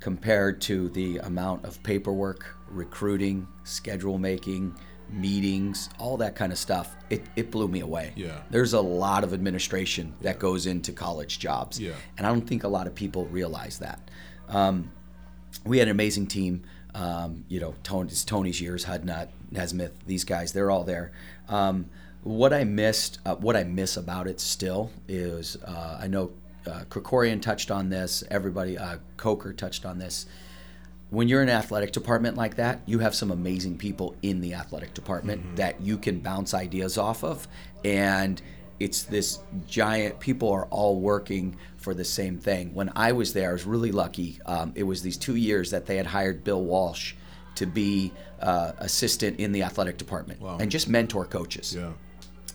compared 0.00 0.60
to 0.62 0.88
the 0.90 1.18
amount 1.18 1.64
of 1.64 1.82
paperwork, 1.82 2.56
recruiting, 2.68 3.46
schedule 3.64 4.18
making, 4.18 4.74
meetings, 5.12 5.90
all 5.98 6.16
that 6.16 6.34
kind 6.34 6.52
of 6.52 6.58
stuff, 6.58 6.96
it, 7.10 7.22
it 7.36 7.50
blew 7.50 7.68
me 7.68 7.80
away. 7.80 8.12
Yeah. 8.16 8.40
There's 8.50 8.72
a 8.72 8.80
lot 8.80 9.24
of 9.24 9.34
administration 9.34 10.14
that 10.22 10.38
goes 10.38 10.66
into 10.66 10.92
college 10.92 11.38
jobs. 11.38 11.78
Yeah. 11.78 11.92
And 12.16 12.26
I 12.26 12.30
don't 12.30 12.46
think 12.46 12.64
a 12.64 12.68
lot 12.68 12.86
of 12.86 12.94
people 12.94 13.26
realize 13.26 13.78
that. 13.80 14.10
Um, 14.48 14.90
we 15.64 15.78
had 15.78 15.88
an 15.88 15.92
amazing 15.92 16.26
team. 16.26 16.62
Um, 16.94 17.44
you 17.48 17.60
know, 17.60 17.74
Tony's, 17.82 18.24
Tony's 18.24 18.60
years, 18.60 18.84
Hudnut, 18.84 19.28
Nesmith, 19.50 19.92
these 20.06 20.24
guys, 20.24 20.52
they're 20.52 20.70
all 20.70 20.84
there. 20.84 21.12
Um, 21.48 21.86
what 22.22 22.52
I 22.52 22.64
missed, 22.64 23.18
uh, 23.24 23.36
what 23.36 23.56
I 23.56 23.64
miss 23.64 23.96
about 23.96 24.26
it 24.26 24.40
still 24.40 24.90
is 25.08 25.56
uh, 25.64 25.98
I 26.00 26.06
know 26.06 26.32
uh, 26.66 26.84
Krikorian 26.90 27.40
touched 27.40 27.70
on 27.70 27.88
this, 27.88 28.22
everybody, 28.30 28.76
uh, 28.78 28.98
Coker 29.16 29.52
touched 29.52 29.84
on 29.86 29.98
this. 29.98 30.26
When 31.10 31.26
you're 31.26 31.42
in 31.42 31.48
an 31.48 31.56
athletic 31.56 31.90
department 31.92 32.36
like 32.36 32.56
that, 32.56 32.82
you 32.86 33.00
have 33.00 33.14
some 33.14 33.30
amazing 33.32 33.78
people 33.78 34.14
in 34.22 34.40
the 34.40 34.54
athletic 34.54 34.94
department 34.94 35.56
that 35.56 35.80
you 35.80 35.98
can 35.98 36.20
bounce 36.20 36.54
ideas 36.54 36.96
off 36.98 37.24
of. 37.24 37.48
And 37.84 38.40
it's 38.78 39.02
this 39.02 39.40
giant, 39.66 40.20
people 40.20 40.50
are 40.52 40.66
all 40.66 41.00
working 41.00 41.56
for 41.78 41.94
the 41.94 42.04
same 42.04 42.38
thing. 42.38 42.72
When 42.74 42.92
I 42.94 43.10
was 43.12 43.32
there, 43.32 43.50
I 43.50 43.52
was 43.52 43.66
really 43.66 43.90
lucky. 43.90 44.38
Um, 44.46 44.72
it 44.76 44.84
was 44.84 45.02
these 45.02 45.16
two 45.16 45.34
years 45.34 45.70
that 45.72 45.86
they 45.86 45.96
had 45.96 46.06
hired 46.06 46.44
Bill 46.44 46.62
Walsh 46.62 47.14
to 47.56 47.66
be 47.66 48.12
uh, 48.40 48.72
assistant 48.78 49.40
in 49.40 49.50
the 49.50 49.64
athletic 49.64 49.98
department 49.98 50.40
Wow. 50.40 50.58
and 50.60 50.70
just 50.70 50.88
mentor 50.88 51.24
coaches. 51.26 51.74
Yeah. 51.76 51.90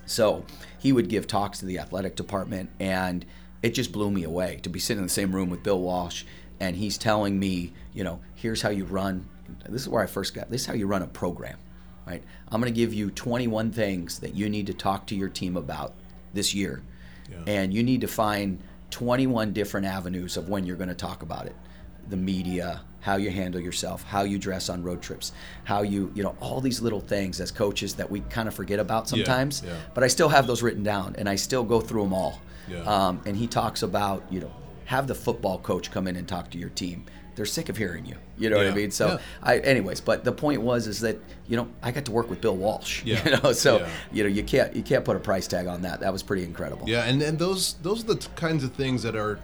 So 0.06 0.46
he 0.80 0.94
would 0.94 1.10
give 1.10 1.28
talks 1.28 1.60
to 1.60 1.66
the 1.66 1.80
athletic 1.80 2.16
department, 2.16 2.70
and 2.80 3.26
it 3.64 3.72
just 3.74 3.92
blew 3.92 4.12
me 4.12 4.24
away 4.24 4.60
to 4.64 4.70
be 4.70 4.80
sitting 4.80 5.00
in 5.00 5.06
the 5.08 5.14
same 5.14 5.34
room 5.36 5.50
with 5.50 5.64
Bill 5.64 5.80
Walsh, 5.80 6.24
and 6.60 6.76
he's 6.76 6.98
telling 6.98 7.40
me, 7.40 7.74
you 7.94 8.04
know, 8.04 8.20
here's 8.36 8.62
how 8.62 8.70
you 8.70 8.86
run. 8.86 9.28
This 9.70 9.82
is 9.82 9.90
where 9.90 10.04
I 10.04 10.08
first 10.08 10.34
got. 10.34 10.50
This 10.50 10.62
is 10.62 10.68
how 10.68 10.74
you 10.74 10.88
run 10.88 11.02
a 11.02 11.08
program, 11.08 11.58
right? 12.08 12.24
I'm 12.50 12.62
going 12.62 12.72
to 12.74 12.76
give 12.80 12.94
you 12.94 13.12
21 13.12 13.72
things 13.72 14.20
that 14.20 14.36
you 14.36 14.50
need 14.50 14.68
to 14.68 14.74
talk 14.74 15.08
to 15.08 15.16
your 15.16 15.30
team 15.30 15.58
about 15.58 15.94
this 16.34 16.54
year, 16.54 16.82
Yeah. 17.30 17.38
and 17.48 17.74
you 17.74 17.84
need 17.84 18.02
to 18.02 18.08
find 18.08 18.60
21 18.92 19.52
different 19.54 19.86
avenues 19.88 20.38
of 20.38 20.48
when 20.50 20.66
you're 20.66 20.76
going 20.78 20.90
to 20.90 20.96
talk 20.96 21.22
about 21.24 21.46
it. 21.48 21.56
the 22.08 22.16
media, 22.16 22.82
how 23.00 23.16
you 23.16 23.32
handle 23.32 23.60
yourself, 23.60 24.04
how 24.04 24.22
you 24.22 24.38
dress 24.38 24.70
on 24.70 24.84
road 24.84 25.02
trips, 25.02 25.32
how 25.64 25.82
you, 25.82 26.12
you 26.14 26.22
know, 26.22 26.36
all 26.40 26.62
these 26.62 26.80
little 26.80 27.00
things 27.00 27.42
as 27.42 27.50
coaches 27.50 27.96
that 27.96 28.12
we 28.12 28.20
kind 28.30 28.48
of 28.48 28.54
forget 28.54 28.78
about 28.78 29.10
sometimes. 29.10 29.64
yeah. 29.66 29.74
But 29.96 30.04
I 30.04 30.08
still 30.08 30.30
have 30.30 30.46
those 30.46 30.62
written 30.62 30.84
down 30.84 31.16
and 31.18 31.28
I 31.28 31.34
still 31.36 31.64
go 31.64 31.82
through 31.82 32.04
them 32.04 32.14
all. 32.14 32.40
Yeah. 32.70 32.80
Um, 32.82 33.22
and 33.26 33.36
he 33.38 33.48
talks 33.48 33.84
about, 33.84 34.24
you 34.30 34.40
know, 34.40 34.52
have 34.86 35.08
the 35.08 35.16
football 35.16 35.60
coach 35.60 35.92
come 35.92 36.08
in 36.08 36.16
and 36.16 36.28
talk 36.28 36.50
to 36.52 36.58
your 36.58 36.70
team. 36.70 37.06
They're 37.36 37.46
sick 37.46 37.68
of 37.70 37.76
hearing 37.76 38.06
you. 38.06 38.16
You 38.38 38.50
know 38.50 38.58
what 38.58 38.68
I 38.68 38.72
mean? 38.72 38.92
So, 38.92 39.08
Yeah. 39.08 39.18
I, 39.44 39.58
anyways, 39.60 40.00
but 40.00 40.24
the 40.24 40.32
point 40.32 40.62
was 40.62 40.88
is 40.88 41.02
that 41.02 41.18
you 41.48 41.58
know 41.58 41.68
I 41.84 41.92
got 41.92 42.06
to 42.06 42.12
work 42.12 42.30
with 42.30 42.40
Bill 42.40 42.56
Walsh. 42.56 43.02
Yeah. 43.06 43.24
You 43.26 43.38
know, 43.42 43.52
so 43.52 43.80
Yeah. 43.80 43.90
you 44.14 44.24
know 44.24 44.30
you 44.30 44.44
can't 44.44 44.74
you 44.76 44.82
can't 44.84 45.04
put 45.04 45.18
a 45.18 45.20
price 45.20 45.48
tag 45.48 45.68
on 45.68 45.82
that. 45.82 46.00
That 46.00 46.14
was 46.14 46.24
pretty 46.24 46.44
incredible. 46.44 46.88
Yeah, 46.88 47.04
and, 47.04 47.22
and 47.22 47.38
those 47.38 47.74
those 47.82 48.04
are 48.04 48.08
the 48.08 48.16
t- 48.16 48.28
kinds 48.36 48.64
of 48.64 48.72
things 48.74 49.04
that 49.04 49.16
are, 49.18 49.40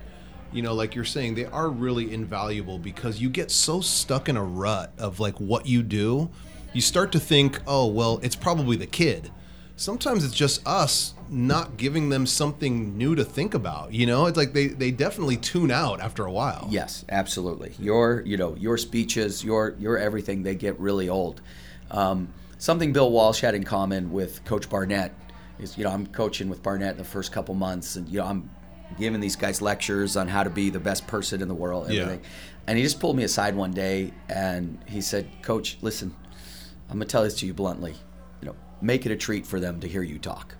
you 0.53 0.61
know, 0.61 0.73
like 0.73 0.95
you're 0.95 1.03
saying, 1.05 1.35
they 1.35 1.45
are 1.45 1.69
really 1.69 2.13
invaluable 2.13 2.79
because 2.79 3.19
you 3.19 3.29
get 3.29 3.51
so 3.51 3.81
stuck 3.81 4.29
in 4.29 4.37
a 4.37 4.43
rut 4.43 4.93
of 4.97 5.19
like 5.19 5.35
what 5.41 5.65
you 5.65 5.83
do, 5.83 6.29
you 6.73 6.79
start 6.81 7.11
to 7.11 7.19
think, 7.19 7.59
oh 7.67 7.87
well, 7.87 8.19
it's 8.23 8.35
probably 8.37 8.77
the 8.77 8.87
kid. 8.87 9.31
Sometimes 9.81 10.23
it's 10.23 10.35
just 10.35 10.61
us 10.67 11.15
not 11.27 11.75
giving 11.75 12.09
them 12.09 12.27
something 12.27 12.95
new 12.99 13.15
to 13.15 13.25
think 13.25 13.55
about. 13.55 13.91
You 13.91 14.05
know, 14.05 14.27
it's 14.27 14.37
like 14.37 14.53
they 14.53 14.67
they 14.67 14.91
definitely 14.91 15.37
tune 15.37 15.71
out 15.71 15.99
after 15.99 16.23
a 16.23 16.31
while. 16.31 16.67
Yes, 16.69 17.03
absolutely. 17.09 17.73
Your, 17.79 18.21
you 18.23 18.37
know, 18.37 18.55
your 18.57 18.77
speeches, 18.77 19.43
your, 19.43 19.75
your 19.79 19.97
everything, 19.97 20.43
they 20.43 20.53
get 20.53 20.79
really 20.79 21.09
old. 21.09 21.41
Um, 21.89 22.27
something 22.59 22.93
Bill 22.93 23.09
Walsh 23.09 23.41
had 23.41 23.55
in 23.55 23.63
common 23.63 24.11
with 24.11 24.45
Coach 24.45 24.69
Barnett 24.69 25.15
is, 25.57 25.75
you 25.79 25.83
know, 25.83 25.89
I'm 25.89 26.05
coaching 26.05 26.47
with 26.47 26.61
Barnett 26.61 26.91
in 26.91 26.97
the 26.99 27.03
first 27.03 27.31
couple 27.31 27.55
months, 27.55 27.95
and 27.95 28.07
you 28.07 28.19
know, 28.19 28.27
I'm 28.27 28.51
giving 28.99 29.19
these 29.19 29.35
guys 29.35 29.63
lectures 29.63 30.15
on 30.15 30.27
how 30.27 30.43
to 30.43 30.51
be 30.51 30.69
the 30.69 30.79
best 30.79 31.07
person 31.07 31.41
in 31.41 31.47
the 31.47 31.55
world, 31.55 31.85
and 31.87 31.95
Yeah. 31.95 32.01
everything. 32.03 32.23
And 32.67 32.77
he 32.77 32.83
just 32.83 32.99
pulled 32.99 33.17
me 33.17 33.23
aside 33.23 33.55
one 33.55 33.71
day, 33.71 34.13
and 34.29 34.77
he 34.85 35.01
said, 35.01 35.27
"Coach, 35.41 35.79
listen, 35.81 36.13
I'm 36.87 36.97
gonna 36.97 37.05
tell 37.05 37.23
this 37.23 37.33
to 37.39 37.47
you 37.47 37.55
bluntly. 37.55 37.95
Make 38.81 39.05
it 39.05 39.11
a 39.11 39.15
treat 39.15 39.45
for 39.45 39.59
them 39.59 39.79
to 39.81 39.87
hear 39.87 40.03
you 40.03 40.19
talk." 40.19 40.55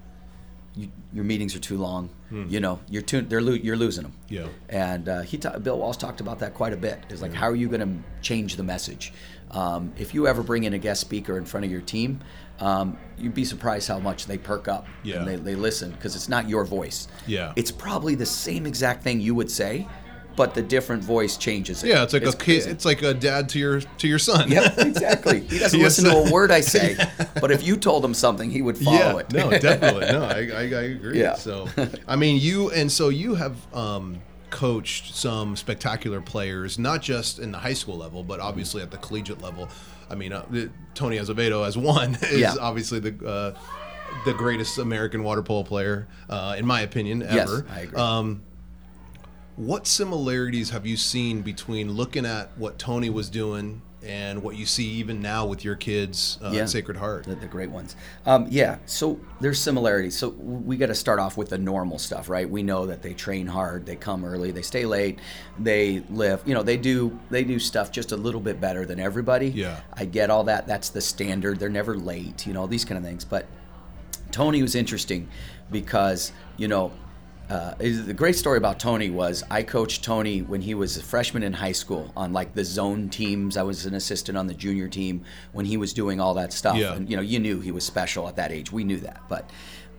You, 0.74 0.90
your 1.12 1.26
meetings 1.26 1.54
are 1.54 1.60
too 1.60 1.78
long. 1.78 2.10
You 2.48 2.62
know, 2.62 2.80
you're 2.90 3.02
too, 3.02 3.20
they're 3.24 3.42
lo- 3.42 3.52
you're 3.52 3.76
losing 3.76 4.04
them. 4.04 4.14
Yeah. 4.30 4.48
And 4.70 5.10
uh, 5.10 5.22
he 5.24 5.38
ta- 5.38 5.60
Bill 5.60 5.78
Walsh 5.78 5.98
talked 5.98 6.22
about 6.22 6.40
that 6.40 6.54
quite 6.54 6.72
a 6.72 6.78
bit. 6.78 7.04
It's 7.10 7.22
like, 7.22 7.34
how 7.34 7.48
are 7.50 7.56
you 7.58 7.68
going 7.68 7.82
to 7.82 8.04
change 8.22 8.56
the 8.56 8.64
message? 8.64 9.12
Um, 9.52 9.92
if 9.98 10.14
you 10.14 10.28
ever 10.28 10.42
bring 10.42 10.64
in 10.64 10.72
a 10.74 10.78
guest 10.78 11.02
speaker 11.02 11.38
in 11.38 11.44
front 11.44 11.66
of 11.66 11.72
your 11.74 11.82
team, 11.82 12.22
um, 12.62 12.98
you'd 13.18 13.34
be 13.34 13.44
surprised 13.44 13.90
how 13.90 14.00
much 14.00 14.28
they 14.28 14.38
perk 14.38 14.70
up 14.70 14.88
Yeah. 15.04 15.18
and 15.18 15.28
they, 15.28 15.36
they 15.36 15.56
listen 15.56 15.92
because 15.92 16.16
it's 16.16 16.30
not 16.30 16.48
your 16.48 16.64
voice. 16.64 17.10
Yeah. 17.28 17.52
It's 17.58 17.70
probably 17.72 18.16
the 18.16 18.26
same 18.26 18.66
exact 18.66 19.04
thing 19.04 19.20
you 19.20 19.36
would 19.36 19.52
say, 19.52 19.90
but 20.36 20.54
the 20.54 20.62
different 20.62 21.04
voice 21.04 21.38
changes 21.38 21.84
it. 21.84 21.90
Yeah, 21.90 22.04
it's 22.04 22.14
like 22.14 22.26
a 22.26 22.32
kid. 22.32 22.68
It's 22.68 22.86
like 22.86 23.02
a 23.02 23.14
dad 23.14 23.50
to 23.50 23.60
your 23.60 23.82
to 23.82 24.08
your 24.08 24.20
son. 24.20 24.50
Yep, 24.52 24.78
exactly. 24.78 25.42
He 25.42 25.60
doesn't 25.60 25.80
Yes. 25.80 25.98
listen 26.00 26.06
to 26.12 26.18
a 26.30 26.32
word 26.32 26.52
I 26.52 26.62
say, 26.62 26.96
but 27.42 27.52
if 27.52 27.64
you 27.66 27.76
told 27.78 28.04
him 28.06 28.14
something, 28.14 28.50
he 28.50 28.62
would 28.62 28.78
follow 28.78 28.98
yeah, 28.98 29.18
it. 29.18 29.34
no, 29.34 29.50
definitely. 29.52 30.06
No, 30.12 30.24
I, 30.24 30.50
I, 30.54 30.62
I 30.62 30.84
agree. 30.96 31.20
Yeah. 31.20 31.36
So, 31.36 31.68
I 32.08 32.16
mean, 32.16 32.40
you 32.42 32.72
and 32.72 32.92
so 32.92 33.10
you 33.10 33.36
have 33.36 33.56
um, 33.76 34.22
coached 34.50 35.16
some 35.16 35.56
spectacular 35.56 36.22
players, 36.22 36.78
not 36.80 37.02
just 37.02 37.40
in 37.40 37.52
the 37.52 37.58
high 37.58 37.74
school 37.74 37.98
level, 37.98 38.24
but 38.24 38.40
obviously 38.40 38.82
at 38.82 38.92
the 38.92 38.98
collegiate 38.98 39.42
level. 39.42 39.68
I 40.10 40.16
mean, 40.16 40.34
uh, 40.34 40.46
Tony 40.94 41.18
Azevedo 41.18 41.64
as 41.64 41.78
one 41.78 42.16
is 42.22 42.40
Yeah. 42.40 42.56
obviously 42.60 43.00
the 43.00 43.26
uh, 43.28 43.60
the 44.26 44.34
greatest 44.34 44.78
American 44.78 45.24
water 45.24 45.42
polo 45.42 45.64
player, 45.64 46.06
uh, 46.30 46.56
in 46.58 46.66
my 46.66 46.82
opinion, 46.82 47.24
ever. 47.24 47.66
Yes. 47.68 47.78
I 47.78 47.80
agree. 47.82 47.98
Um, 48.00 48.42
what 49.56 49.86
similarities 49.88 50.70
have 50.72 50.86
you 50.86 50.98
seen 50.98 51.42
between 51.42 51.92
looking 51.92 52.26
at 52.26 52.58
what 52.58 52.80
Tony 52.80 53.10
was 53.10 53.30
doing 53.30 53.82
and 54.04 54.42
what 54.42 54.56
you 54.56 54.66
see 54.66 54.86
even 54.86 55.22
now 55.22 55.46
with 55.46 55.64
your 55.64 55.76
kids 55.76 56.40
uh, 56.44 56.50
Yeah. 56.52 56.62
at 56.64 56.70
Sacred 56.70 56.98
Heart? 56.98 57.26
The, 57.26 57.36
the 57.36 57.46
great 57.48 57.70
ones. 57.70 57.96
Um, 58.26 58.48
yeah, 58.50 58.80
so 58.88 59.20
there's 59.40 59.60
similarities. 59.60 60.18
So 60.18 60.30
we 60.30 60.78
got 60.78 60.88
to 60.88 60.96
start 60.96 61.20
off 61.20 61.38
with 61.38 61.50
the 61.50 61.58
normal 61.60 62.00
stuff, 62.00 62.28
right? 62.28 62.50
We 62.50 62.64
know 62.64 62.88
that 62.88 63.04
they 63.04 63.14
train 63.14 63.46
hard, 63.46 63.86
they 63.86 63.96
come 63.96 64.26
early, 64.26 64.50
they 64.52 64.64
stay 64.64 64.86
late, 64.86 65.20
they 65.60 66.02
live. 66.10 66.42
You 66.46 66.56
know, 66.56 66.64
they 66.64 66.78
do 66.78 67.20
they 67.30 67.44
do 67.44 67.60
stuff 67.60 67.92
just 67.92 68.12
a 68.12 68.18
little 68.18 68.42
bit 68.42 68.60
better 68.60 68.86
than 68.86 69.00
everybody. 69.00 69.50
Yeah. 69.50 69.82
I 69.94 70.06
get 70.06 70.32
all 70.32 70.46
that. 70.46 70.66
That's 70.66 70.90
the 70.90 71.02
standard. 71.02 71.60
They're 71.60 71.70
never 71.70 71.96
late. 71.96 72.48
You 72.48 72.54
know, 72.54 72.66
these 72.66 72.86
kind 72.86 72.98
of 72.98 73.04
things. 73.04 73.24
But 73.24 73.46
Tony 74.32 74.62
was 74.64 74.74
interesting 74.76 75.28
because 75.70 76.32
you 76.58 76.68
know 76.68 76.92
uh, 77.52 77.76
the 77.78 78.14
great 78.14 78.38
story 78.38 78.58
about 78.58 78.80
Tony 78.80 79.10
was 79.10 79.44
I 79.52 79.64
coached 79.64 80.06
Tony 80.06 80.42
when 80.42 80.62
he 80.62 80.74
was 80.74 80.96
a 80.96 81.04
freshman 81.04 81.44
in 81.44 81.52
high 81.52 81.74
school 81.74 82.10
on 82.16 82.32
like 82.32 82.54
the 82.54 82.64
zone 82.64 83.10
teams. 83.10 83.58
I 83.58 83.64
was 83.64 83.86
an 83.86 83.94
assistant 83.94 84.38
on 84.38 84.48
the 84.48 84.54
junior 84.54 84.88
team 84.88 85.26
when 85.52 85.66
he 85.66 85.76
was 85.76 85.92
doing 85.92 86.22
all 86.22 86.34
that 86.36 86.54
stuff. 86.54 86.78
Yeah. 86.78 86.94
And 86.94 87.10
you 87.10 87.18
know, 87.18 87.22
you 87.22 87.40
knew 87.40 87.60
he 87.60 87.74
was 87.74 87.84
special 87.84 88.26
at 88.30 88.38
that 88.38 88.54
age. 88.54 88.72
We 88.72 88.86
knew 88.86 89.02
that, 89.02 89.20
but 89.28 89.50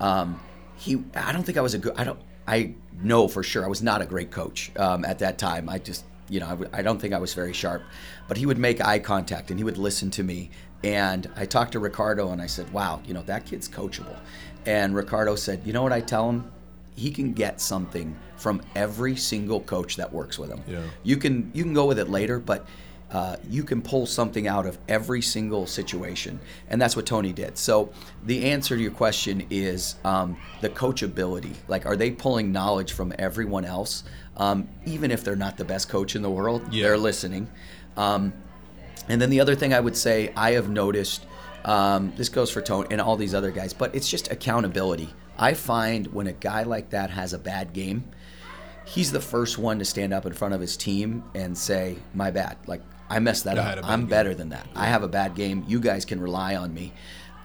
um, 0.00 0.40
he. 0.76 1.04
I 1.14 1.30
don't 1.32 1.42
think 1.42 1.58
I 1.58 1.60
was 1.60 1.74
a 1.74 1.78
good. 1.78 1.92
I 1.98 2.04
don't. 2.04 2.18
I 2.48 2.74
know 3.02 3.28
for 3.28 3.42
sure 3.42 3.66
I 3.66 3.68
was 3.68 3.82
not 3.82 4.00
a 4.00 4.06
great 4.06 4.30
coach 4.30 4.72
um, 4.76 5.04
at 5.04 5.18
that 5.18 5.36
time. 5.36 5.68
I 5.68 5.78
just. 5.78 6.06
You 6.30 6.40
know, 6.40 6.46
I, 6.46 6.50
w- 6.50 6.70
I 6.72 6.80
don't 6.80 6.98
think 6.98 7.12
I 7.12 7.18
was 7.18 7.34
very 7.34 7.52
sharp, 7.52 7.82
but 8.28 8.38
he 8.38 8.46
would 8.46 8.56
make 8.56 8.80
eye 8.80 8.98
contact 8.98 9.50
and 9.50 9.60
he 9.60 9.64
would 9.64 9.76
listen 9.76 10.10
to 10.12 10.22
me. 10.22 10.48
And 10.82 11.30
I 11.36 11.44
talked 11.44 11.72
to 11.72 11.80
Ricardo 11.80 12.30
and 12.30 12.40
I 12.40 12.46
said, 12.46 12.72
"Wow, 12.72 13.02
you 13.04 13.12
know 13.12 13.22
that 13.24 13.44
kid's 13.44 13.68
coachable." 13.68 14.16
And 14.64 14.94
Ricardo 14.94 15.34
said, 15.36 15.60
"You 15.66 15.74
know 15.74 15.82
what 15.82 15.92
I 15.92 16.00
tell 16.00 16.30
him? 16.30 16.50
He 16.96 17.10
can 17.10 17.32
get 17.32 17.60
something 17.60 18.16
from 18.36 18.60
every 18.74 19.16
single 19.16 19.60
coach 19.60 19.96
that 19.96 20.12
works 20.12 20.38
with 20.38 20.50
him. 20.50 20.62
Yeah. 20.66 20.82
You 21.02 21.16
can 21.16 21.50
you 21.54 21.62
can 21.62 21.74
go 21.74 21.86
with 21.86 21.98
it 21.98 22.08
later, 22.08 22.38
but 22.38 22.66
uh, 23.10 23.36
you 23.48 23.62
can 23.62 23.82
pull 23.82 24.06
something 24.06 24.48
out 24.48 24.66
of 24.66 24.78
every 24.88 25.20
single 25.20 25.66
situation, 25.66 26.40
and 26.68 26.80
that's 26.80 26.96
what 26.96 27.04
Tony 27.04 27.32
did. 27.32 27.58
So 27.58 27.92
the 28.24 28.50
answer 28.50 28.74
to 28.74 28.82
your 28.82 28.90
question 28.90 29.46
is 29.50 29.96
um, 30.02 30.36
the 30.62 30.70
coachability. 30.70 31.54
Like, 31.68 31.84
are 31.84 31.94
they 31.94 32.10
pulling 32.10 32.52
knowledge 32.52 32.92
from 32.92 33.12
everyone 33.18 33.66
else, 33.66 34.04
um, 34.38 34.66
even 34.86 35.10
if 35.10 35.24
they're 35.24 35.36
not 35.36 35.58
the 35.58 35.64
best 35.64 35.90
coach 35.90 36.16
in 36.16 36.22
the 36.22 36.30
world? 36.30 36.62
Yeah. 36.72 36.84
They're 36.84 36.98
listening. 36.98 37.50
Um, 37.98 38.32
and 39.08 39.20
then 39.20 39.28
the 39.28 39.40
other 39.40 39.54
thing 39.54 39.74
I 39.74 39.80
would 39.80 39.96
say 39.96 40.32
I 40.34 40.52
have 40.52 40.70
noticed, 40.70 41.26
um, 41.66 42.14
this 42.16 42.30
goes 42.30 42.50
for 42.50 42.62
Tony 42.62 42.88
and 42.90 43.00
all 43.00 43.16
these 43.16 43.34
other 43.34 43.50
guys, 43.50 43.74
but 43.74 43.94
it's 43.94 44.08
just 44.08 44.30
accountability. 44.30 45.12
I 45.38 45.54
find 45.54 46.06
when 46.08 46.26
a 46.26 46.32
guy 46.32 46.62
like 46.62 46.90
that 46.90 47.10
has 47.10 47.32
a 47.32 47.38
bad 47.38 47.72
game, 47.72 48.04
he's 48.84 49.12
the 49.12 49.20
first 49.20 49.58
one 49.58 49.78
to 49.78 49.84
stand 49.84 50.12
up 50.12 50.26
in 50.26 50.32
front 50.32 50.54
of 50.54 50.60
his 50.60 50.76
team 50.76 51.24
and 51.34 51.56
say, 51.56 51.96
"My 52.14 52.30
bad. 52.30 52.56
Like 52.66 52.82
I 53.08 53.18
messed 53.18 53.44
that 53.44 53.58
I 53.58 53.62
up. 53.62 53.84
I'm 53.84 54.00
game." 54.00 54.08
better 54.08 54.34
than 54.34 54.50
that. 54.50 54.66
I 54.74 54.86
have 54.86 55.02
a 55.02 55.08
bad 55.08 55.34
game. 55.34 55.64
You 55.66 55.80
guys 55.80 56.04
can 56.04 56.20
rely 56.20 56.56
on 56.56 56.72
me." 56.72 56.92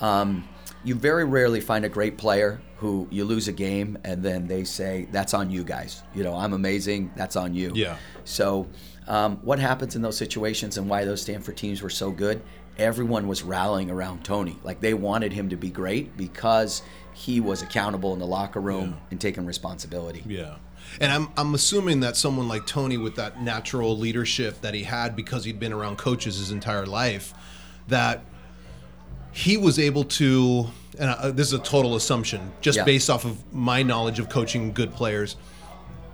Um, 0.02 0.48
you 0.84 0.96
very 0.96 1.26
rarely 1.26 1.60
find 1.60 1.86
a 1.86 1.90
great 1.90 2.18
player 2.18 2.62
who 2.78 3.08
you 3.10 3.26
lose 3.26 3.48
a 3.48 3.52
game 3.52 3.98
and 4.04 4.22
then 4.22 4.48
they 4.48 4.64
say, 4.64 5.08
"That's 5.12 5.34
on 5.34 5.50
you 5.50 5.64
guys." 5.64 6.04
You 6.14 6.24
know, 6.24 6.36
I'm 6.36 6.54
amazing. 6.54 7.12
That's 7.16 7.36
on 7.36 7.54
you. 7.54 7.72
Yeah. 7.74 7.98
So, 8.26 8.68
um, 9.08 9.38
what 9.38 9.60
happens 9.60 9.96
in 9.96 10.02
those 10.02 10.18
situations 10.18 10.78
and 10.78 10.90
why 10.90 11.06
those 11.06 11.22
Stanford 11.22 11.58
teams 11.58 11.82
were 11.82 11.90
so 11.90 12.12
good? 12.12 12.42
Everyone 12.78 13.28
was 13.28 13.42
rallying 13.42 13.90
around 13.90 14.24
Tony. 14.24 14.60
Like 14.64 14.82
they 14.82 14.94
wanted 14.94 15.34
him 15.34 15.50
to 15.50 15.56
be 15.56 15.72
great 15.72 16.16
because 16.16 16.84
he 17.18 17.40
was 17.40 17.64
accountable 17.64 18.14
in 18.14 18.20
the 18.20 18.28
locker 18.28 18.62
room 18.62 18.98
and 19.10 19.20
taking 19.20 19.44
responsibility. 19.46 20.24
Yeah. 20.28 20.58
And 21.02 21.12
I'm, 21.12 21.30
I'm 21.36 21.56
assuming 21.56 22.02
that 22.02 22.16
someone 22.16 22.48
like 22.48 22.68
Tony, 22.68 22.98
with 22.98 23.16
that 23.16 23.42
natural 23.42 23.98
leadership 23.98 24.62
that 24.62 24.76
he 24.76 24.84
had 24.84 25.16
because 25.16 25.44
he'd 25.44 25.60
been 25.60 25.74
around 25.74 25.98
coaches 25.98 26.38
his 26.38 26.52
entire 26.52 26.86
life, 26.86 27.34
that 27.88 28.24
he 29.32 29.58
was 29.58 29.80
able 29.80 30.04
to, 30.04 30.68
and 31.00 31.10
uh, 31.10 31.32
this 31.32 31.48
is 31.48 31.54
a 31.54 31.60
total 31.60 31.96
assumption, 31.96 32.52
just 32.62 32.78
Yeah. 32.78 32.84
based 32.86 33.10
off 33.10 33.26
of 33.26 33.52
my 33.52 33.82
knowledge 33.82 34.20
of 34.20 34.30
coaching 34.30 34.72
good 34.72 34.94
players, 34.94 35.38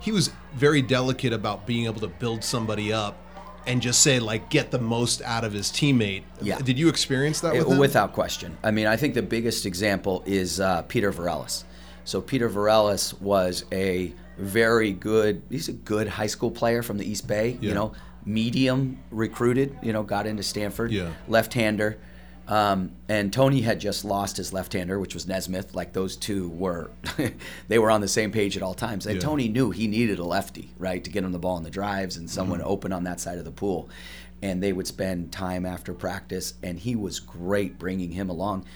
he 0.00 0.10
was 0.10 0.30
very 0.54 0.80
delicate 0.80 1.34
about 1.34 1.66
being 1.66 1.84
able 1.84 2.00
to 2.00 2.08
build 2.08 2.42
somebody 2.42 2.92
up 2.94 3.18
and 3.66 3.80
just 3.82 4.00
say, 4.02 4.18
like, 4.18 4.50
get 4.50 4.70
the 4.70 4.78
most 4.78 5.22
out 5.22 5.44
of 5.44 5.52
his 5.52 5.70
teammate. 5.70 6.22
Yeah. 6.42 6.58
Did 6.58 6.78
you 6.78 6.88
experience 6.88 7.40
that 7.40 7.54
with 7.54 7.66
It- 7.66 7.72
him? 7.72 7.78
without 7.78 8.12
question. 8.12 8.56
I 8.62 8.70
mean, 8.70 8.86
I 8.86 8.96
think 8.96 9.14
the 9.14 9.22
biggest 9.22 9.64
example 9.66 10.22
is 10.26 10.60
uh, 10.60 10.82
Peter 10.82 11.12
Varellas. 11.12 11.64
So 12.04 12.20
Peter 12.20 12.50
Varellas 12.50 13.18
was 13.20 13.64
a 13.72 14.12
very 14.38 14.92
good. 14.92 15.42
He's 15.50 15.68
a 15.68 15.72
good 15.72 16.08
high 16.08 16.26
school 16.26 16.50
player 16.50 16.82
from 16.82 16.98
the 16.98 17.08
East 17.10 17.26
Bay. 17.26 17.56
Yeah. 17.60 17.68
You 17.68 17.74
know, 17.74 17.92
medium 18.26 18.98
recruited. 19.10 19.76
You 19.82 19.92
know, 19.92 20.02
got 20.02 20.26
into 20.26 20.42
Stanford. 20.42 20.92
Yeah. 20.92 21.08
Left-hander. 21.28 21.96
Um, 22.46 22.92
and 23.08 23.32
Tony 23.32 23.62
had 23.62 23.80
just 23.80 24.04
lost 24.04 24.36
his 24.36 24.52
left-hander, 24.52 24.98
which 24.98 25.14
was 25.14 25.26
Nesmith. 25.26 25.74
Like 25.74 25.92
those 25.94 26.14
two 26.16 26.48
were, 26.50 26.90
they 27.68 27.78
were 27.78 27.90
on 27.90 28.00
the 28.02 28.08
same 28.08 28.30
page 28.32 28.56
at 28.56 28.62
all 28.62 28.74
times. 28.74 29.06
And 29.06 29.16
Yeah. 29.16 29.20
Tony 29.22 29.48
knew 29.48 29.70
he 29.70 29.86
needed 29.86 30.18
a 30.18 30.24
lefty, 30.24 30.70
right, 30.78 31.02
to 31.02 31.10
get 31.10 31.24
him 31.24 31.32
the 31.32 31.38
ball 31.38 31.56
in 31.56 31.62
the 31.62 31.70
drives 31.70 32.16
and 32.16 32.28
someone 32.28 32.58
Mm-hmm. 32.60 32.68
open 32.68 32.92
on 32.92 33.04
that 33.04 33.18
side 33.20 33.38
of 33.38 33.44
the 33.44 33.50
pool. 33.50 33.88
And 34.42 34.62
they 34.62 34.72
would 34.74 34.86
spend 34.86 35.32
time 35.32 35.64
after 35.64 35.94
practice, 35.94 36.52
and 36.62 36.78
he 36.78 36.94
was 36.96 37.18
great 37.18 37.78
bringing 37.78 38.10
him 38.12 38.28
along. 38.28 38.66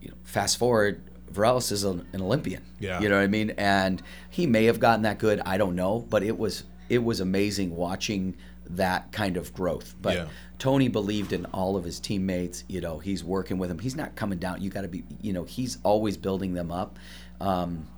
You 0.00 0.08
know, 0.08 0.14
fast 0.24 0.56
forward, 0.58 1.00
Varellas 1.32 1.70
is 1.70 1.84
an, 1.84 2.04
an 2.12 2.22
Olympian. 2.22 2.62
Yeah. 2.80 3.00
You 3.00 3.08
know 3.08 3.16
what 3.18 3.22
I 3.22 3.28
mean? 3.28 3.50
And 3.50 4.02
he 4.30 4.46
may 4.48 4.64
have 4.64 4.80
gotten 4.80 5.02
that 5.02 5.18
good. 5.18 5.40
I 5.46 5.58
don't 5.58 5.76
know, 5.76 6.00
but 6.10 6.24
it 6.24 6.36
was 6.38 6.64
it 6.88 7.04
was 7.04 7.20
amazing 7.20 7.74
watching 7.76 8.36
that 8.76 9.12
kind 9.12 9.36
of 9.36 9.52
growth. 9.52 9.94
But 10.00 10.14
Yeah. 10.16 10.26
Tony 10.58 10.88
believed 10.88 11.32
in 11.32 11.44
all 11.46 11.76
of 11.76 11.84
his 11.84 11.98
teammates. 11.98 12.64
You 12.68 12.80
know, 12.80 12.98
he's 12.98 13.24
working 13.24 13.58
with 13.58 13.68
them. 13.68 13.78
He's 13.78 13.96
not 13.96 14.14
coming 14.14 14.38
down. 14.38 14.62
You 14.62 14.70
got 14.70 14.82
to 14.82 14.88
be, 14.88 15.04
you 15.20 15.32
know, 15.32 15.44
he's 15.44 15.78
always 15.82 16.16
building 16.16 16.54
them 16.54 16.70
up. 16.70 16.98
Um, 17.40 17.88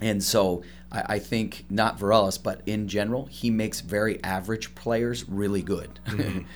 and 0.00 0.22
so 0.22 0.62
I, 0.92 1.02
I 1.14 1.18
think 1.18 1.64
not 1.70 1.98
Varela, 1.98 2.30
but 2.42 2.60
in 2.66 2.86
general, 2.86 3.26
he 3.26 3.50
makes 3.50 3.80
very 3.80 4.22
average 4.22 4.74
players 4.74 5.28
really 5.28 5.62
good. 5.62 5.98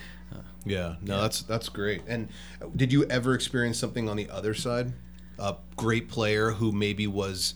Yeah, 0.67 0.97
no, 1.01 1.23
that's 1.23 1.41
that's 1.43 1.71
great. 1.71 2.03
And 2.07 2.29
did 2.77 2.93
you 2.93 3.05
ever 3.05 3.35
experience 3.35 3.79
something 3.79 4.11
on 4.11 4.19
the 4.19 4.29
other 4.29 4.53
side? 4.53 4.93
A 5.39 5.57
great 5.77 6.09
player 6.11 6.51
who 6.51 6.71
maybe 6.71 7.07
was 7.07 7.55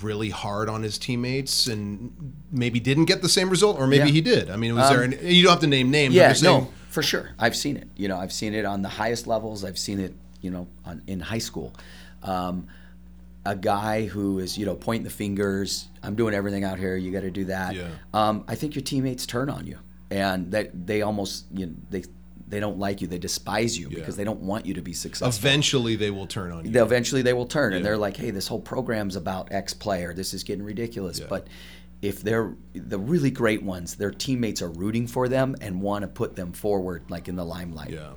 really 0.00 0.30
hard 0.30 0.68
on 0.68 0.82
his 0.82 0.96
teammates 0.98 1.66
and 1.66 2.34
maybe 2.50 2.80
didn't 2.80 3.06
get 3.06 3.22
the 3.22 3.28
same 3.28 3.50
result, 3.50 3.78
or 3.78 3.86
maybe 3.86 4.06
Yeah. 4.08 4.12
he 4.12 4.20
did. 4.20 4.50
I 4.50 4.56
mean, 4.56 4.74
was 4.74 4.88
there? 4.90 5.02
An, 5.02 5.18
you 5.22 5.42
don't 5.42 5.50
have 5.52 5.60
to 5.60 5.66
name 5.66 5.90
names. 5.90 6.14
Yeah, 6.14 6.32
no, 6.42 6.68
for 6.88 7.02
sure. 7.02 7.30
I've 7.38 7.56
seen 7.56 7.76
it. 7.76 7.88
You 7.96 8.08
know, 8.08 8.16
I've 8.18 8.32
seen 8.32 8.54
it 8.54 8.64
on 8.64 8.82
the 8.82 8.88
highest 8.88 9.26
levels. 9.26 9.64
I've 9.64 9.78
seen 9.78 9.98
it, 10.00 10.14
you 10.40 10.50
know, 10.50 10.68
on, 10.84 11.02
in 11.06 11.20
high 11.20 11.38
school. 11.38 11.72
Um, 12.22 12.68
a 13.44 13.56
guy 13.56 14.04
who 14.06 14.38
is, 14.38 14.56
you 14.56 14.64
know, 14.66 14.76
pointing 14.76 15.02
the 15.04 15.10
fingers. 15.10 15.88
I'm 16.02 16.14
doing 16.14 16.32
everything 16.32 16.62
out 16.62 16.78
here. 16.78 16.96
You 16.96 17.10
got 17.10 17.22
to 17.22 17.30
do 17.30 17.46
that. 17.46 17.74
Yeah. 17.74 17.88
Um, 18.14 18.44
I 18.46 18.54
think 18.54 18.76
your 18.76 18.82
teammates 18.82 19.26
turn 19.26 19.50
on 19.50 19.66
you, 19.66 19.78
and 20.10 20.52
that 20.52 20.86
they 20.86 21.02
almost, 21.02 21.46
you 21.52 21.66
know, 21.66 21.72
they 21.90 22.04
they 22.52 22.60
don't 22.60 22.78
like 22.78 23.00
you. 23.00 23.08
They 23.08 23.16
despise 23.18 23.78
you 23.78 23.88
because 23.88 24.14
they 24.14 24.24
don't 24.24 24.40
want 24.40 24.66
you 24.66 24.74
to 24.74 24.82
be 24.82 24.92
successful. 24.92 25.28
Eventually, 25.28 25.96
they 25.96 26.10
will 26.10 26.26
turn 26.26 26.52
on 26.52 26.66
you. 26.66 26.70
They- 26.70 26.80
eventually 26.82 27.22
they 27.22 27.32
will 27.32 27.46
turn 27.46 27.72
and 27.72 27.82
they're 27.82 27.96
like, 27.96 28.14
hey, 28.18 28.30
this 28.30 28.46
whole 28.46 28.60
program's 28.60 29.16
about 29.16 29.50
X 29.50 29.72
player. 29.72 30.12
This 30.12 30.34
is 30.34 30.44
getting 30.44 30.62
ridiculous. 30.62 31.18
But 31.18 31.46
if 32.02 32.22
they're 32.22 32.52
the 32.74 32.98
really 32.98 33.30
great 33.30 33.62
ones, 33.62 33.94
their 33.94 34.10
teammates 34.10 34.60
are 34.60 34.68
rooting 34.68 35.06
for 35.06 35.28
them 35.28 35.56
and 35.62 35.80
want 35.80 36.02
to 36.02 36.08
put 36.08 36.36
them 36.36 36.52
forward, 36.52 37.10
like 37.10 37.26
in 37.26 37.36
the 37.36 37.44
limelight. 37.44 37.88
Yeah. 37.90 38.10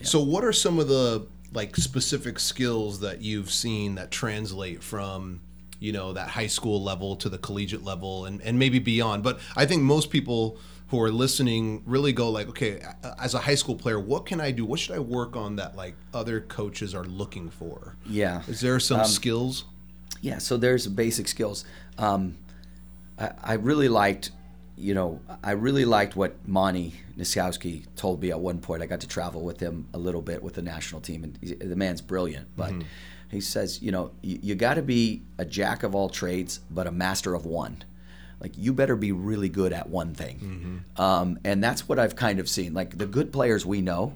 So, 0.00 0.22
what 0.22 0.42
are 0.42 0.54
some 0.54 0.78
of 0.78 0.88
the 0.88 1.26
like 1.52 1.76
specific 1.76 2.38
skills 2.38 3.00
that 3.00 3.20
you've 3.20 3.50
seen 3.50 3.96
that 3.96 4.10
translate 4.10 4.82
from 4.82 5.42
you 5.80 5.92
know 5.92 6.14
that 6.14 6.28
high 6.28 6.46
school 6.46 6.82
level 6.82 7.14
to 7.16 7.28
the 7.28 7.36
collegiate 7.36 7.84
level 7.84 8.24
and 8.24 8.40
and 8.40 8.58
maybe 8.58 8.78
beyond? 8.78 9.22
But 9.22 9.38
I 9.54 9.66
think 9.66 9.82
most 9.82 10.08
people 10.08 10.56
who 10.92 11.00
are 11.00 11.10
listening 11.10 11.82
really 11.86 12.12
go 12.12 12.28
like, 12.28 12.46
okay, 12.50 12.82
as 13.18 13.32
a 13.32 13.38
high 13.38 13.54
school 13.54 13.74
player, 13.74 13.98
what 13.98 14.26
can 14.26 14.42
I 14.42 14.50
do? 14.50 14.66
What 14.66 14.78
should 14.78 14.94
I 14.94 14.98
work 14.98 15.36
on 15.36 15.56
that 15.56 15.74
like 15.74 15.94
other 16.12 16.42
coaches 16.42 16.94
are 16.94 17.04
looking 17.04 17.48
for? 17.48 17.96
Yeah. 18.04 18.42
Is 18.46 18.60
there 18.60 18.78
some 18.78 19.06
skills? 19.06 19.64
Yeah, 20.20 20.36
so 20.36 20.58
there's 20.58 20.86
basic 20.86 21.28
skills. 21.28 21.64
Um, 21.96 22.36
I, 23.18 23.30
I 23.42 23.52
really 23.54 23.88
liked, 23.88 24.32
you 24.76 24.92
know, 24.92 25.20
I 25.42 25.52
really 25.52 25.86
liked 25.86 26.14
what 26.14 26.46
Monte 26.46 26.92
Nitzkowski 27.16 27.86
told 27.96 28.20
me 28.20 28.30
at 28.30 28.38
one 28.38 28.58
point. 28.58 28.82
I 28.82 28.86
got 28.86 29.00
to 29.00 29.08
travel 29.08 29.40
with 29.40 29.60
him 29.60 29.88
a 29.94 29.98
little 29.98 30.20
bit 30.20 30.42
with 30.42 30.52
the 30.52 30.62
national 30.62 31.00
team, 31.00 31.24
and 31.24 31.38
the 31.58 31.74
man's 31.74 32.02
brilliant. 32.02 32.48
But 32.54 32.74
he 33.30 33.40
says, 33.40 33.80
you 33.80 33.92
know, 33.92 34.10
you, 34.20 34.38
you 34.42 34.54
got 34.54 34.74
to 34.74 34.82
be 34.82 35.22
a 35.38 35.46
jack 35.46 35.84
of 35.84 35.94
all 35.94 36.10
trades, 36.10 36.60
but 36.70 36.86
a 36.86 36.92
master 36.92 37.34
of 37.34 37.46
one. 37.46 37.82
Like 38.42 38.52
you 38.58 38.72
better 38.72 38.96
be 38.96 39.12
really 39.12 39.48
good 39.48 39.72
at 39.72 39.88
one 39.88 40.14
thing, 40.14 40.84
um, 40.96 41.38
and 41.44 41.62
that's 41.62 41.88
what 41.88 41.98
I've 41.98 42.16
kind 42.16 42.40
of 42.40 42.48
seen. 42.48 42.74
Like 42.74 42.98
the 42.98 43.06
good 43.06 43.32
players 43.32 43.64
we 43.64 43.80
know, 43.80 44.14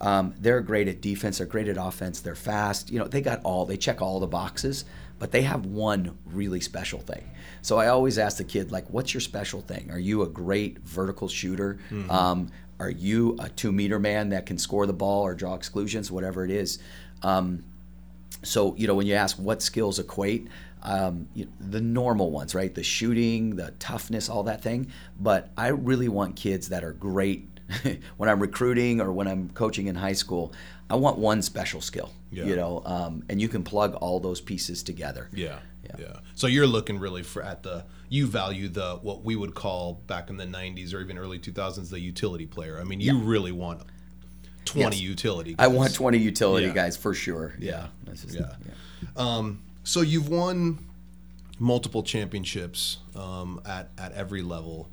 um, 0.00 0.34
they're 0.40 0.60
great 0.60 0.88
at 0.88 1.00
defense. 1.00 1.38
They're 1.38 1.46
great 1.46 1.68
at 1.68 1.76
offense. 1.78 2.20
They're 2.20 2.34
fast. 2.34 2.90
You 2.90 2.98
know, 2.98 3.06
they 3.06 3.20
got 3.20 3.40
all. 3.44 3.66
They 3.66 3.76
check 3.76 4.02
all 4.02 4.18
the 4.18 4.26
boxes, 4.26 4.84
but 5.20 5.30
they 5.30 5.42
have 5.42 5.64
one 5.64 6.18
really 6.26 6.60
special 6.60 6.98
thing. 6.98 7.24
So 7.62 7.78
I 7.78 7.86
always 7.88 8.18
ask 8.18 8.36
the 8.36 8.44
kid, 8.44 8.72
like, 8.72 8.90
"What's 8.90 9.14
your 9.14 9.20
special 9.20 9.60
thing? 9.60 9.90
Are 9.92 9.98
you 9.98 10.22
a 10.22 10.28
great 10.28 10.80
vertical 10.80 11.28
shooter? 11.28 11.78
Um, 12.10 12.50
are 12.80 12.90
you 12.90 13.36
a 13.40 13.48
two-meter 13.48 13.98
man 13.98 14.28
that 14.30 14.46
can 14.46 14.58
score 14.58 14.86
the 14.86 14.92
ball 14.92 15.22
or 15.22 15.34
draw 15.34 15.54
exclusions, 15.54 16.10
whatever 16.10 16.44
it 16.44 16.50
is?" 16.50 16.80
Um, 17.22 17.62
so 18.44 18.74
you 18.76 18.86
know 18.86 18.94
when 18.94 19.06
you 19.06 19.14
ask 19.14 19.36
what 19.36 19.62
skills 19.62 19.98
equate 19.98 20.46
um, 20.82 21.28
you, 21.34 21.48
the 21.60 21.80
normal 21.80 22.30
ones 22.30 22.54
right 22.54 22.74
the 22.74 22.82
shooting 22.82 23.56
the 23.56 23.70
toughness 23.78 24.28
all 24.28 24.42
that 24.44 24.62
thing 24.62 24.90
but 25.18 25.50
i 25.56 25.68
really 25.68 26.08
want 26.08 26.36
kids 26.36 26.68
that 26.68 26.84
are 26.84 26.92
great 26.92 27.48
when 28.16 28.28
i'm 28.28 28.40
recruiting 28.40 29.00
or 29.00 29.12
when 29.12 29.26
i'm 29.26 29.50
coaching 29.50 29.86
in 29.88 29.94
high 29.94 30.12
school 30.12 30.52
i 30.90 30.94
want 30.94 31.18
one 31.18 31.42
special 31.42 31.80
skill 31.80 32.10
Yeah. 32.30 32.44
you 32.44 32.56
know 32.56 32.82
um, 32.86 33.22
and 33.28 33.40
you 33.40 33.48
can 33.48 33.62
plug 33.64 33.94
all 33.94 34.20
those 34.20 34.40
pieces 34.40 34.82
together 34.82 35.28
Yeah, 35.32 35.58
yeah. 35.98 36.16
So 36.34 36.46
you're 36.46 36.66
looking 36.66 36.98
really 36.98 37.22
for 37.22 37.42
at 37.42 37.62
the 37.62 37.84
you 38.10 38.26
value 38.26 38.68
the 38.68 38.96
what 39.02 39.24
we 39.24 39.36
would 39.36 39.54
call 39.54 39.94
back 40.06 40.30
in 40.30 40.36
the 40.36 40.44
'90s 40.46 40.94
or 40.94 41.00
even 41.00 41.18
early 41.18 41.38
2000s 41.38 41.90
the 41.90 41.98
utility 42.00 42.46
player. 42.46 42.78
I 42.80 42.84
mean, 42.84 43.00
you 43.00 43.18
really 43.18 43.52
want 43.52 43.82
20 44.64 44.96
Yes. 44.96 45.02
utility. 45.02 45.54
i 45.58 45.66
want 45.66 45.94
20 45.94 46.18
utility 46.18 46.66
Yeah. 46.66 46.72
guys 46.74 46.96
for 46.96 47.12
sure 47.14 47.54
yeah, 47.58 47.86
That's 48.04 48.22
just- 48.22 48.36
Yeah. 48.36 48.52
Um, 49.16 49.62
so 49.88 50.02
you've 50.02 50.28
won 50.28 50.84
multiple 51.58 52.02
championships 52.02 52.98
um, 53.16 53.60
at 53.64 53.88
at 53.96 54.12
every 54.12 54.42
level, 54.42 54.88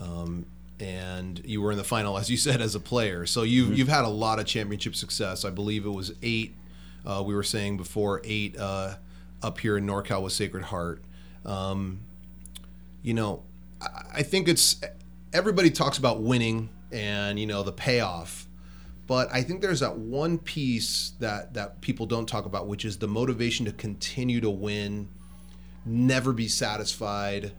um, 0.00 0.44
and 0.80 1.40
you 1.44 1.62
were 1.62 1.70
in 1.70 1.78
the 1.78 1.84
final, 1.84 2.18
as 2.18 2.28
you 2.28 2.36
said, 2.36 2.60
as 2.60 2.74
a 2.74 2.80
player. 2.80 3.24
So 3.24 3.44
you've 3.44 3.68
Mm-hmm. 3.68 3.76
you've 3.76 3.88
had 3.88 4.04
a 4.04 4.08
lot 4.08 4.40
of 4.40 4.46
championship 4.46 4.96
success. 4.96 5.44
I 5.44 5.50
believe 5.50 5.86
it 5.86 5.90
was 5.90 6.12
eight. 6.22 6.54
Uh, 7.06 7.22
we 7.24 7.34
were 7.34 7.44
saying 7.44 7.76
before 7.76 8.20
eight 8.24 8.56
uh, 8.58 8.94
up 9.42 9.58
here 9.60 9.76
in 9.78 9.86
NorCal 9.86 10.22
with 10.22 10.32
Sacred 10.32 10.64
Heart. 10.64 11.02
Um, 11.46 12.00
you 13.02 13.14
know, 13.14 13.42
I, 13.80 14.02
I 14.18 14.22
think 14.24 14.48
it's 14.48 14.80
everybody 15.32 15.70
talks 15.70 15.98
about 15.98 16.20
winning 16.20 16.68
and 16.90 17.38
you 17.38 17.46
know 17.46 17.62
the 17.62 17.72
payoff 17.72 18.46
but 19.06 19.28
I 19.32 19.42
think 19.42 19.60
there's 19.62 19.80
that 19.80 19.96
one 19.96 20.38
piece 20.38 21.12
that 21.18 21.54
that 21.54 21.80
people 21.80 22.06
don't 22.06 22.26
talk 22.26 22.44
about, 22.46 22.66
which 22.66 22.84
is 22.84 22.98
the 22.98 23.08
motivation 23.08 23.66
to 23.66 23.72
continue 23.72 24.40
to 24.40 24.50
win, 24.50 25.08
never 25.84 26.32
be 26.32 26.48
satisfied, 26.48 27.52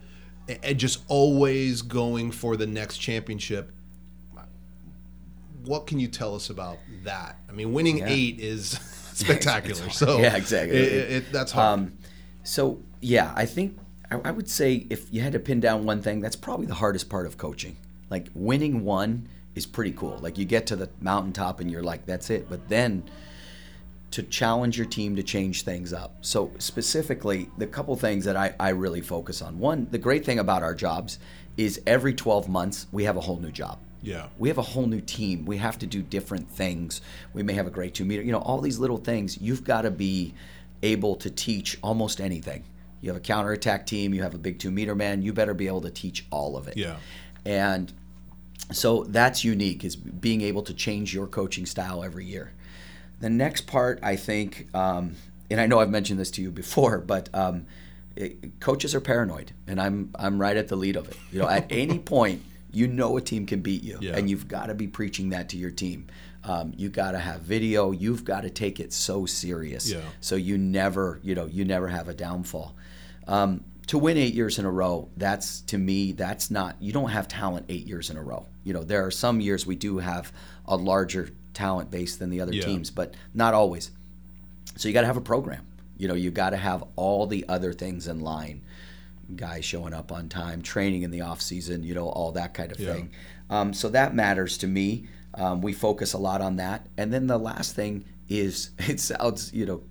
and 0.64 0.78
just 0.78 1.04
always 1.08 1.82
going 1.82 2.32
for 2.32 2.56
the 2.58 2.68
next 2.68 2.98
championship. 2.98 3.72
What 5.66 5.88
can 5.88 6.00
you 6.00 6.08
tell 6.08 6.36
us 6.36 6.50
about 6.50 6.78
that? 7.04 7.38
I 7.48 7.54
mean, 7.54 7.72
winning 7.74 8.00
Yeah. 8.00 8.08
eight 8.10 8.40
is 8.40 8.72
spectacular. 9.14 9.90
so 9.92 10.20
Yeah, 10.20 10.36
exactly. 10.36 10.76
it- 10.78 10.92
it- 10.92 11.12
it- 11.12 11.32
that's 11.32 11.52
hard. 11.54 11.80
Um, 11.80 11.94
so 12.44 12.82
yeah, 13.02 13.32
I 13.36 13.46
think 13.46 13.78
I, 14.12 14.20
I 14.26 14.32
would 14.32 14.50
say 14.50 14.86
if 14.90 15.12
you 15.14 15.22
had 15.22 15.34
to 15.34 15.40
pin 15.40 15.60
down 15.62 15.86
one 15.86 16.02
thing, 16.02 16.20
that's 16.20 16.36
probably 16.36 16.66
the 16.66 16.74
hardest 16.76 17.10
part 17.10 17.26
of 17.26 17.38
coaching. 17.38 17.78
Like 18.10 18.28
winning 18.34 18.84
one 18.84 19.28
is 19.56 19.66
pretty 19.66 19.92
cool. 19.92 20.18
Like 20.20 20.38
you 20.38 20.46
get 20.46 20.68
to 20.68 20.76
the 20.76 20.90
mountaintop 21.02 21.60
and 21.60 21.70
you're 21.70 21.84
like, 21.84 22.06
that's 22.06 22.30
it. 22.30 22.50
But 22.50 22.70
then 22.70 23.04
to 24.12 24.22
challenge 24.22 24.78
your 24.78 24.86
team 24.86 25.16
to 25.16 25.24
change 25.24 25.64
things 25.64 25.92
up. 25.92 26.18
So 26.22 26.52
specifically, 26.60 27.50
the 27.58 27.66
couple 27.66 27.96
things 27.96 28.26
that 28.26 28.36
I, 28.36 28.54
I 28.60 28.70
really 28.70 29.02
focus 29.02 29.42
on. 29.42 29.58
One, 29.58 29.88
the 29.90 29.98
great 29.98 30.24
thing 30.24 30.38
about 30.38 30.62
our 30.62 30.76
jobs 30.76 31.18
is 31.58 31.82
every 31.88 32.14
12 32.14 32.48
months 32.48 32.86
we 32.92 33.06
have 33.06 33.18
a 33.18 33.22
whole 33.22 33.40
new 33.40 33.52
job. 33.52 33.80
Yeah. 34.04 34.28
We 34.38 34.50
have 34.50 34.58
a 34.58 34.64
whole 34.64 34.86
new 34.86 35.02
team. 35.02 35.46
We 35.46 35.58
have 35.58 35.80
to 35.80 35.88
do 35.88 36.04
different 36.04 36.50
things. 36.50 37.02
We 37.34 37.42
may 37.42 37.54
have 37.54 37.66
a 37.66 37.72
great 37.72 37.96
two 37.96 38.06
meter, 38.06 38.22
you 38.22 38.32
know, 38.32 38.40
all 38.40 38.62
these 38.62 38.78
little 38.78 38.98
things. 38.98 39.42
You've 39.42 39.64
got 39.64 39.84
to 39.84 39.92
be 39.92 40.34
able 40.84 41.16
to 41.16 41.32
teach 41.32 41.80
almost 41.82 42.22
anything. 42.22 42.64
You 43.02 43.10
have 43.10 43.18
a 43.18 43.22
counterattack 43.22 43.86
team, 43.86 44.14
you 44.14 44.22
have 44.22 44.36
a 44.36 44.38
big 44.38 44.60
two 44.60 44.72
meter 44.72 44.94
man, 44.94 45.22
you 45.24 45.34
better 45.34 45.54
be 45.54 45.68
able 45.68 45.82
to 45.82 45.90
teach 45.90 46.26
all 46.30 46.56
of 46.56 46.68
it. 46.68 46.78
Yeah. 46.78 46.98
And 47.46 47.92
so 48.72 49.04
that's 49.04 49.44
unique 49.44 49.84
is 49.84 49.96
being 49.96 50.42
able 50.42 50.64
to 50.64 50.74
change 50.74 51.14
your 51.14 51.28
coaching 51.28 51.66
style 51.66 52.04
every 52.04 52.26
year. 52.26 52.54
The 53.20 53.30
next 53.30 53.68
part, 53.68 54.00
I 54.04 54.16
think, 54.16 54.68
um, 54.76 55.16
and 55.50 55.60
I 55.62 55.68
know 55.68 55.80
I've 55.80 55.90
mentioned 55.90 56.20
this 56.20 56.32
to 56.32 56.42
you 56.42 56.52
before, 56.52 56.98
but 57.14 57.30
um, 57.34 57.66
it, 58.16 58.60
coaches 58.60 58.96
are 58.96 59.02
paranoid, 59.02 59.52
and 59.68 59.80
I'm 59.82 60.12
I'm 60.16 60.40
right 60.40 60.56
at 60.58 60.68
the 60.68 60.76
lead 60.76 60.96
of 60.96 61.08
it. 61.10 61.18
You 61.32 61.40
know, 61.40 61.50
at 61.50 61.68
any 61.70 62.00
point, 62.16 62.42
you 62.72 62.88
know 62.88 63.18
a 63.18 63.22
team 63.22 63.46
can 63.46 63.62
beat 63.62 63.84
you, 63.84 63.98
Yeah. 64.02 64.16
and 64.16 64.30
you've 64.30 64.48
got 64.48 64.68
to 64.68 64.74
be 64.74 64.88
preaching 64.88 65.30
that 65.30 65.50
to 65.50 65.58
your 65.58 65.72
team. 65.72 66.08
Um, 66.46 66.74
you 66.76 66.90
got 66.90 67.12
to 67.12 67.20
have 67.20 67.42
video. 67.42 67.92
You've 67.92 68.26
got 68.26 68.42
to 68.42 68.50
take 68.50 68.80
it 68.82 68.92
so 68.92 69.26
serious, 69.26 69.90
Yeah. 69.92 70.02
so 70.20 70.36
you 70.36 70.58
never, 70.58 71.20
you 71.24 71.36
know, 71.36 71.46
you 71.46 71.64
never 71.64 71.88
have 71.88 72.10
a 72.10 72.14
downfall. 72.14 72.76
Um, 73.28 73.64
to 73.88 73.98
win 73.98 74.18
eight 74.18 74.34
years 74.34 74.60
in 74.60 74.66
a 74.66 74.72
row, 74.72 75.08
that's 75.16 75.62
to 75.62 75.78
me, 75.78 76.12
that's 76.12 76.52
not. 76.52 76.76
You 76.82 76.92
don't 76.92 77.10
have 77.10 77.28
talent 77.28 77.66
eight 77.70 77.86
years 77.88 78.10
in 78.10 78.18
a 78.18 78.22
row. 78.24 78.46
You 78.64 78.74
know, 78.74 78.84
there 78.84 79.06
are 79.06 79.12
some 79.12 79.40
years 79.42 79.66
we 79.66 79.76
do 79.76 79.98
have 79.98 80.32
a 80.68 80.76
larger 80.78 81.30
talent 81.54 81.92
base 81.92 82.16
than 82.16 82.30
the 82.30 82.42
other 82.42 82.54
Yeah. 82.54 82.66
teams, 82.66 82.90
but 82.90 83.14
not 83.34 83.54
always. 83.54 83.92
So 84.76 84.88
you 84.88 84.94
got 84.94 85.02
to 85.02 85.08
have 85.08 85.18
a 85.18 85.22
program. 85.22 85.66
You 85.98 86.08
know, 86.08 86.14
you 86.16 86.32
got 86.32 86.52
to 86.52 86.58
have 86.58 86.84
all 86.96 87.28
the 87.28 87.46
other 87.48 87.74
things 87.74 88.08
in 88.08 88.20
line. 88.22 88.62
Guys 89.36 89.64
showing 89.66 89.94
up 89.94 90.12
on 90.12 90.30
time, 90.30 90.62
training 90.62 91.04
in 91.04 91.12
the 91.12 91.22
off 91.22 91.42
season, 91.42 91.84
you 91.84 91.94
know, 91.94 92.08
all 92.10 92.32
that 92.34 92.54
kind 92.54 92.72
of 92.72 92.80
Yeah. 92.80 92.94
thing. 92.94 93.10
Um, 93.50 93.74
so 93.74 93.90
that 93.90 94.16
matters 94.16 94.58
to 94.60 94.68
me. 94.68 95.06
Um, 95.36 95.62
we 95.62 95.74
focus 95.74 96.14
a 96.14 96.18
lot 96.18 96.42
on 96.42 96.56
that. 96.58 96.88
And 96.98 97.14
then 97.14 97.28
the 97.28 97.38
last 97.38 97.76
thing 97.76 98.04
is, 98.30 98.72
it 98.80 99.00
sounds, 99.00 99.54
you 99.54 99.66
know, 99.66 99.82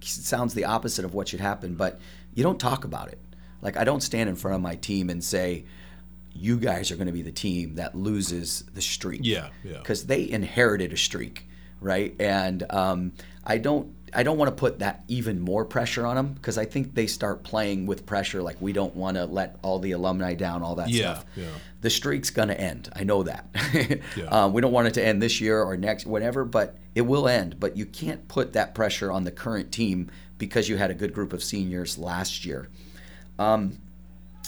it 0.00 0.06
sounds 0.06 0.54
the 0.54 0.64
opposite 0.64 1.04
of 1.04 1.14
what 1.14 1.28
should 1.28 1.40
happen, 1.40 1.74
but 1.74 1.98
you 2.34 2.42
don't 2.42 2.58
talk 2.60 2.84
about 2.84 3.08
it. 3.08 3.18
Like 3.62 3.76
I 3.76 3.84
don't 3.84 4.02
stand 4.02 4.28
in 4.28 4.36
front 4.36 4.54
of 4.54 4.60
my 4.62 4.76
team 4.76 5.10
and 5.10 5.22
say, 5.22 5.64
you 6.36 6.58
guys 6.58 6.90
are 6.90 6.96
going 6.96 7.06
to 7.06 7.12
be 7.12 7.22
the 7.22 7.32
team 7.32 7.74
that 7.76 7.94
loses 7.94 8.64
the 8.74 8.82
streak. 8.82 9.20
Yeah, 9.24 9.48
yeah. 9.64 9.78
Because 9.78 10.06
they 10.06 10.28
inherited 10.28 10.92
a 10.92 10.96
streak, 10.96 11.48
right? 11.80 12.14
And 12.20 12.70
um, 12.70 13.12
I 13.44 13.58
don't. 13.58 13.94
I 14.14 14.22
don't 14.22 14.38
want 14.38 14.48
to 14.48 14.54
put 14.54 14.78
that 14.78 15.02
even 15.08 15.40
more 15.40 15.64
pressure 15.64 16.06
on 16.06 16.14
them 16.16 16.32
because 16.34 16.56
I 16.56 16.64
think 16.64 16.94
they 16.94 17.06
start 17.08 17.42
playing 17.42 17.86
with 17.86 18.06
pressure. 18.06 18.40
Like 18.40 18.56
we 18.60 18.72
don't 18.72 18.94
want 18.94 19.16
to 19.16 19.26
let 19.26 19.56
all 19.62 19.78
the 19.80 19.90
alumni 19.92 20.32
down, 20.34 20.62
all 20.62 20.76
that 20.76 20.88
Yeah, 20.88 21.14
stuff. 21.14 21.24
yeah. 21.36 21.44
The 21.82 21.90
streak's 21.90 22.30
gonna 22.30 22.54
end. 22.54 22.88
I 22.94 23.02
know 23.04 23.24
that. 23.24 23.46
Yeah. 24.16 24.24
um, 24.30 24.52
we 24.52 24.62
don't 24.62 24.72
want 24.72 24.86
it 24.88 24.94
to 24.94 25.04
end 25.04 25.20
this 25.20 25.40
year 25.40 25.60
or 25.60 25.76
next, 25.76 26.06
whatever, 26.06 26.44
but 26.44 26.76
it 26.94 27.02
will 27.02 27.28
end. 27.28 27.58
But 27.60 27.76
you 27.76 27.84
can't 27.84 28.26
put 28.28 28.52
that 28.54 28.74
pressure 28.74 29.10
on 29.12 29.24
the 29.24 29.32
current 29.32 29.70
team 29.72 30.08
because 30.38 30.68
you 30.68 30.76
had 30.78 30.90
a 30.90 30.94
good 30.94 31.12
group 31.12 31.32
of 31.32 31.42
seniors 31.42 31.98
last 31.98 32.44
year. 32.46 32.68
Um, 33.38 33.76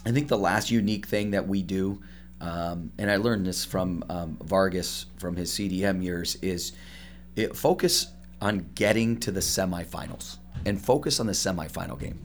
I 0.07 0.13
think 0.13 0.29
the 0.29 0.39
last 0.39 0.71
unique 0.71 1.07
thing 1.07 1.33
that 1.33 1.47
we 1.47 1.63
do, 1.63 2.01
um, 2.41 2.93
and 2.99 3.11
I 3.11 3.17
learned 3.17 3.47
this 3.47 3.65
from 3.65 4.05
um, 4.09 4.39
Vargas 4.43 5.07
from 5.17 5.37
his 5.37 5.51
CDM 5.51 6.03
years, 6.03 6.37
is 6.37 6.73
it, 7.37 7.57
focus 7.57 8.09
on 8.41 8.71
getting 8.75 9.19
to 9.21 9.31
the 9.31 9.41
semifinals 9.41 10.39
and 10.65 10.81
focus 10.81 11.21
on 11.21 11.27
the 11.27 11.33
semifinal 11.33 11.99
game. 11.99 12.21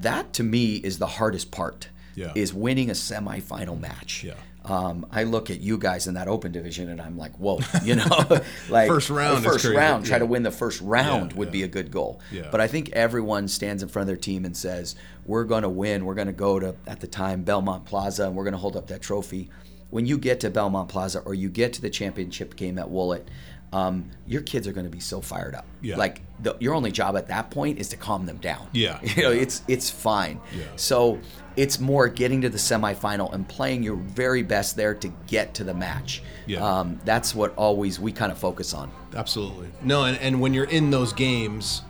That 0.00 0.32
to 0.34 0.42
me 0.42 0.76
is 0.76 0.98
the 0.98 1.06
hardest 1.06 1.50
part. 1.50 1.88
Yeah. 2.14 2.32
Is 2.34 2.54
winning 2.54 2.88
a 2.88 2.94
semifinal 2.94 3.78
match. 3.78 4.24
Yeah. 4.24 4.34
Um, 4.66 5.06
I 5.12 5.22
look 5.22 5.48
at 5.50 5.60
you 5.60 5.78
guys 5.78 6.06
in 6.08 6.14
that 6.14 6.26
open 6.28 6.50
division 6.52 6.88
and 6.88 7.00
I'm 7.00 7.16
like, 7.16 7.32
whoa, 7.38 7.60
you 7.84 7.94
know, 7.96 8.04
like 8.68 8.88
First 8.88 9.10
round 9.10 9.44
first 9.44 9.64
round, 9.64 10.04
try 10.04 10.16
Yeah. 10.16 10.18
to 10.20 10.26
win 10.26 10.42
the 10.42 10.50
first 10.50 10.80
round 10.80 11.32
Yeah, 11.32 11.38
would 11.38 11.48
yeah. 11.48 11.52
be 11.52 11.62
a 11.62 11.68
good 11.68 11.90
goal. 11.90 12.20
Yeah. 12.32 12.48
But 12.50 12.60
I 12.60 12.66
think 12.66 12.90
everyone 12.90 13.46
stands 13.48 13.82
in 13.82 13.88
front 13.88 14.04
of 14.04 14.08
their 14.08 14.16
team 14.16 14.44
and 14.44 14.56
says, 14.56 14.96
"We're 15.24 15.44
going 15.44 15.62
to 15.62 15.68
win. 15.68 16.04
We're 16.04 16.14
going 16.14 16.26
to 16.26 16.32
go 16.32 16.58
to 16.58 16.74
at 16.86 17.00
the 17.00 17.06
time 17.06 17.42
Belmont 17.44 17.84
Plaza, 17.84 18.24
and 18.26 18.34
we're 18.34 18.44
going 18.44 18.52
to 18.54 18.58
hold 18.58 18.76
up 18.76 18.88
that 18.88 19.02
trophy." 19.02 19.50
When 19.90 20.04
you 20.04 20.18
get 20.18 20.40
to 20.40 20.50
Belmont 20.50 20.88
Plaza 20.88 21.20
or 21.20 21.32
you 21.34 21.48
get 21.48 21.72
to 21.74 21.80
the 21.80 21.88
championship 21.90 22.56
game 22.56 22.76
at 22.76 22.90
Woollett, 22.90 23.28
um, 23.72 24.10
your 24.26 24.42
kids 24.42 24.66
are 24.66 24.72
going 24.72 24.84
to 24.86 24.90
be 24.90 24.98
so 25.00 25.20
fired 25.20 25.54
up. 25.54 25.64
Yeah. 25.80 25.96
Like 25.96 26.22
the, 26.42 26.56
your 26.58 26.74
only 26.74 26.90
job 26.90 27.16
at 27.16 27.28
that 27.28 27.50
point 27.52 27.78
is 27.78 27.88
to 27.90 27.96
calm 27.96 28.26
them 28.26 28.38
down. 28.38 28.68
Yeah. 28.72 28.98
You 29.16 29.22
know, 29.22 29.30
it's 29.30 29.62
it's 29.68 29.88
fine. 29.88 30.40
Yeah. 30.56 30.64
So 30.74 31.20
it's 31.56 31.80
more 31.80 32.08
getting 32.08 32.42
to 32.42 32.48
the 32.48 32.58
semifinal 32.58 33.32
and 33.32 33.48
playing 33.48 33.82
your 33.82 33.96
very 33.96 34.42
best 34.42 34.76
there 34.76 34.94
to 34.94 35.08
get 35.26 35.54
to 35.54 35.64
the 35.64 35.74
match. 35.74 36.22
Yeah. 36.46 36.64
Um, 36.64 37.00
that's 37.04 37.34
what 37.34 37.54
always 37.56 37.98
we 37.98 38.12
kind 38.12 38.30
of 38.30 38.38
focus 38.38 38.74
on. 38.74 38.90
Absolutely. 39.14 39.68
No, 39.82 40.04
and, 40.04 40.18
and 40.18 40.40
when 40.40 40.52
you're 40.52 40.64
in 40.64 40.90
those 40.90 41.12
games, 41.12 41.82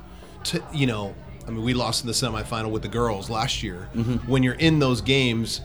to, 0.45 0.63
you 0.73 0.87
know, 0.87 1.15
I 1.47 1.51
mean, 1.51 1.63
we 1.63 1.75
lost 1.75 2.03
in 2.03 2.07
the 2.07 2.13
semifinal 2.13 2.71
with 2.71 2.83
the 2.83 2.89
girls 2.89 3.29
last 3.29 3.63
year. 3.63 3.89
Mm-hmm. 3.95 4.31
When 4.31 4.43
you're 4.43 4.55
in 4.55 4.79
those 4.79 5.01
games, 5.01 5.61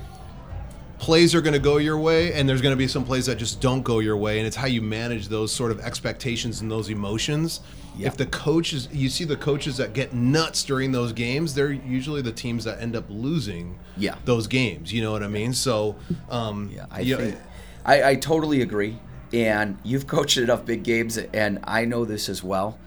plays 1.00 1.34
are 1.34 1.42
going 1.42 1.54
to 1.54 1.60
go 1.60 1.78
your 1.78 1.98
way, 1.98 2.34
and 2.34 2.48
there's 2.48 2.62
going 2.62 2.74
to 2.74 2.78
be 2.78 2.88
some 2.88 3.04
plays 3.04 3.26
that 3.26 3.38
just 3.38 3.62
don't 3.62 3.82
go 3.82 4.00
your 4.00 4.18
way, 4.18 4.38
and 4.38 4.48
it's 4.48 4.56
how 4.56 4.68
you 4.68 4.82
manage 4.82 5.28
those 5.28 5.52
sort 5.52 5.72
of 5.72 5.80
expectations 5.80 6.62
and 6.62 6.72
those 6.72 6.90
emotions. 6.90 7.62
Yeah. 7.98 8.08
If 8.08 8.18
the 8.18 8.26
coaches, 8.26 8.88
you 8.92 9.10
see 9.10 9.26
the 9.26 9.36
coaches 9.36 9.78
that 9.78 9.94
get 9.94 10.14
nuts 10.14 10.64
during 10.64 10.92
those 10.92 11.12
games, 11.14 11.54
they're 11.54 11.72
usually 11.72 12.22
the 12.22 12.32
teams 12.32 12.64
that 12.64 12.82
end 12.82 12.96
up 12.96 13.06
losing 13.10 13.78
Yeah. 13.98 14.16
those 14.26 14.48
games. 14.48 14.94
You 14.94 15.02
know 15.02 15.12
what 15.12 15.24
I 15.24 15.28
mean? 15.28 15.54
So, 15.54 15.96
um, 16.30 16.72
Yeah, 16.74 16.86
I 16.90 17.02
you- 17.02 17.18
think 17.18 17.38
I, 17.86 18.04
I 18.12 18.16
totally 18.16 18.62
agree. 18.62 18.98
And 19.34 19.78
you've 19.84 20.08
coached 20.08 20.38
enough 20.38 20.66
big 20.66 20.84
games, 20.84 21.18
and 21.18 21.60
I 21.64 21.86
know 21.86 22.06
this 22.06 22.28
as 22.30 22.44
well. 22.44 22.78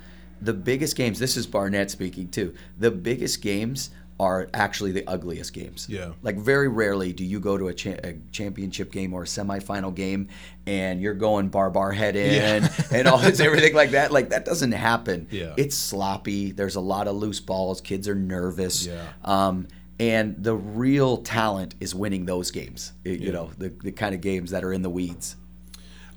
The 0.43 0.53
biggest 0.53 0.95
games. 0.97 1.19
This 1.19 1.37
is 1.37 1.47
Barnett 1.47 1.91
speaking 1.91 2.29
too. 2.29 2.53
The 2.79 2.91
biggest 2.91 3.41
games 3.41 3.91
are 4.21 4.49
actually 4.55 4.93
the 4.93 5.05
ugliest 5.09 5.53
games. 5.53 5.89
Yeah. 5.89 6.13
Like 6.23 6.37
very 6.37 6.69
rarely 6.69 7.13
do 7.13 7.25
you 7.25 7.41
go 7.41 7.59
to 7.59 7.67
a, 7.69 7.75
cha- 7.75 7.99
a 8.05 8.15
championship 8.31 8.93
game 8.93 9.13
or 9.13 9.23
a 9.23 9.27
semifinal 9.27 9.93
game 9.93 10.29
and 10.67 11.01
you're 11.01 11.15
going 11.15 11.49
bar 11.49 11.69
bar 11.69 11.91
head 11.91 12.15
in 12.15 12.63
Yeah. 12.63 12.71
and 12.93 13.09
all 13.09 13.19
this 13.19 13.41
everything 13.41 13.75
like 13.75 13.91
that. 13.91 14.13
Like 14.13 14.29
that 14.29 14.45
doesn't 14.45 14.71
happen. 14.73 15.27
Yeah. 15.33 15.55
It's 15.57 15.75
sloppy. 15.75 16.53
There's 16.53 16.77
a 16.77 16.81
lot 16.81 17.09
of 17.09 17.17
loose 17.17 17.41
balls. 17.41 17.81
Kids 17.81 18.07
are 18.09 18.15
nervous. 18.15 18.87
Yeah. 18.87 19.03
Um, 19.25 19.67
and 19.99 20.37
the 20.43 20.55
real 20.55 21.17
talent 21.19 21.75
is 21.81 21.93
winning 21.95 22.25
those 22.27 22.51
games. 22.53 22.93
You 23.05 23.13
you 23.13 23.33
know, 23.33 23.51
the, 23.59 23.69
the 23.71 23.93
kind 23.93 24.15
of 24.15 24.21
games 24.21 24.51
that 24.53 24.63
are 24.63 24.73
in 24.73 24.83
the 24.83 24.91
weeds. 24.91 25.35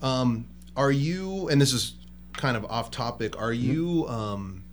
Um, 0.02 0.48
are 0.76 0.92
you 0.92 1.48
and 1.50 1.60
this 1.60 1.74
is 1.74 1.96
kind 2.34 2.56
of 2.56 2.66
off 2.66 2.92
topic 2.92 3.40
are 3.42 3.52
Mm-hmm. 3.52 3.72
you 3.72 4.08
um 4.08 4.64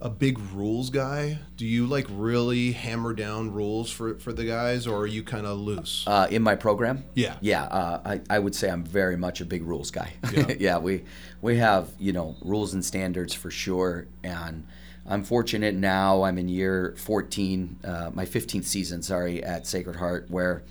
a 0.00 0.08
big 0.08 0.38
rules 0.52 0.90
guy 0.90 1.38
do 1.56 1.66
you 1.66 1.84
like 1.84 2.06
really 2.10 2.70
hammer 2.70 3.12
down 3.12 3.50
rules 3.52 3.90
for 3.90 4.14
for 4.20 4.32
the 4.32 4.44
guys 4.44 4.86
or 4.86 4.98
are 4.98 5.06
you 5.08 5.22
kind 5.24 5.44
of 5.46 5.58
loose 5.58 6.04
Uh, 6.06 6.28
in 6.30 6.40
my 6.42 6.54
program, 6.54 7.02
Yeah. 7.14 7.36
yeah, 7.40 7.64
uh, 7.64 8.00
I, 8.04 8.20
I 8.30 8.38
would 8.38 8.54
say 8.54 8.70
I'm 8.70 8.84
very 8.84 9.16
much 9.16 9.40
a 9.40 9.44
big 9.44 9.64
rules 9.64 9.90
guy. 9.90 10.12
Yeah. 10.32 10.52
Yeah. 10.58 10.78
we 10.78 11.02
we 11.42 11.56
have 11.56 11.88
you 11.98 12.12
know 12.12 12.36
rules 12.42 12.74
and 12.74 12.84
standards 12.84 13.34
for 13.34 13.50
sure, 13.50 14.06
and 14.22 14.66
I'm 15.06 15.24
fortunate 15.24 15.74
now. 15.74 16.22
I'm 16.24 16.36
in 16.38 16.48
year 16.48 16.94
14, 16.98 17.76
uh, 17.82 18.10
my 18.12 18.26
15th 18.26 18.66
season, 18.66 19.02
sorry, 19.02 19.42
at 19.42 19.66
Sacred 19.66 19.96
Heart, 19.96 20.26
where 20.30 20.62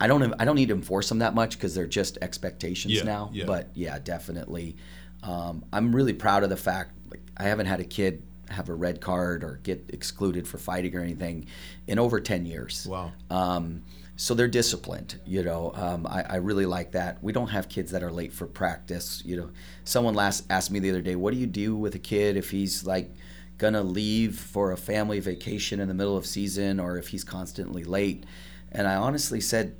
I 0.00 0.06
don't 0.08 0.34
I 0.40 0.44
don't 0.44 0.56
need 0.56 0.68
to 0.68 0.74
enforce 0.74 1.08
them 1.10 1.18
that 1.20 1.34
much 1.34 1.56
because 1.58 1.74
they're 1.76 1.86
just 1.86 2.18
expectations 2.22 2.94
Yeah, 2.94 3.02
now. 3.04 3.30
yeah. 3.32 3.44
But 3.46 3.68
yeah, 3.74 3.98
definitely, 4.00 4.76
um, 5.22 5.64
I'm 5.72 5.94
really 5.94 6.14
proud 6.14 6.42
of 6.44 6.50
the 6.50 6.56
fact 6.56 6.90
like 7.10 7.20
I 7.36 7.44
haven't 7.44 7.66
had 7.66 7.80
a 7.80 7.84
kid 7.84 8.22
have 8.50 8.68
a 8.68 8.74
red 8.74 9.00
card 9.00 9.44
or 9.44 9.60
get 9.62 9.90
excluded 9.92 10.46
for 10.48 10.58
fighting 10.58 10.94
or 10.96 11.00
anything 11.00 11.46
in 11.86 11.98
over 11.98 12.20
10 12.20 12.46
years. 12.46 12.86
Wow. 12.88 13.12
Um, 13.30 13.82
so 14.16 14.34
they're 14.34 14.48
disciplined, 14.48 15.20
you 15.24 15.44
know. 15.44 15.70
Um, 15.76 16.04
I, 16.04 16.22
I 16.22 16.36
really 16.36 16.66
like 16.66 16.90
that. 16.92 17.22
We 17.22 17.32
don't 17.32 17.48
have 17.48 17.68
kids 17.68 17.92
that 17.92 18.02
are 18.02 18.10
late 18.10 18.32
for 18.32 18.46
practice. 18.46 19.22
You 19.24 19.36
know, 19.36 19.50
someone 19.84 20.14
last 20.14 20.44
asked 20.50 20.72
me 20.72 20.80
the 20.80 20.90
other 20.90 21.00
day, 21.00 21.14
"What 21.14 21.32
do 21.32 21.38
you 21.38 21.46
do 21.46 21.76
with 21.76 21.94
a 21.94 22.00
kid 22.00 22.36
if 22.36 22.50
he's 22.50 22.84
like 22.84 23.12
gonna 23.58 23.82
leave 23.82 24.36
for 24.36 24.72
a 24.72 24.76
family 24.76 25.20
vacation 25.20 25.78
in 25.78 25.86
the 25.86 25.94
middle 25.94 26.16
of 26.16 26.26
season, 26.26 26.80
or 26.80 26.98
if 26.98 27.08
he's 27.08 27.22
constantly 27.22 27.84
late?" 27.84 28.24
And 28.72 28.88
I 28.88 28.96
honestly 28.96 29.40
said, 29.40 29.76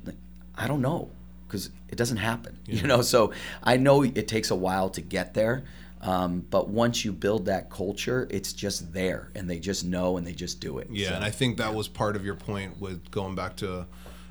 "I 0.55 0.67
don't 0.67 0.81
know, 0.81 1.11
because 1.45 1.69
it 1.89 1.97
doesn't 1.97 2.17
happen." 2.17 2.59
You 2.65 2.83
know, 2.83 3.01
so 3.01 3.33
I 3.61 3.75
know 3.75 4.03
it 4.03 4.29
takes 4.29 4.49
a 4.51 4.55
while 4.55 4.89
to 4.91 5.01
get 5.01 5.33
there. 5.33 5.65
Um, 6.01 6.45
but 6.49 6.69
once 6.69 7.03
you 7.03 7.11
build 7.11 7.45
that 7.47 7.69
culture, 7.69 8.25
it's 8.31 8.53
just 8.53 8.93
there, 8.93 9.31
and 9.35 9.49
they 9.49 9.59
just 9.59 9.83
know, 9.83 10.15
and 10.15 10.25
they 10.25 10.31
just 10.33 10.61
do 10.61 10.77
it. 10.77 10.87
yeah 10.91 11.09
So- 11.09 11.15
and 11.15 11.23
i 11.25 11.29
think 11.29 11.57
that 11.57 11.73
was 11.75 11.87
part 11.89 12.15
of 12.15 12.23
your 12.25 12.35
point 12.35 12.79
with 12.79 13.11
going 13.11 13.35
back 13.35 13.57
to 13.57 13.85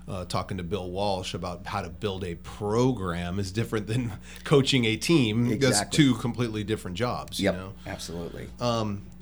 uh, 0.08 0.24
talking 0.24 0.56
to 0.56 0.62
bill 0.62 0.90
walsh 0.90 1.34
about 1.34 1.66
how 1.66 1.82
to 1.82 1.90
build 1.90 2.24
a 2.24 2.34
program 2.36 3.38
is 3.38 3.52
different 3.52 3.86
than 3.86 4.10
coaching 4.44 4.86
a 4.86 4.96
team 4.96 5.44
that's 5.50 5.54
Exactly. 5.64 5.96
two 5.96 6.14
completely 6.14 6.64
different 6.64 6.96
jobs 6.96 7.38
Yep, 7.38 7.54
you 7.54 7.60
know 7.60 7.72
absolutely. 7.86 8.48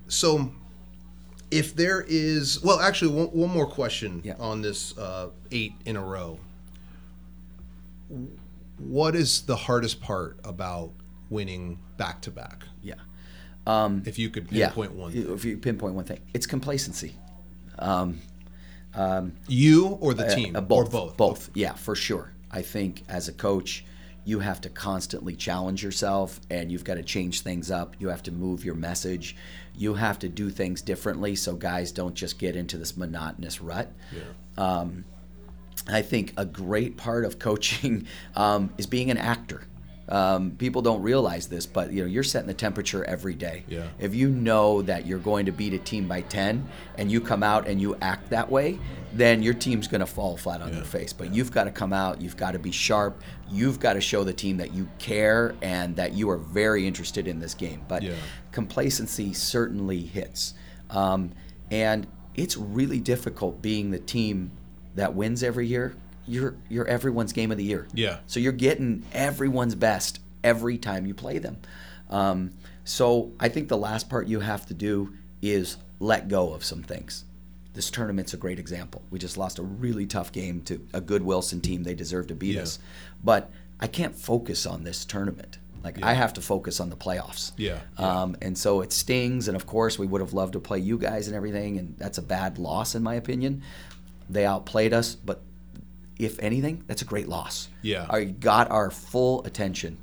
so 0.07 0.53
if 1.51 1.75
there 1.75 2.05
is 2.07 2.63
well 2.63 2.79
actually 2.79 3.11
one, 3.13 3.27
one 3.29 3.51
more 3.51 3.67
question 3.67 4.21
Yeah. 4.25 4.35
on 4.39 4.63
this 4.63 4.97
uh, 4.97 5.31
eight 5.51 5.73
in 5.85 5.97
a 5.97 6.03
row 6.05 6.39
what 8.79 9.17
is 9.17 9.43
the 9.43 9.57
hardest 9.57 10.01
part 10.01 10.39
about 10.45 10.93
winning 11.31 11.79
back 11.97 12.21
to 12.23 12.31
back 12.31 12.65
yeah. 12.83 12.95
Um, 13.67 14.03
if 14.07 14.17
you 14.19 14.31
could 14.31 14.47
Yeah. 14.53 14.67
pinpoint 14.69 14.93
one 14.95 15.11
thing. 15.13 15.33
If 15.35 15.45
you 15.45 15.57
pinpoint 15.59 15.95
one 15.95 16.05
thing, 16.05 16.21
it's 16.33 16.47
complacency. 16.47 17.17
you 19.49 19.87
or 20.01 20.15
the 20.15 20.35
team 20.35 20.57
Uh, 20.57 20.61
both, 20.61 20.87
or 20.89 20.91
both 20.91 21.17
Both. 21.17 21.51
Yeah, 21.55 21.75
for 21.75 21.95
sure. 21.95 22.33
I 22.51 22.63
think 22.63 23.03
as 23.09 23.29
a 23.29 23.33
coach, 23.33 23.85
you 24.25 24.41
have 24.41 24.61
to 24.63 24.69
constantly 24.71 25.35
challenge 25.37 25.83
yourself, 25.85 26.41
and 26.51 26.71
you've 26.73 26.85
got 26.85 26.95
to 26.95 27.03
change 27.03 27.43
things 27.43 27.71
up. 27.71 27.95
You 27.99 28.09
have 28.09 28.23
to 28.25 28.33
move 28.33 28.65
your 28.65 28.75
message. 28.75 29.37
You 29.77 29.95
have 29.95 30.19
to 30.21 30.29
do 30.29 30.51
things 30.51 30.81
differently, 30.83 31.37
so 31.37 31.55
guys 31.55 31.93
don't 31.93 32.15
just 32.15 32.39
get 32.39 32.57
into 32.57 32.79
this 32.79 32.97
monotonous 32.97 33.61
rut. 33.61 33.93
Um, 34.57 35.05
I 35.89 36.03
think 36.03 36.33
a 36.37 36.45
great 36.45 36.97
part 36.97 37.25
of 37.25 37.39
coaching 37.39 38.07
um, 38.37 38.71
is 38.79 38.87
being 38.87 39.11
an 39.11 39.19
actor. 39.19 39.63
Um, 40.09 40.53
people 40.53 40.83
don't 40.83 41.03
realize 41.03 41.49
this, 41.49 41.67
but 41.67 41.93
you 41.93 42.03
know 42.03 42.09
you're 42.09 42.23
setting 42.23 42.47
the 42.47 42.55
temperature 42.55 43.05
every 43.05 43.35
day. 43.35 43.65
Yeah. 43.67 43.89
If 43.99 44.15
you 44.15 44.29
know 44.29 44.83
that 44.83 45.05
you're 45.07 45.19
going 45.19 45.47
to 45.47 45.53
beat 45.53 45.73
a 45.73 45.79
team 45.79 46.07
by 46.07 46.21
10 46.21 46.67
and 46.97 47.11
you 47.11 47.21
come 47.21 47.43
out 47.43 47.67
and 47.67 47.81
you 47.81 47.97
act 48.01 48.31
that 48.31 48.49
way, 48.51 48.79
then 49.13 49.43
your 49.43 49.55
team's 49.55 49.89
going 49.89 50.01
to 50.01 50.07
fall 50.07 50.37
flat 50.37 50.61
on 50.63 50.71
their 50.71 50.85
face. 50.85 51.13
But 51.13 51.35
you've 51.35 51.51
got 51.51 51.65
to 51.65 51.71
come 51.73 51.93
out, 51.93 52.21
you've 52.21 52.37
got 52.37 52.53
to 52.53 52.59
be 52.61 52.71
sharp, 52.71 53.21
you've 53.51 53.81
got 53.81 53.95
to 53.95 54.01
show 54.01 54.23
the 54.23 54.33
team 54.33 54.59
that 54.59 54.73
you 54.73 54.89
care 54.99 55.55
and 55.61 55.97
that 55.97 56.13
you 56.13 56.31
are 56.31 56.37
very 56.39 56.87
interested 56.87 57.27
in 57.27 57.41
this 57.41 57.55
game. 57.55 57.83
But 57.89 58.03
Yeah. 58.03 58.15
complacency 58.53 59.33
certainly 59.33 60.01
hits. 60.03 60.55
Um, 60.91 61.33
and 61.71 62.07
it's 62.35 62.57
really 62.57 63.01
difficult 63.01 63.61
being 63.61 63.91
the 63.91 63.99
team 63.99 64.53
that 64.95 65.15
wins 65.15 65.43
every 65.43 65.67
year. 65.67 65.95
You're, 66.29 66.57
you're 66.69 66.87
everyone's 66.87 67.33
game 67.33 67.51
of 67.51 67.59
the 67.59 67.65
year. 67.65 67.87
Yeah. 67.95 68.19
So 68.27 68.41
you're 68.41 68.53
getting 68.53 69.05
everyone's 69.13 69.75
best 69.75 70.21
every 70.45 70.79
time 70.79 71.07
you 71.07 71.15
play 71.15 71.39
them. 71.39 71.59
Um, 72.11 72.53
so 72.85 73.33
I 73.41 73.49
think 73.49 73.69
the 73.69 73.77
last 73.77 74.09
part 74.09 74.27
you 74.29 74.41
have 74.41 74.67
to 74.67 74.75
do 74.75 75.13
is 75.43 75.77
let 76.01 76.29
go 76.29 76.53
of 76.53 76.65
some 76.65 76.83
things. 76.83 77.25
this 77.75 77.91
tournament's 77.91 78.33
a 78.33 78.39
great 78.39 78.59
example. 78.59 79.03
We 79.11 79.19
just 79.19 79.37
lost 79.37 79.59
a 79.59 79.63
really 79.63 80.07
tough 80.07 80.33
game 80.33 80.63
to 80.63 80.81
a 80.95 81.01
good 81.01 81.23
Wilson 81.23 81.61
team. 81.61 81.83
They 81.83 81.95
deserve 81.95 82.29
to 82.29 82.35
beat 82.35 82.55
Yeah. 82.55 82.63
us. 82.63 82.79
But 83.23 83.51
I 83.79 83.87
can't 83.87 84.15
focus 84.17 84.65
on 84.65 84.83
this 84.85 85.05
tournament. 85.05 85.59
Like 85.85 86.03
I 86.03 86.15
have 86.15 86.33
to 86.35 86.41
focus 86.41 86.81
on 86.81 86.89
the 86.89 86.97
playoffs. 86.97 87.53
Yeah, 87.59 87.81
Um, 87.99 88.35
and 88.41 88.57
so 88.57 88.81
it 88.81 88.95
stings. 88.95 89.47
And 89.47 89.55
of 89.57 89.67
course, 89.67 89.99
we 89.99 90.07
would 90.07 90.23
have 90.23 90.33
loved 90.33 90.55
to 90.55 90.59
play 90.61 90.79
you 90.79 90.97
guys 90.97 91.27
and 91.27 91.37
everything. 91.37 91.77
And 91.77 91.95
that's 91.99 92.17
a 92.17 92.23
bad 92.23 92.57
loss, 92.59 92.95
in 92.95 93.03
my 93.03 93.15
opinion. 93.15 93.61
They 94.31 94.47
outplayed 94.47 94.95
us, 94.95 95.15
but 95.15 95.43
if 96.19 96.39
anything, 96.41 96.85
that's 96.87 97.03
a 97.03 97.05
great 97.05 97.29
loss. 97.29 97.69
Yeah. 97.83 98.07
I 98.09 98.25
got 98.25 98.71
our 98.71 98.91
full 98.91 99.45
attention. 99.45 99.99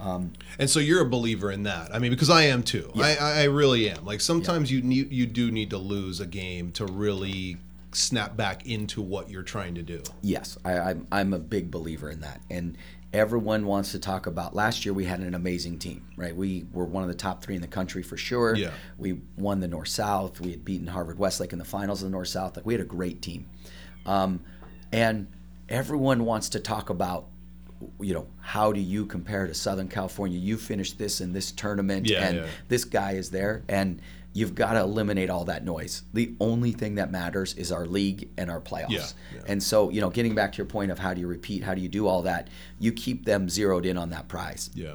And 0.00 0.70
so 0.70 0.78
you're 0.80 1.02
a 1.02 1.08
believer 1.08 1.50
in 1.50 1.64
that. 1.64 1.94
I 1.94 1.98
mean, 1.98 2.10
because 2.10 2.30
I 2.30 2.42
am 2.44 2.62
too. 2.62 2.90
I, 2.96 3.16
I 3.16 3.40
I 3.40 3.44
really 3.44 3.90
am. 3.90 4.04
Like 4.04 4.20
sometimes 4.20 4.70
you 4.70 4.80
need 4.80 5.10
you 5.10 5.26
do 5.26 5.50
need 5.50 5.70
to 5.70 5.78
lose 5.78 6.20
a 6.20 6.26
game 6.26 6.70
to 6.72 6.86
really 6.86 7.58
snap 7.92 8.36
back 8.36 8.66
into 8.66 9.02
what 9.02 9.30
you're 9.30 9.42
trying 9.42 9.74
to 9.74 9.82
do. 9.82 10.02
Yes, 10.22 10.58
I, 10.64 10.78
I'm, 10.78 11.06
I'm 11.10 11.32
a 11.32 11.38
big 11.38 11.70
believer 11.70 12.10
in 12.10 12.20
that. 12.20 12.40
And 12.50 12.76
everyone 13.12 13.66
wants 13.66 13.92
to 13.92 13.98
talk 13.98 14.26
about 14.26 14.54
last 14.54 14.84
year 14.84 14.92
we 14.92 15.04
had 15.04 15.20
an 15.20 15.34
amazing 15.34 15.78
team, 15.78 16.06
right? 16.16 16.36
We 16.36 16.66
were 16.72 16.84
one 16.84 17.02
of 17.02 17.08
the 17.08 17.14
top 17.14 17.42
three 17.42 17.54
in 17.54 17.62
the 17.62 17.66
country 17.66 18.02
for 18.02 18.16
sure. 18.16 18.54
Yeah. 18.54 18.70
We 18.98 19.20
won 19.36 19.60
the 19.60 19.68
North 19.68 19.88
South. 19.88 20.40
We 20.40 20.50
had 20.50 20.64
beaten 20.64 20.86
Harvard 20.86 21.18
Westlake 21.18 21.52
in 21.52 21.58
the 21.58 21.64
finals 21.64 22.02
of 22.02 22.08
the 22.08 22.12
North 22.12 22.28
South. 22.28 22.56
Like 22.56 22.66
we 22.66 22.74
had 22.74 22.82
a 22.82 22.86
great 22.86 23.22
team. 23.22 23.48
Um, 24.04 24.40
and 24.92 25.26
everyone 25.68 26.24
wants 26.24 26.48
to 26.50 26.60
talk 26.60 26.90
about 26.90 27.26
you 28.00 28.12
know 28.12 28.26
how 28.40 28.72
do 28.72 28.80
you 28.80 29.06
compare 29.06 29.46
to 29.46 29.54
southern 29.54 29.86
california 29.88 30.36
you 30.38 30.56
finished 30.56 30.98
this 30.98 31.20
in 31.20 31.32
this 31.32 31.52
tournament 31.52 32.06
Yeah, 32.08 32.26
and 32.26 32.36
yeah. 32.38 32.46
this 32.68 32.84
guy 32.84 33.12
is 33.12 33.30
there 33.30 33.62
and 33.68 34.00
you've 34.32 34.54
got 34.56 34.72
to 34.72 34.80
eliminate 34.80 35.30
all 35.30 35.44
that 35.44 35.64
noise 35.64 36.02
the 36.12 36.34
only 36.40 36.72
thing 36.72 36.96
that 36.96 37.12
matters 37.12 37.54
is 37.54 37.70
our 37.70 37.86
league 37.86 38.28
and 38.36 38.50
our 38.50 38.60
playoffs 38.60 39.14
Yeah, 39.34 39.40
and 39.46 39.62
so 39.62 39.90
you 39.90 40.00
know 40.00 40.10
getting 40.10 40.34
back 40.34 40.52
to 40.52 40.56
your 40.58 40.66
point 40.66 40.90
of 40.90 40.98
how 40.98 41.14
do 41.14 41.20
you 41.20 41.28
repeat 41.28 41.62
how 41.62 41.74
do 41.74 41.80
you 41.80 41.88
do 41.88 42.08
all 42.08 42.22
that 42.22 42.48
you 42.80 42.90
keep 42.92 43.24
them 43.24 43.48
zeroed 43.48 43.86
in 43.86 43.96
on 43.96 44.10
that 44.10 44.26
prize 44.26 44.70
Yeah. 44.74 44.94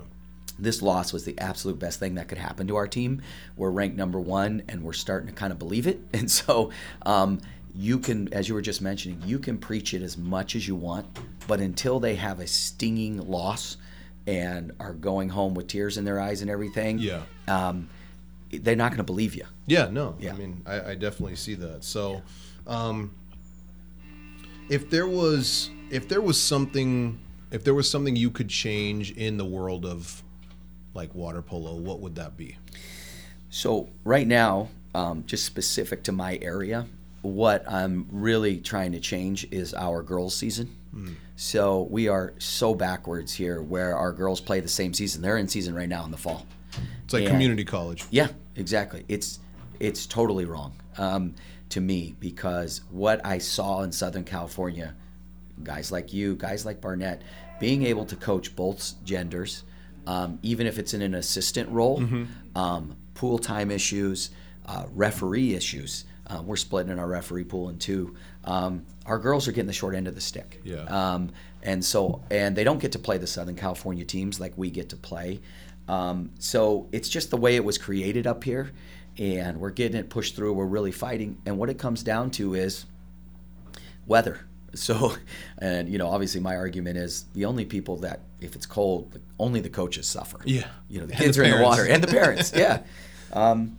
this 0.60 0.82
loss 0.82 1.14
was 1.14 1.24
the 1.24 1.40
absolute 1.40 1.80
best 1.80 2.00
thing 2.00 2.16
that 2.16 2.28
could 2.28 2.38
happen 2.38 2.68
to 2.68 2.76
our 2.76 2.88
team. 2.88 3.22
We're 3.58 3.72
ranked 3.72 3.98
number 3.98 4.20
one, 4.20 4.62
and 4.70 4.84
we're 4.84 4.94
starting 4.94 5.28
to 5.28 5.34
kind 5.34 5.52
of 5.52 5.58
believe 5.58 5.88
it. 5.88 6.00
And 6.14 6.30
so, 6.30 6.70
um, 7.06 7.40
you 7.76 8.00
can, 8.00 8.32
as 8.34 8.48
you 8.48 8.54
were 8.56 8.62
just 8.62 8.82
mentioning, 8.82 9.22
you 9.26 9.40
can 9.40 9.58
preach 9.58 9.94
it 9.94 10.02
as 10.02 10.18
much 10.18 10.56
as 10.56 10.68
you 10.68 10.76
want, 10.76 11.06
but 11.48 11.60
until 11.60 12.00
they 12.00 12.16
have 12.16 12.40
a 12.40 12.48
stinging 12.48 13.18
loss 13.28 13.78
and 14.28 14.72
are 14.80 14.94
going 14.94 15.30
home 15.30 15.54
with 15.54 15.68
tears 15.68 15.98
in 15.98 16.06
their 16.06 16.20
eyes 16.20 16.42
and 16.42 16.50
everything, 16.52 17.00
Yeah. 17.00 17.22
um, 17.48 17.90
they're 18.52 18.76
not 18.76 18.90
going 18.92 18.98
to 18.98 19.04
believe 19.04 19.34
you. 19.36 19.46
Yeah, 19.66 19.90
no. 19.90 20.16
Yeah. 20.20 20.34
I 20.34 20.38
mean, 20.38 20.62
I, 20.66 20.92
I 20.92 20.96
definitely 20.96 21.36
see 21.36 21.56
that. 21.56 21.84
So, 21.84 22.22
um, 22.68 23.12
if 24.70 24.90
there 24.90 25.08
was 25.08 25.70
if 25.90 26.08
there 26.08 26.22
was 26.22 26.40
something 26.42 27.20
if 27.52 27.64
there 27.64 27.74
was 27.74 27.90
something 27.90 28.16
you 28.16 28.32
could 28.32 28.50
change 28.50 29.12
in 29.12 29.38
the 29.38 29.46
world 29.46 29.86
of 29.86 30.24
like 30.94 31.14
water 31.16 31.42
polo, 31.42 31.74
what 31.76 32.00
would 32.00 32.16
that 32.16 32.38
be? 32.38 32.58
So 33.50 33.90
right 34.04 34.28
now, 34.28 34.70
um, 34.96 35.24
just 35.28 35.44
specific 35.46 36.04
to 36.04 36.12
my 36.12 36.40
area, 36.42 36.88
what 37.24 37.68
I'm 37.70 38.06
really 38.12 38.58
trying 38.60 38.92
to 38.92 39.00
change 39.00 39.48
is 39.52 39.74
our 39.74 40.04
girls' 40.04 40.36
season. 40.36 40.76
So 41.36 41.88
we 41.90 42.08
are 42.08 42.36
so 42.38 42.76
backwards 42.76 43.34
here, 43.34 43.64
where 43.64 43.98
our 43.98 44.12
girls 44.12 44.40
play 44.40 44.60
the 44.60 44.68
same 44.68 44.94
season. 44.94 45.24
They're 45.24 45.38
in 45.38 45.48
season 45.48 45.74
right 45.74 45.90
now 45.90 46.06
in 46.06 46.12
the 46.12 46.18
fall. 46.18 46.46
It's 47.04 47.14
like 47.14 47.24
And- 47.24 47.32
community 47.32 47.66
college. 47.66 48.06
Yeah, 48.12 48.28
exactly. 48.56 49.04
It's 49.08 49.40
it's 49.80 50.06
totally 50.06 50.46
wrong 50.46 50.74
um, 50.98 51.34
to 51.70 51.82
me 51.82 52.16
because 52.20 52.82
what 52.92 53.26
I 53.26 53.40
saw 53.40 53.82
in 53.82 53.92
Southern 53.92 54.24
California, 54.24 54.94
guys 55.64 55.92
like 55.92 56.14
you, 56.14 56.36
guys 56.36 56.64
like 56.66 56.80
Barnett, 56.80 57.24
being 57.60 57.84
able 57.84 58.06
to 58.06 58.16
coach 58.16 58.56
both 58.56 58.94
genders, 59.04 59.64
um, 60.06 60.38
even 60.44 60.68
if 60.68 60.78
it's 60.78 60.94
in 60.94 61.02
an 61.02 61.16
assistant 61.16 61.70
role, 61.70 62.04
um, 62.56 62.96
pool 63.16 63.40
time 63.40 63.72
issues, 63.72 64.30
uh, 64.68 64.86
referee 64.94 65.56
issues. 65.56 66.06
Uh, 66.28 66.42
we're 66.42 66.56
splitting 66.56 66.98
our 66.98 67.08
referee 67.08 67.44
pool 67.44 67.70
in 67.70 67.78
two. 67.78 68.16
Um, 68.46 68.86
our 69.06 69.20
girls 69.20 69.48
are 69.48 69.52
getting 69.52 69.68
the 69.68 69.74
short 69.74 69.94
end 69.96 70.08
of 70.08 70.16
the 70.16 70.22
stick. 70.22 70.62
Yeah. 70.64 70.84
Um, 70.84 71.32
and 71.62 71.84
so, 71.84 72.22
and 72.30 72.56
they 72.56 72.64
don't 72.64 72.80
get 72.80 72.94
to 72.94 73.00
play 73.00 73.18
the 73.18 73.28
Southern 73.28 73.56
California 73.56 74.06
teams 74.06 74.40
like 74.40 74.54
we 74.58 74.70
get 74.70 74.90
to 74.90 74.96
play. 74.96 75.40
Um, 75.88 76.32
so 76.40 76.88
it's 76.92 77.10
just 77.10 77.30
the 77.30 77.38
way 77.38 77.56
it 77.56 77.64
was 77.64 77.78
created 77.78 78.26
up 78.26 78.44
here, 78.44 78.72
and 79.18 79.60
we're 79.60 79.72
getting 79.72 79.98
it 79.98 80.10
pushed 80.10 80.36
through. 80.36 80.54
We're 80.54 80.66
really 80.66 80.92
fighting, 80.92 81.38
and 81.46 81.58
what 81.58 81.70
it 81.70 81.78
comes 81.78 82.04
down 82.04 82.32
to 82.32 82.54
is 82.54 82.86
weather. 84.08 84.42
So, 84.76 85.14
and 85.60 85.88
you 85.88 86.00
know, 86.00 86.08
obviously, 86.08 86.42
my 86.42 86.56
argument 86.56 86.98
is 86.98 87.26
the 87.36 87.46
only 87.46 87.64
people 87.64 87.98
that, 87.98 88.22
if 88.42 88.56
it's 88.56 88.66
cold, 88.66 89.20
only 89.38 89.60
the 89.60 89.70
coaches 89.70 90.08
suffer. 90.08 90.40
Yeah. 90.46 90.66
You 90.90 91.00
know, 91.02 91.06
the 91.06 91.14
kids 91.14 91.38
the 91.38 91.44
are 91.44 91.46
in 91.46 91.58
the 91.58 91.64
water, 91.64 91.86
and 91.86 92.04
the 92.04 92.08
parents. 92.08 92.52
Yeah. 92.56 92.82
Um, 93.34 93.78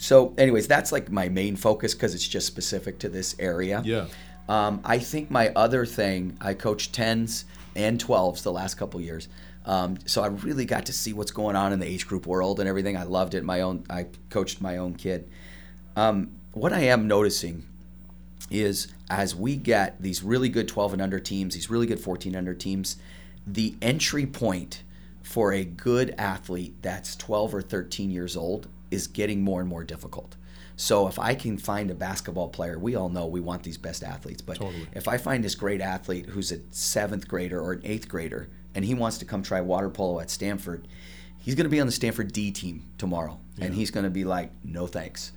so, 0.00 0.32
anyways, 0.38 0.66
that's 0.66 0.92
like 0.92 1.10
my 1.10 1.28
main 1.28 1.56
focus 1.56 1.92
because 1.92 2.14
it's 2.14 2.26
just 2.26 2.46
specific 2.46 2.98
to 3.00 3.10
this 3.10 3.36
area. 3.38 3.82
Yeah. 3.84 4.06
Um, 4.48 4.80
I 4.82 4.98
think 4.98 5.30
my 5.30 5.52
other 5.54 5.84
thing, 5.84 6.38
I 6.40 6.54
coached 6.54 6.94
10s 6.94 7.44
and 7.76 8.02
12s 8.02 8.42
the 8.42 8.50
last 8.50 8.76
couple 8.78 8.98
years. 9.02 9.28
Um, 9.66 9.98
so 10.06 10.22
I 10.22 10.28
really 10.28 10.64
got 10.64 10.86
to 10.86 10.94
see 10.94 11.12
what's 11.12 11.32
going 11.32 11.54
on 11.54 11.74
in 11.74 11.80
the 11.80 11.86
age 11.86 12.06
group 12.06 12.26
world 12.26 12.60
and 12.60 12.68
everything. 12.68 12.96
I 12.96 13.02
loved 13.02 13.34
it. 13.34 13.44
My 13.44 13.60
own, 13.60 13.84
I 13.90 14.06
coached 14.30 14.62
my 14.62 14.78
own 14.78 14.94
kid. 14.94 15.28
Um, 15.96 16.30
what 16.54 16.72
I 16.72 16.80
am 16.80 17.06
noticing 17.06 17.66
is 18.50 18.88
as 19.10 19.36
we 19.36 19.54
get 19.54 20.00
these 20.00 20.22
really 20.22 20.48
good 20.48 20.66
12 20.66 20.94
and 20.94 21.02
under 21.02 21.20
teams, 21.20 21.52
these 21.54 21.68
really 21.68 21.86
good 21.86 22.00
14 22.00 22.34
under 22.34 22.54
teams, 22.54 22.96
the 23.46 23.76
entry 23.82 24.24
point 24.24 24.82
for 25.22 25.52
a 25.52 25.62
good 25.62 26.14
athlete 26.16 26.76
that's 26.80 27.14
12 27.16 27.54
or 27.54 27.60
13 27.60 28.10
years 28.10 28.34
old 28.34 28.66
is 28.90 29.06
getting 29.06 29.42
more 29.42 29.60
and 29.60 29.68
more 29.68 29.84
difficult. 29.84 30.36
So 30.76 31.08
if 31.08 31.18
I 31.18 31.34
can 31.34 31.58
find 31.58 31.90
a 31.90 31.94
basketball 31.94 32.48
player, 32.48 32.78
we 32.78 32.94
all 32.94 33.10
know 33.10 33.26
we 33.26 33.40
want 33.40 33.64
these 33.64 33.76
best 33.76 34.02
athletes, 34.02 34.40
but 34.40 34.56
Totally. 34.56 34.86
if 34.94 35.08
I 35.08 35.18
find 35.18 35.44
this 35.44 35.54
great 35.54 35.82
athlete 35.82 36.26
who's 36.26 36.52
a 36.52 36.60
seventh 36.70 37.28
grader 37.28 37.60
or 37.60 37.72
an 37.72 37.82
eighth 37.84 38.08
grader 38.08 38.48
and 38.74 38.84
he 38.84 38.94
wants 38.94 39.18
to 39.18 39.24
come 39.26 39.42
try 39.42 39.60
water 39.60 39.90
polo 39.90 40.20
at 40.20 40.30
Stanford, 40.30 40.88
he's 41.38 41.54
going 41.54 41.64
to 41.64 41.70
be 41.70 41.80
on 41.80 41.86
the 41.86 41.92
Stanford 41.92 42.32
D 42.32 42.50
team 42.50 42.84
tomorrow, 42.96 43.38
and 43.60 43.74
he's 43.74 43.90
going 43.90 44.04
to 44.04 44.10
be 44.10 44.24
like, 44.24 44.52
no 44.64 44.86
thanks 44.86 45.32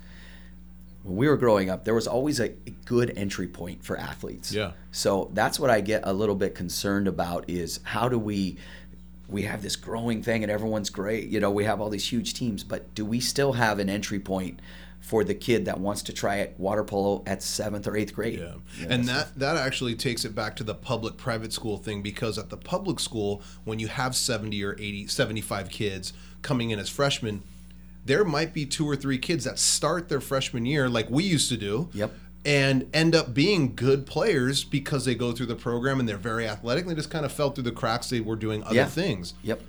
when 1.03 1.17
we 1.17 1.27
were 1.27 1.37
growing 1.37 1.69
up, 1.69 1.83
there 1.83 1.93
was 1.93 2.07
always 2.07 2.39
a, 2.39 2.45
a 2.65 2.71
good 2.85 3.13
entry 3.15 3.47
point 3.47 3.83
for 3.83 3.97
athletes. 3.97 4.53
Yeah. 4.53 4.71
So 4.91 5.29
that's 5.33 5.59
what 5.59 5.69
I 5.69 5.81
get 5.81 6.01
a 6.05 6.13
little 6.13 6.35
bit 6.35 6.55
concerned 6.55 7.07
about 7.07 7.49
is 7.49 7.81
how 7.83 8.07
do 8.09 8.17
we 8.17 8.57
we 9.33 9.41
have 9.41 9.61
this 9.63 9.75
growing 9.75 10.21
thing 10.21 10.43
and 10.43 10.51
everyone's 10.51 10.89
great. 10.91 11.27
You 11.27 11.39
know, 11.39 11.51
we 11.51 11.65
have 11.65 11.81
all 11.81 11.89
these 11.89 12.09
huge 12.09 12.35
teams, 12.35 12.63
but 12.63 12.93
do 12.95 13.03
we 13.03 13.19
still 13.19 13.53
have 13.53 13.79
an 13.79 13.89
entry 13.89 14.19
point 14.19 14.61
for 15.01 15.23
the 15.25 15.33
kid 15.33 15.65
that 15.65 15.79
wants 15.79 16.03
to 16.03 16.13
try 16.13 16.37
it 16.37 16.53
water 16.57 16.83
polo 16.83 17.23
at 17.25 17.41
seventh 17.41 17.87
or 17.87 17.97
eighth 17.97 18.13
grade? 18.13 18.39
Yeah. 18.39 18.53
You 18.77 18.85
know, 18.87 18.93
And 18.93 19.05
so- 19.07 19.13
that 19.13 19.39
that 19.39 19.57
actually 19.57 19.95
takes 19.95 20.23
it 20.23 20.35
back 20.35 20.55
to 20.57 20.63
the 20.63 20.75
public 20.75 21.17
private 21.17 21.51
school 21.51 21.77
thing 21.77 22.01
because 22.03 22.37
at 22.37 22.49
the 22.51 22.57
public 22.57 22.99
school 22.99 23.41
when 23.65 23.79
you 23.79 23.87
have 23.87 24.15
70 24.15 24.63
or 24.63 24.73
80 24.79 25.07
75 25.07 25.69
kids 25.69 26.13
coming 26.43 26.69
in 26.69 26.77
as 26.79 26.87
freshmen 26.89 27.41
there 28.05 28.25
might 28.25 28.53
be 28.53 28.65
two 28.65 28.85
or 28.85 28.97
three 28.97 29.17
kids 29.17 29.45
that 29.45 29.57
start 29.57 30.09
their 30.09 30.19
freshman 30.19 30.65
year 30.65 30.89
like 30.89 31.09
we 31.09 31.23
used 31.23 31.47
to 31.49 31.55
do. 31.55 31.89
Yep. 31.93 32.11
And 32.45 32.89
end 32.93 33.15
up 33.15 33.33
being 33.33 33.73
good 33.75 34.05
players 34.05 34.63
because 34.65 35.05
they 35.05 35.15
go 35.15 35.31
through 35.31 35.45
the 35.45 35.55
program 35.55 35.99
and 35.99 36.09
they're 36.09 36.17
very 36.17 36.47
athletic. 36.47 36.83
And 36.83 36.91
they 36.91 36.95
just 36.95 37.09
kind 37.09 37.25
of 37.25 37.31
fell 37.31 37.51
through 37.51 37.63
the 37.63 37.71
cracks. 37.71 38.09
They 38.09 38.19
were 38.19 38.35
doing 38.35 38.63
other 38.63 38.75
Yeah. 38.75 38.85
things. 38.87 39.33
Yep. 39.43 39.61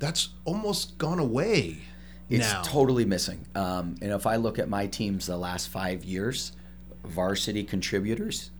That's 0.00 0.30
almost 0.44 0.98
gone 0.98 1.18
away 1.20 1.78
It's 2.28 2.50
now. 2.50 2.62
totally 2.62 3.04
missing. 3.04 3.46
Um, 3.54 3.94
and 4.02 4.10
if 4.12 4.26
I 4.26 4.36
look 4.36 4.58
at 4.58 4.68
my 4.68 4.86
teams 4.88 5.26
the 5.26 5.36
last 5.36 5.68
five 5.68 6.02
years, 6.04 6.52
varsity 7.04 7.62
contributors, 7.64 8.50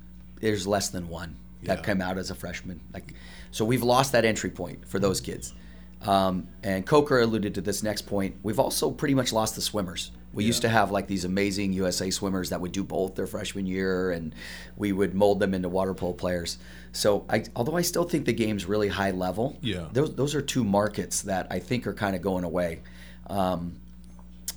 there's 0.40 0.66
less 0.66 0.88
than 0.88 1.08
one 1.08 1.36
that 1.64 1.78
Yeah. 1.78 1.82
come 1.84 2.00
out 2.00 2.18
as 2.18 2.30
a 2.30 2.34
freshman. 2.34 2.80
Like, 2.94 3.14
so 3.50 3.64
we've 3.64 3.82
lost 3.82 4.12
that 4.12 4.24
entry 4.24 4.50
point 4.50 4.86
for 4.88 4.98
those 5.00 5.20
kids. 5.20 5.54
Um, 6.02 6.46
and 6.62 6.86
Coker 6.86 7.20
alluded 7.20 7.54
to 7.56 7.60
this 7.60 7.82
next 7.82 8.02
point. 8.02 8.36
We've 8.42 8.58
also 8.60 8.90
pretty 8.90 9.14
much 9.14 9.32
lost 9.32 9.54
the 9.56 9.60
swimmers. 9.60 10.12
We 10.32 10.44
used 10.44 10.62
to 10.62 10.68
have 10.68 10.90
like 10.92 11.06
these 11.08 11.24
amazing 11.24 11.72
USA 11.72 12.10
swimmers 12.10 12.50
that 12.50 12.60
would 12.60 12.72
do 12.72 12.84
both 12.84 13.16
their 13.16 13.26
freshman 13.26 13.66
year, 13.66 14.12
and 14.12 14.34
we 14.76 14.92
would 14.92 15.12
mold 15.14 15.40
them 15.40 15.54
into 15.54 15.68
water 15.68 15.92
polo 15.92 16.12
players. 16.12 16.56
So, 16.92 17.24
I, 17.28 17.44
although 17.56 17.76
I 17.76 17.82
still 17.82 18.04
think 18.04 18.26
the 18.26 18.32
game's 18.32 18.64
really 18.66 18.88
high 18.88 19.10
level, 19.10 19.56
Yeah. 19.60 19.86
those, 19.92 20.14
those 20.14 20.34
are 20.36 20.40
two 20.42 20.62
markets 20.64 21.22
that 21.22 21.46
I 21.50 21.58
think 21.58 21.86
are 21.86 21.94
kind 21.94 22.14
of 22.14 22.22
going 22.22 22.44
away. 22.44 22.80
Um, 23.28 23.74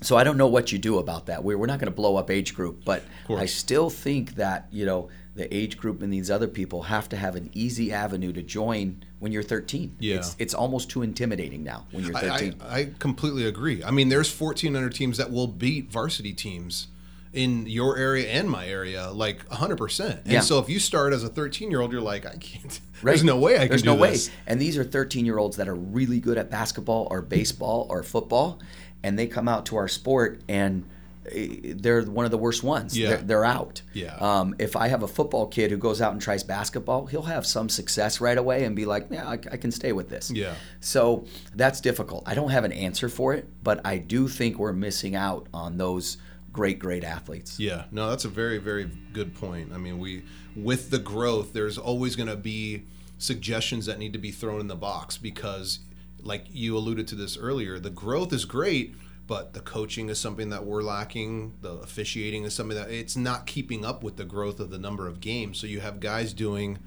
so 0.02 0.18
I 0.18 0.24
don't 0.24 0.38
know 0.38 0.48
what 0.48 0.72
you 0.72 0.78
do 0.80 0.98
about 1.00 1.28
that. 1.28 1.44
We're, 1.44 1.58
we're 1.58 1.66
not 1.68 1.80
going 1.80 1.92
to 1.92 1.96
blow 1.96 2.18
up 2.18 2.30
age 2.30 2.54
group, 2.56 2.84
but. 2.86 3.04
I 3.30 3.46
still 3.46 3.90
think 3.90 4.36
that 4.36 4.68
you 4.72 4.86
know 4.86 5.10
the 5.36 5.52
age 5.56 5.78
group 5.78 6.02
and 6.04 6.14
these 6.14 6.30
other 6.30 6.48
people 6.48 6.84
have 6.84 7.10
to 7.10 7.18
have 7.18 7.36
an 7.36 7.50
easy 7.54 7.92
avenue 7.92 8.32
to 8.34 8.44
join 8.44 9.04
when 9.20 9.32
you're 9.32 9.42
13. 9.42 9.96
Yeah. 10.00 10.16
it's, 10.18 10.36
it's 10.38 10.54
almost 10.54 10.90
too 10.92 11.02
intimidating 11.02 11.64
now 11.64 11.86
when 11.92 12.04
you're 12.04 12.14
13. 12.14 12.56
I, 12.62 12.80
I 12.80 12.90
completely 13.00 13.46
agree. 13.46 13.84
I 13.84 13.90
mean, 13.92 14.10
there's 14.10 14.32
1,400 14.40 14.94
teams 14.94 15.18
that 15.18 15.32
will 15.32 15.48
beat 15.48 15.92
varsity 15.92 16.34
teams 16.34 16.88
in 17.34 17.66
your 17.66 17.98
area 17.98 18.28
and 18.30 18.48
my 18.48 18.68
area, 18.68 19.10
like 19.10 19.44
100%. 19.50 20.20
And 20.24 20.32
Yeah. 20.32 20.42
so 20.42 20.60
if 20.60 20.70
you 20.70 20.78
start 20.80 21.14
as 21.14 21.24
a 21.24 21.30
13 21.30 21.72
year 21.72 21.82
old, 21.82 21.92
you're 21.92 22.00
like, 22.00 22.28
I 22.28 22.36
can't, 22.38 22.80
Right. 23.02 23.12
there's 23.14 23.24
no 23.24 23.38
way 23.40 23.56
I 23.56 23.62
can 23.62 23.70
There's 23.70 23.82
do 23.82 23.96
no 23.96 24.06
this. 24.06 24.28
way. 24.30 24.34
And 24.46 24.62
these 24.62 24.78
are 24.78 24.84
13 24.84 25.26
year 25.26 25.40
olds 25.40 25.58
that 25.58 25.68
are 25.68 25.74
really 25.76 26.20
good 26.20 26.38
at 26.38 26.52
basketball 26.52 27.08
or 27.10 27.24
baseball 27.24 27.88
or 27.90 28.04
football, 28.04 28.60
and 29.02 29.18
they 29.18 29.26
come 29.26 29.48
out 29.48 29.66
to 29.68 29.78
our 29.78 29.88
sport 29.88 30.42
and 30.48 30.86
they're 31.26 32.04
one 32.04 32.26
of 32.26 32.32
the 32.32 32.38
worst 32.38 32.64
ones. 32.64 32.98
Yeah. 32.98 33.10
They're, 33.10 33.22
they're 33.22 33.46
out. 33.46 33.82
Yeah. 33.94 34.16
Um, 34.16 34.56
if 34.60 34.76
I 34.76 34.88
have 34.88 35.04
a 35.04 35.08
football 35.08 35.48
kid 35.48 35.72
who 35.72 35.78
goes 35.78 36.02
out 36.02 36.12
and 36.14 36.22
tries 36.22 36.44
basketball, 36.44 37.06
he'll 37.06 37.22
have 37.24 37.46
some 37.46 37.70
success 37.70 38.20
right 38.20 38.38
away 38.38 38.66
and 38.66 38.76
be 38.76 38.86
like, 38.86 39.08
yeah, 39.10 39.28
I, 39.28 39.34
I 39.34 39.58
can 39.58 39.72
stay 39.72 39.94
with 39.94 40.10
this. 40.10 40.32
Yeah. 40.32 40.56
So 40.80 41.26
that's 41.56 41.82
difficult. 41.82 42.24
I 42.26 42.36
don't 42.36 42.50
have 42.50 42.64
an 42.64 42.72
answer 42.74 43.10
for 43.10 43.34
it, 43.34 43.48
but 43.64 43.82
I 43.86 43.98
do 43.98 44.28
think 44.28 44.58
we're 44.58 44.74
missing 44.74 45.16
out 45.16 45.48
on 45.54 45.78
those 45.78 46.18
great, 46.52 46.80
great 46.80 47.04
athletes. 47.04 47.60
Yeah, 47.60 47.86
no, 47.92 48.10
that's 48.10 48.26
a 48.26 48.30
very, 48.30 48.60
very 48.60 48.90
good 49.12 49.36
point. 49.36 49.72
I 49.74 49.78
mean, 49.78 49.98
we 49.98 50.24
with 50.56 50.92
the 50.92 51.00
growth, 51.00 51.52
there's 51.52 51.78
always 51.78 52.16
going 52.16 52.30
to 52.30 52.36
be 52.36 52.84
suggestions 53.18 53.88
that 53.88 54.00
need 54.00 54.14
to 54.14 54.20
be 54.20 54.32
thrown 54.32 54.60
in 54.60 54.68
the 54.68 54.76
box 54.76 55.18
because, 55.18 55.80
like 56.22 56.46
you 56.52 56.78
alluded 56.78 57.08
to 57.10 57.16
this 57.16 57.38
earlier, 57.38 57.80
the 57.80 57.90
growth 57.90 58.32
is 58.32 58.46
great, 58.46 58.96
but 59.34 59.54
the 59.54 59.60
coaching 59.62 60.10
is 60.10 60.20
something 60.20 60.50
that 60.52 60.64
we're 60.64 60.84
lacking. 60.84 61.54
The 61.62 61.72
officiating 61.72 62.44
is 62.44 62.54
something 62.54 62.78
that 62.78 62.92
it's 62.92 63.16
not 63.18 63.48
keeping 63.48 63.84
up 63.84 64.04
with 64.04 64.16
the 64.18 64.26
growth 64.26 64.60
of 64.60 64.70
the 64.70 64.78
number 64.78 65.08
of 65.08 65.20
games. 65.20 65.58
So 65.58 65.66
you 65.66 65.80
have 65.80 66.00
guys 66.00 66.34
doing 66.34 66.78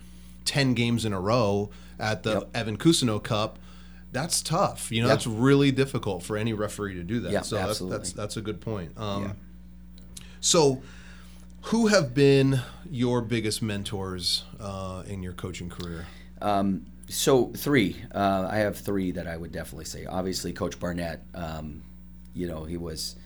ten 0.45 0.75
games 0.75 1.05
in 1.05 1.13
a 1.13 1.21
row 1.21 1.71
at 1.99 2.23
the 2.23 2.35
Yep. 2.35 2.51
Evan 2.55 2.77
Cousineau 2.79 3.21
Cup. 3.21 3.59
That's 4.13 4.43
tough. 4.43 4.93
You 4.93 5.03
know, 5.03 5.09
Yeah. 5.09 5.15
that's 5.15 5.27
really 5.27 5.73
difficult 5.73 6.23
for 6.23 6.37
any 6.37 6.53
referee 6.53 6.95
to 6.95 7.03
do 7.03 7.19
that. 7.19 7.33
Yeah, 7.33 7.41
so 7.43 7.57
that's, 7.57 7.81
that's 7.81 8.13
that's 8.13 8.37
a 8.37 8.41
good 8.43 8.61
point. 8.61 8.93
Um, 8.97 9.23
Yeah. 9.25 9.33
so, 10.41 10.83
who 11.63 11.89
have 11.89 12.15
been 12.15 12.61
your 12.89 13.21
biggest 13.23 13.61
mentors 13.61 14.45
uh, 14.61 15.03
in 15.09 15.21
your 15.25 15.33
coaching 15.33 15.69
career? 15.69 16.07
Um, 16.41 16.87
so 17.09 17.47
three, 17.57 17.97
uh, 18.15 18.47
I 18.49 18.59
have 18.59 18.79
three 18.79 19.11
that 19.13 19.27
I 19.27 19.37
would 19.37 19.51
definitely 19.51 19.87
say. 19.87 20.07
Obviously, 20.07 20.53
Coach 20.53 20.79
Barnett. 20.79 21.25
Um, 21.35 21.83
you 22.37 22.47
know, 22.47 22.65
he 22.65 22.77
was. 22.77 23.17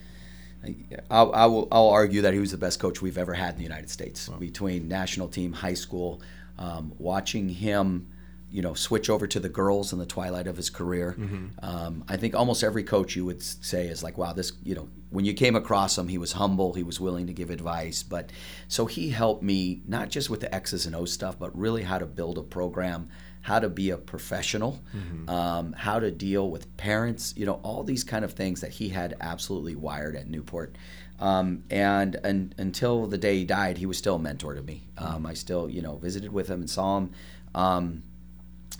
I'll, 1.10 1.32
I 1.32 1.46
will, 1.46 1.68
I'll 1.72 1.88
argue 1.88 2.20
that 2.22 2.34
he 2.34 2.38
was 2.38 2.50
the 2.50 2.58
best 2.58 2.80
coach 2.80 3.00
we've 3.00 3.16
ever 3.16 3.32
had 3.32 3.52
in 3.54 3.56
the 3.56 3.62
United 3.62 3.88
States. 3.88 4.28
Between 4.38 4.88
national 4.88 5.28
team, 5.28 5.52
high 5.54 5.72
school, 5.74 6.20
um, 6.58 6.92
watching 6.98 7.48
him, 7.48 8.08
you 8.50 8.60
know, 8.60 8.74
switch 8.74 9.08
over 9.08 9.26
to 9.26 9.40
the 9.40 9.48
girls 9.48 9.92
in 9.94 9.98
the 9.98 10.04
twilight 10.04 10.46
of 10.46 10.56
his 10.56 10.68
career. 10.68 11.14
Um, 11.62 12.04
I 12.08 12.16
think 12.18 12.34
almost 12.34 12.62
every 12.62 12.82
coach 12.82 13.16
you 13.16 13.24
would 13.24 13.42
say 13.42 13.86
is 13.86 14.02
like, 14.02 14.18
wow, 14.18 14.32
this, 14.34 14.52
you 14.62 14.74
know, 14.74 14.88
when 15.08 15.24
you 15.24 15.32
came 15.32 15.56
across 15.56 15.96
him, 15.96 16.08
he 16.08 16.18
was 16.18 16.32
humble, 16.32 16.74
he 16.74 16.82
was 16.82 17.00
willing 17.00 17.26
to 17.28 17.32
give 17.32 17.48
advice. 17.48 18.02
But 18.02 18.30
so 18.68 18.84
he 18.86 19.08
helped 19.10 19.42
me 19.42 19.80
not 19.86 20.10
just 20.10 20.28
with 20.28 20.40
the 20.40 20.54
X's 20.54 20.84
and 20.84 20.94
O's 20.94 21.12
stuff, 21.12 21.38
but 21.38 21.56
really 21.56 21.84
how 21.84 21.98
to 21.98 22.06
build 22.06 22.36
a 22.38 22.42
program, 22.42 23.08
how 23.42 23.58
to 23.58 23.68
be 23.68 23.90
a 23.90 23.96
professional, 23.96 24.80
um, 25.28 25.72
how 25.72 25.98
to 25.98 26.10
deal 26.10 26.50
with 26.50 26.76
parents, 26.76 27.32
you 27.36 27.46
know, 27.46 27.60
all 27.62 27.82
these 27.82 28.04
kind 28.04 28.24
of 28.24 28.32
things 28.32 28.60
that 28.60 28.70
he 28.70 28.90
had 28.90 29.16
absolutely 29.20 29.74
wired 29.74 30.16
at 30.16 30.28
Newport. 30.28 30.76
Um, 31.18 31.64
and, 31.70 32.16
and 32.16 32.54
until 32.58 33.06
the 33.06 33.18
day 33.18 33.38
he 33.38 33.44
died, 33.44 33.78
he 33.78 33.86
was 33.86 33.98
still 33.98 34.16
a 34.16 34.18
mentor 34.18 34.54
to 34.54 34.62
me. 34.62 34.82
Um, 34.98 35.26
I 35.26 35.34
still, 35.34 35.68
you 35.68 35.82
know, 35.82 35.96
visited 35.96 36.32
with 36.32 36.48
him 36.48 36.60
and 36.60 36.70
saw 36.70 36.98
him. 36.98 37.10
Um, 37.54 38.02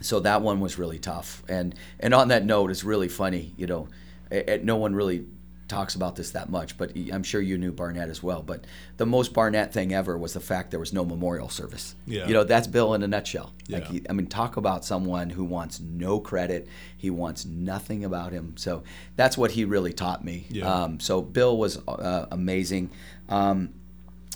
so 0.01 0.21
that 0.21 0.43
one 0.43 0.61
was 0.61 0.79
really 0.79 0.99
tough. 0.99 1.43
And 1.49 1.75
and 1.99 2.15
on 2.15 2.29
that 2.29 2.45
note, 2.45 2.71
it's 2.71 2.85
really 2.85 3.09
funny. 3.09 3.53
You 3.57 3.67
know, 3.67 3.89
eh, 4.31 4.43
eh, 4.47 4.59
no 4.63 4.77
one 4.77 4.95
really 4.95 5.27
talks 5.71 5.95
about 5.95 6.17
this 6.17 6.33
that 6.33 6.51
much, 6.51 6.77
but 6.77 6.93
I'm 7.11 7.23
sure 7.23 7.41
you 7.41 7.57
knew 7.57 7.73
Barnett 7.73 8.11
as 8.11 8.23
well. 8.23 8.43
But 8.43 8.67
the 8.99 9.07
most 9.07 9.33
Barnett 9.33 9.73
thing 9.73 9.95
ever 9.95 10.19
was 10.19 10.35
the 10.35 10.41
fact 10.41 10.71
there 10.71 10.81
was 10.81 10.93
no 10.93 11.05
memorial 11.05 11.49
service. 11.49 11.95
Yeah. 12.07 12.27
You 12.27 12.35
know, 12.35 12.45
that's 12.45 12.67
Bill 12.67 12.93
in 12.95 13.03
a 13.03 13.07
nutshell. 13.09 13.53
Like, 13.69 13.85
Yeah. 13.85 13.93
he, 13.93 14.03
I 14.11 14.13
mean, 14.13 14.27
talk 14.27 14.59
about 14.59 14.85
someone 14.85 15.31
who 15.31 15.45
wants 15.45 15.81
no 15.81 16.21
credit. 16.21 16.69
He 16.97 17.09
wants 17.09 17.47
nothing 17.47 18.05
about 18.05 18.33
him. 18.33 18.55
So 18.59 18.83
that's 19.17 19.39
what 19.39 19.53
he 19.53 19.65
really 19.65 19.93
taught 19.95 20.23
me. 20.25 20.47
Yeah. 20.51 20.71
Um, 20.71 21.01
so 21.01 21.23
Bill 21.23 21.57
was 21.57 21.79
uh, 21.89 22.27
amazing. 22.31 22.91
Um, 23.29 23.71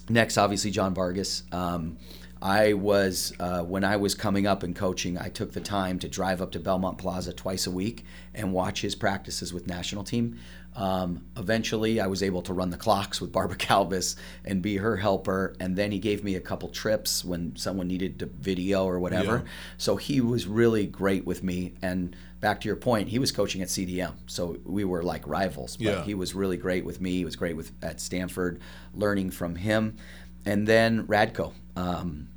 next, 0.09 0.39
obviously, 0.39 0.71
John 0.71 0.95
Vargas. 0.95 1.43
Um, 1.53 1.99
I 2.43 2.75
was 2.75 3.33
uh, 3.41 3.63
when 3.63 3.85
I 3.85 3.97
was 3.97 4.15
coming 4.15 4.47
up 4.47 4.63
and 4.63 4.77
coaching. 4.77 5.17
I 5.17 5.31
took 5.31 5.53
the 5.53 5.61
time 5.63 5.99
to 6.01 6.09
drive 6.09 6.43
up 6.43 6.53
to 6.53 6.61
Belmont 6.61 6.99
Plaza 6.99 7.33
twice 7.33 7.67
a 7.67 7.71
week 7.71 8.05
and 8.35 8.53
watch 8.53 8.83
his 8.83 8.95
practices 8.95 9.55
with 9.55 9.67
national 9.67 10.05
team. 10.05 10.39
Um, 10.77 11.25
eventually, 11.37 12.01
I 12.01 12.07
was 12.09 12.23
able 12.23 12.43
to 12.43 12.53
run 12.53 12.71
the 12.71 12.77
clocks 12.77 13.21
with 13.21 13.31
Barbara 13.33 13.57
Calvis 13.59 14.17
and 14.45 14.61
be 14.61 14.77
her 14.79 14.97
helper. 14.97 15.55
And 15.61 15.77
then 15.77 15.93
he 15.93 15.99
gave 15.99 16.25
me 16.25 16.35
a 16.35 16.41
couple 16.41 16.69
trips 16.69 17.25
when 17.25 17.55
someone 17.57 17.87
needed 17.87 18.19
to 18.21 18.27
video 18.27 18.85
or 18.85 18.99
whatever. 18.99 19.43
Yeah. 19.45 19.51
So 19.79 19.97
he 19.97 20.21
was 20.21 20.47
really 20.47 20.87
great 20.87 21.25
with 21.25 21.43
me. 21.43 21.75
And 21.81 22.17
back 22.41 22.61
to 22.63 22.69
your 22.69 22.77
point, 22.77 23.09
he 23.09 23.19
was 23.19 23.31
coaching 23.33 23.63
at 23.63 23.69
CDM, 23.69 24.15
so 24.27 24.59
we 24.65 24.85
were 24.85 25.03
like 25.03 25.27
rivals. 25.27 25.77
But 25.77 25.85
Yeah. 25.85 26.03
he 26.03 26.15
was 26.15 26.35
really 26.35 26.57
great 26.57 26.85
with 26.85 27.01
me. 27.01 27.13
He 27.13 27.25
was 27.25 27.37
great 27.37 27.57
with 27.57 27.73
at 27.83 28.01
Stanford, 28.01 28.61
learning 28.95 29.31
from 29.31 29.55
him. 29.57 29.97
And 30.45 30.67
then 30.67 31.07
Ratko, 31.07 31.53
um, 31.77 32.29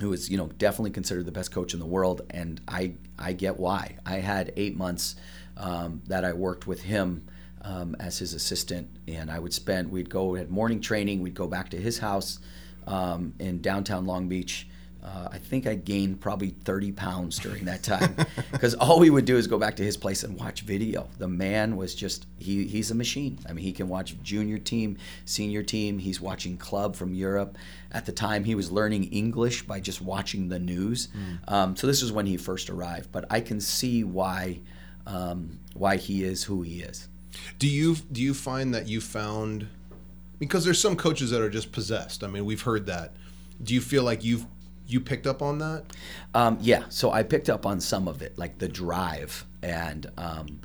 who 0.00 0.12
is 0.12 0.30
you 0.30 0.36
know 0.38 0.46
definitely 0.58 0.92
considered 0.92 1.26
the 1.26 1.32
best 1.32 1.50
coach 1.50 1.74
in 1.74 1.80
the 1.80 1.86
world, 1.86 2.22
and 2.30 2.60
I 2.68 2.94
I 3.18 3.32
get 3.32 3.58
why. 3.58 3.96
I 4.06 4.18
had 4.20 4.52
eight 4.56 4.76
months 4.76 5.16
um, 5.56 6.02
that 6.06 6.24
I 6.24 6.32
worked 6.32 6.66
with 6.66 6.82
him. 6.82 7.26
Um, 7.62 7.96
as 7.98 8.18
his 8.18 8.34
assistant, 8.34 8.88
and 9.08 9.30
I 9.30 9.38
would 9.38 9.52
spend. 9.52 9.90
We'd 9.90 10.08
go 10.08 10.36
at 10.36 10.48
morning 10.48 10.80
training. 10.80 11.22
We'd 11.22 11.34
go 11.34 11.48
back 11.48 11.70
to 11.70 11.76
his 11.76 11.98
house 11.98 12.38
um, 12.86 13.34
in 13.38 13.60
downtown 13.60 14.06
Long 14.06 14.28
Beach. 14.28 14.66
Uh, 15.02 15.28
I 15.30 15.38
think 15.38 15.66
I 15.66 15.74
gained 15.74 16.20
probably 16.20 16.50
30 16.50 16.92
pounds 16.92 17.38
during 17.38 17.64
that 17.66 17.84
time 17.84 18.16
because 18.52 18.74
all 18.74 18.98
we 18.98 19.10
would 19.10 19.24
do 19.24 19.36
is 19.36 19.46
go 19.46 19.56
back 19.56 19.76
to 19.76 19.84
his 19.84 19.96
place 19.96 20.24
and 20.24 20.38
watch 20.38 20.62
video. 20.62 21.08
The 21.18 21.28
man 21.28 21.76
was 21.76 21.94
just, 21.94 22.26
he, 22.38 22.66
he's 22.66 22.90
a 22.90 22.96
machine. 22.96 23.38
I 23.48 23.52
mean, 23.52 23.64
he 23.64 23.72
can 23.72 23.88
watch 23.88 24.20
junior 24.22 24.58
team, 24.58 24.98
senior 25.24 25.62
team. 25.62 25.98
He's 25.98 26.20
watching 26.20 26.56
club 26.56 26.96
from 26.96 27.14
Europe. 27.14 27.56
At 27.92 28.06
the 28.06 28.12
time, 28.12 28.42
he 28.42 28.56
was 28.56 28.72
learning 28.72 29.04
English 29.04 29.62
by 29.62 29.78
just 29.78 30.02
watching 30.02 30.48
the 30.48 30.58
news. 30.58 31.08
Um, 31.46 31.76
so 31.76 31.86
this 31.86 32.02
is 32.02 32.10
when 32.10 32.26
he 32.26 32.36
first 32.36 32.68
arrived. 32.68 33.12
But 33.12 33.24
I 33.30 33.40
can 33.40 33.60
see 33.60 34.02
why, 34.02 34.60
um, 35.06 35.60
why 35.74 35.96
he 35.96 36.24
is 36.24 36.42
who 36.44 36.62
he 36.62 36.80
is. 36.80 37.08
Do 37.58 37.68
you 37.68 37.96
do 38.12 38.22
you 38.22 38.34
find 38.34 38.74
that 38.74 38.88
you 38.88 39.00
found 39.00 39.68
because 40.38 40.64
there's 40.64 40.80
some 40.80 40.96
coaches 40.96 41.30
that 41.30 41.40
are 41.40 41.50
just 41.50 41.72
possessed. 41.72 42.22
I 42.22 42.28
mean, 42.28 42.44
we've 42.44 42.62
heard 42.62 42.86
that. 42.86 43.14
Do 43.62 43.74
you 43.74 43.80
feel 43.80 44.04
like 44.04 44.24
you've 44.24 44.46
you 44.86 45.00
picked 45.00 45.26
up 45.26 45.42
on 45.42 45.58
that? 45.58 45.84
Um, 46.34 46.58
yeah, 46.60 46.84
so 46.88 47.10
I 47.10 47.22
picked 47.22 47.50
up 47.50 47.66
on 47.66 47.80
some 47.80 48.08
of 48.08 48.22
it, 48.22 48.38
like 48.38 48.58
the 48.58 48.68
drive 48.68 49.44
and 49.62 50.06
um, 50.16 50.60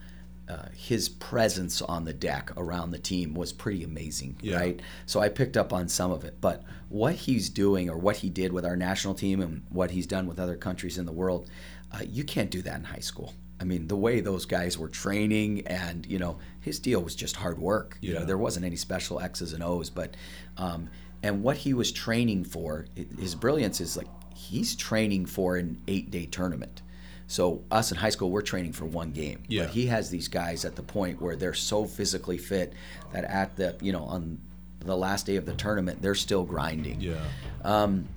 uh, 0.47 0.67
his 0.75 1.09
presence 1.09 1.81
on 1.81 2.05
the 2.05 2.13
deck 2.13 2.51
around 2.55 2.91
the 2.91 2.99
team 2.99 3.33
was 3.33 3.51
pretty 3.51 3.83
amazing, 3.83 4.37
Yeah. 4.41 4.57
right? 4.57 4.81
So 5.07 5.19
I 5.19 5.27
picked 5.29 5.57
up 5.57 5.73
on 5.73 5.89
some 5.89 6.11
of 6.11 6.23
it. 6.23 6.37
But 6.39 6.63
what 6.89 7.15
he's 7.15 7.49
doing 7.49 7.89
or 7.89 7.97
what 7.97 8.17
he 8.17 8.29
did 8.29 8.53
with 8.53 8.65
our 8.65 8.77
national 8.77 9.15
team 9.15 9.41
and 9.41 9.63
what 9.69 9.91
he's 9.91 10.07
done 10.07 10.27
with 10.27 10.39
other 10.39 10.55
countries 10.55 10.97
in 10.97 11.05
the 11.05 11.11
world, 11.11 11.49
uh, 11.91 12.03
you 12.07 12.23
can't 12.23 12.51
do 12.51 12.61
that 12.61 12.77
in 12.77 12.83
high 12.85 12.99
school. 12.99 13.33
I 13.59 13.65
mean, 13.65 13.87
the 13.87 13.95
way 13.97 14.19
those 14.21 14.45
guys 14.45 14.77
were 14.77 14.89
training 14.89 15.65
and, 15.67 16.05
you 16.05 16.19
know, 16.19 16.37
his 16.63 16.79
deal 16.79 17.01
was 17.01 17.15
just 17.15 17.35
hard 17.35 17.59
work. 17.59 17.97
You 18.01 18.13
know, 18.15 18.25
there 18.25 18.37
wasn't 18.37 18.65
any 18.65 18.75
special 18.75 19.19
X's 19.19 19.53
and 19.53 19.63
O's, 19.63 19.89
but, 19.89 20.15
um, 20.57 20.89
and 21.21 21.43
what 21.43 21.57
he 21.57 21.73
was 21.73 21.91
training 21.91 22.45
for, 22.45 22.87
his 23.19 23.35
brilliance 23.35 23.79
is 23.79 23.95
like 23.95 24.07
he's 24.35 24.75
training 24.75 25.25
for 25.27 25.57
an 25.57 25.81
eight 25.87 26.09
day 26.09 26.25
tournament. 26.25 26.81
So 27.27 27.63
us 27.71 27.91
in 27.91 27.97
high 27.97 28.09
school, 28.09 28.29
we're 28.31 28.41
training 28.41 28.73
for 28.73 28.85
one 28.85 29.11
game. 29.11 29.43
Yeah. 29.47 29.63
But 29.63 29.71
he 29.71 29.87
has 29.87 30.09
these 30.09 30.27
guys 30.27 30.65
at 30.65 30.75
the 30.75 30.83
point 30.83 31.21
where 31.21 31.35
they're 31.35 31.53
so 31.53 31.85
physically 31.85 32.37
fit 32.37 32.73
that 33.11 33.23
at 33.23 33.55
the, 33.55 33.75
you 33.81 33.91
know, 33.91 34.03
on 34.03 34.39
the 34.79 34.97
last 34.97 35.25
day 35.25 35.37
of 35.37 35.45
the 35.45 35.53
tournament, 35.53 36.01
they're 36.01 36.15
still 36.15 36.43
grinding 36.43 36.99
Yeah. 36.99 37.23
Um, 37.63 38.07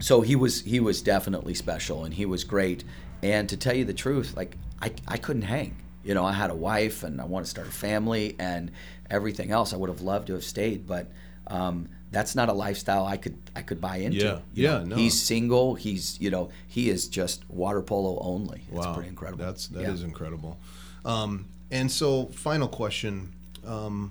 so 0.00 0.20
he 0.20 0.36
was 0.36 0.60
he 0.62 0.80
was 0.80 1.02
definitely 1.02 1.54
special 1.54 2.04
and 2.04 2.14
he 2.14 2.26
was 2.26 2.44
great 2.44 2.84
and 3.22 3.48
to 3.48 3.56
tell 3.56 3.74
you 3.74 3.84
the 3.84 3.94
truth 3.94 4.36
like 4.36 4.56
i, 4.80 4.92
I 5.06 5.16
couldn't 5.16 5.42
hang 5.42 5.76
you 6.08 6.14
know 6.14 6.24
i 6.24 6.32
had 6.32 6.50
a 6.50 6.54
wife 6.70 7.02
and 7.06 7.20
i 7.20 7.24
want 7.24 7.44
to 7.44 7.50
start 7.50 7.68
a 7.68 7.70
family 7.88 8.34
and 8.38 8.70
everything 9.10 9.50
else 9.50 9.72
i 9.74 9.76
would 9.76 9.90
have 9.94 10.00
loved 10.00 10.26
to 10.28 10.32
have 10.32 10.42
stayed 10.44 10.86
but 10.86 11.04
um, 11.48 11.88
that's 12.10 12.34
not 12.34 12.48
a 12.48 12.52
lifestyle 12.52 13.04
i 13.04 13.16
could 13.16 13.36
i 13.54 13.62
could 13.62 13.80
buy 13.80 13.96
into 13.98 14.16
Yeah. 14.18 14.38
you 14.54 14.64
Yeah, 14.64 14.78
know. 14.78 14.84
no. 14.84 14.96
he's 14.96 15.20
single 15.32 15.74
he's 15.74 16.18
you 16.24 16.30
know 16.30 16.48
he 16.66 16.88
is 16.88 17.08
just 17.08 17.38
water 17.50 17.82
polo 17.82 18.18
only 18.20 18.60
it's 18.68 18.86
wow, 18.86 18.94
pretty 18.94 19.10
incredible 19.10 19.44
That's 19.44 19.66
that 19.68 19.82
is 19.94 20.00
Yeah. 20.00 20.06
incredible. 20.08 20.56
Um, 21.04 21.32
and 21.70 21.90
so, 21.92 22.26
final 22.48 22.68
question, 22.68 23.32
um, 23.66 24.10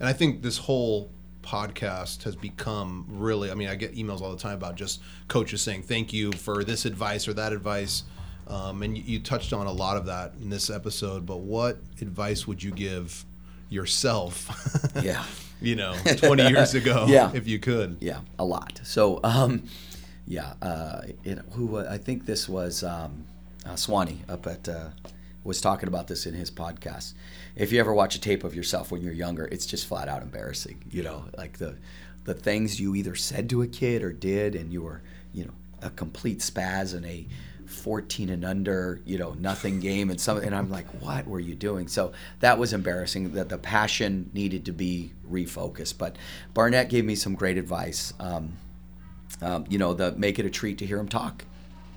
and 0.00 0.08
I 0.08 0.12
think 0.12 0.42
this 0.42 0.58
whole 0.58 1.08
podcast 1.42 2.24
has 2.24 2.34
become 2.36 3.06
really. 3.08 3.50
I 3.50 3.54
mean, 3.54 3.68
I 3.68 3.74
get 3.76 3.94
emails 3.94 4.20
all 4.20 4.30
the 4.32 4.42
time 4.48 4.54
about 4.62 4.74
just 4.74 5.00
coaches 5.28 5.62
saying 5.62 5.82
thank 5.84 6.12
you 6.12 6.32
for 6.32 6.62
this 6.64 6.84
advice 6.84 7.26
or 7.28 7.32
that 7.34 7.52
advice. 7.52 8.02
Um, 8.50 8.82
and 8.82 8.98
you, 8.98 9.04
you 9.06 9.20
touched 9.20 9.52
on 9.52 9.66
a 9.66 9.72
lot 9.72 9.96
of 9.96 10.06
that 10.06 10.32
in 10.42 10.50
this 10.50 10.68
episode, 10.70 11.24
but 11.24 11.38
what 11.38 11.78
advice 12.00 12.46
would 12.46 12.62
you 12.62 12.72
give 12.72 13.24
yourself. 13.70 14.50
Yeah. 15.02 15.24
you 15.60 15.76
know, 15.76 15.94
20 15.94 16.48
years 16.48 16.74
ago, 16.74 17.06
Yeah. 17.08 17.30
if 17.32 17.46
you 17.46 17.58
could. 17.58 17.98
Yeah, 18.00 18.20
a 18.38 18.44
lot. 18.44 18.80
So, 18.82 19.20
um, 19.22 19.64
yeah, 20.26 20.54
uh, 20.60 21.02
it, 21.24 21.38
who 21.52 21.76
uh, 21.76 21.86
I 21.90 21.98
think 21.98 22.26
this 22.26 22.48
was 22.48 22.82
um, 22.82 23.24
uh, 23.64 23.76
Swanee 23.76 24.20
up 24.28 24.46
at 24.46 24.68
uh, 24.68 24.88
was 25.44 25.60
talking 25.60 25.88
about 25.88 26.08
this 26.08 26.26
in 26.26 26.34
his 26.34 26.50
podcast. 26.50 27.14
If 27.56 27.72
you 27.72 27.80
ever 27.80 27.94
watch 27.94 28.14
a 28.14 28.20
tape 28.20 28.44
of 28.44 28.54
yourself 28.54 28.90
when 28.90 29.00
you're 29.02 29.12
younger, 29.12 29.46
it's 29.46 29.66
just 29.66 29.86
flat 29.86 30.08
out 30.08 30.22
embarrassing. 30.22 30.82
You 30.90 31.02
know, 31.02 31.24
like 31.36 31.58
the 31.58 31.76
the 32.24 32.34
things 32.34 32.80
you 32.80 32.94
either 32.94 33.14
said 33.14 33.48
to 33.50 33.62
a 33.62 33.66
kid 33.66 34.02
or 34.02 34.12
did, 34.12 34.54
and 34.54 34.72
you 34.72 34.82
were, 34.82 35.02
you 35.32 35.44
know, 35.46 35.52
a 35.82 35.90
complete 35.90 36.40
spaz 36.40 36.96
in 36.96 37.04
a 37.04 37.26
14 37.70 38.28
and 38.30 38.44
under, 38.44 39.00
you 39.04 39.18
know, 39.18 39.32
nothing 39.38 39.80
game 39.80 40.10
and 40.10 40.20
some 40.20 40.38
and 40.38 40.54
I'm 40.54 40.70
like, 40.70 40.86
what 41.02 41.26
were 41.26 41.40
you 41.40 41.54
doing? 41.54 41.88
So 41.88 42.12
that 42.40 42.58
was 42.58 42.72
embarrassing 42.72 43.32
that 43.32 43.48
the 43.48 43.58
passion 43.58 44.30
needed 44.32 44.64
to 44.66 44.72
be 44.72 45.12
refocused. 45.28 45.98
But 45.98 46.16
Barnett 46.54 46.88
gave 46.88 47.04
me 47.04 47.14
some 47.14 47.34
great 47.34 47.58
advice. 47.58 48.12
Um, 48.20 48.56
um, 49.42 49.64
you 49.68 49.78
know, 49.78 49.94
the 49.94 50.12
make 50.12 50.38
it 50.38 50.46
a 50.46 50.50
treat 50.50 50.78
to 50.78 50.86
hear 50.86 50.98
him 50.98 51.08
talk, 51.08 51.44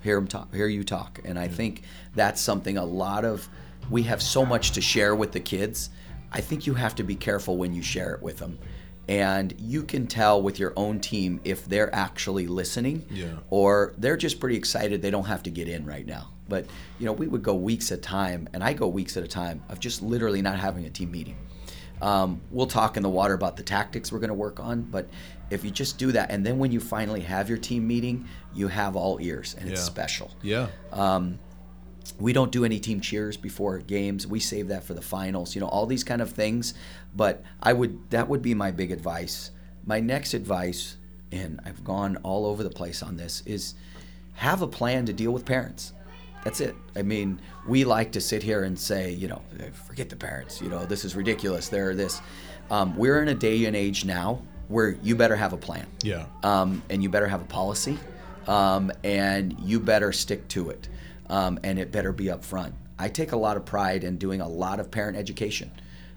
hear 0.01 0.17
him 0.17 0.27
talk, 0.27 0.53
hear 0.53 0.67
you 0.67 0.83
talk, 0.83 1.19
and 1.25 1.37
I 1.37 1.47
think 1.47 1.81
that's 2.15 2.39
something 2.39 2.77
a 2.77 2.85
lot 2.85 3.25
of 3.25 3.49
we 3.89 4.03
have 4.03 4.21
so 4.21 4.45
much 4.45 4.71
to 4.71 4.81
share 4.81 5.15
with 5.15 5.31
the 5.31 5.39
kids. 5.39 5.89
I 6.31 6.41
think 6.41 6.65
you 6.65 6.73
have 6.73 6.95
to 6.95 7.03
be 7.03 7.15
careful 7.15 7.57
when 7.57 7.73
you 7.73 7.81
share 7.81 8.13
it 8.13 8.21
with 8.21 8.37
them, 8.37 8.57
and 9.07 9.53
you 9.59 9.83
can 9.83 10.07
tell 10.07 10.41
with 10.41 10.59
your 10.59 10.73
own 10.77 10.99
team 10.99 11.41
if 11.43 11.65
they're 11.65 11.93
actually 11.93 12.47
listening, 12.47 13.05
Yeah. 13.09 13.27
or 13.49 13.93
they're 13.97 14.17
just 14.17 14.39
pretty 14.39 14.55
excited 14.55 15.01
they 15.01 15.11
don't 15.11 15.25
have 15.25 15.43
to 15.43 15.49
get 15.49 15.67
in 15.67 15.85
right 15.85 16.05
now. 16.05 16.29
But 16.47 16.65
you 16.99 17.05
know, 17.05 17.13
we 17.13 17.27
would 17.27 17.43
go 17.43 17.55
weeks 17.55 17.91
at 17.91 17.97
a 17.99 18.01
time, 18.01 18.47
and 18.53 18.63
I 18.63 18.73
go 18.73 18.87
weeks 18.87 19.17
at 19.17 19.23
a 19.23 19.27
time 19.27 19.61
of 19.69 19.79
just 19.79 20.01
literally 20.01 20.41
not 20.41 20.57
having 20.59 20.85
a 20.85 20.89
team 20.89 21.11
meeting. 21.11 21.35
Um, 22.01 22.41
we'll 22.51 22.67
talk 22.67 22.97
in 22.97 23.03
the 23.03 23.09
water 23.09 23.33
about 23.33 23.55
the 23.55 23.63
tactics 23.63 24.11
we're 24.11 24.19
going 24.19 24.27
to 24.29 24.33
work 24.33 24.59
on, 24.59 24.81
but 24.81 25.07
if 25.49 25.63
you 25.63 25.71
just 25.71 25.97
do 25.97 26.11
that, 26.11 26.31
and 26.31 26.45
then 26.45 26.57
when 26.59 26.71
you 26.71 26.79
finally 26.81 27.21
have 27.21 27.47
your 27.47 27.57
team 27.57 27.87
meeting, 27.87 28.27
you 28.53 28.67
have 28.67 28.95
all 28.97 29.19
ears, 29.21 29.55
and 29.57 29.69
it's 29.69 29.81
special. 29.81 30.31
Yeah. 30.41 30.67
We 32.19 32.33
don't 32.33 32.51
do 32.51 32.65
any 32.65 32.79
team 32.79 32.99
cheers 33.01 33.37
before 33.37 33.79
games. 33.79 34.27
We 34.27 34.39
save 34.39 34.67
that 34.69 34.83
for 34.83 34.93
the 34.93 35.01
finals. 35.01 35.55
You 35.55 35.61
know, 35.61 35.67
all 35.67 35.85
these 35.85 36.03
kind 36.03 36.21
of 36.21 36.31
things. 36.31 36.73
But 37.15 37.43
I 37.61 37.73
would 37.73 38.09
that 38.11 38.27
would 38.27 38.41
be 38.41 38.53
my 38.53 38.71
big 38.71 38.91
advice. 38.91 39.51
My 39.85 39.99
next 39.99 40.33
advice, 40.33 40.97
and 41.31 41.59
I've 41.65 41.83
gone 41.83 42.17
all 42.23 42.45
over 42.45 42.63
the 42.63 42.69
place 42.69 43.03
on 43.03 43.17
this, 43.17 43.41
is 43.45 43.75
have 44.35 44.61
a 44.61 44.67
plan 44.67 45.05
to 45.05 45.13
deal 45.13 45.31
with 45.31 45.45
parents. 45.45 45.93
That's 46.43 46.59
it. 46.59 46.75
I 46.95 47.03
mean, 47.03 47.39
we 47.67 47.85
like 47.85 48.11
to 48.13 48.21
sit 48.21 48.43
here 48.43 48.63
and 48.63 48.77
say, 48.77 49.11
you 49.11 49.27
know, 49.29 49.41
forget 49.87 50.09
the 50.09 50.15
parents. 50.17 50.61
You 50.61 50.69
know, 50.69 50.85
this 50.85 51.05
is 51.05 51.15
ridiculous. 51.15 51.69
They're 51.69 51.95
this. 51.95 52.21
Um, 52.69 52.95
we're 52.97 53.21
in 53.21 53.29
a 53.29 53.33
day 53.35 53.63
and 53.65 53.75
age 53.75 54.03
now 54.05 54.41
where 54.67 54.89
you 55.03 55.15
better 55.15 55.35
have 55.35 55.53
a 55.53 55.57
plan 55.57 55.85
Yeah. 56.03 56.25
um, 56.43 56.81
and 56.89 57.03
you 57.03 57.09
better 57.09 57.27
have 57.27 57.41
a 57.41 57.45
policy, 57.45 57.97
um, 58.47 58.91
and 59.03 59.55
you 59.59 59.79
better 59.79 60.11
stick 60.11 60.47
to 60.49 60.69
it, 60.69 60.87
um, 61.29 61.59
and 61.63 61.79
it 61.79 61.91
better 61.91 62.11
be 62.11 62.29
up 62.29 62.43
front. 62.43 62.73
I 62.99 63.09
take 63.09 63.31
a 63.31 63.37
lot 63.37 63.57
of 63.57 63.65
pride 63.65 64.03
in 64.03 64.17
doing 64.17 64.41
a 64.41 64.47
lot 64.47 64.79
of 64.79 64.91
parent 64.91 65.17
education. 65.17 65.71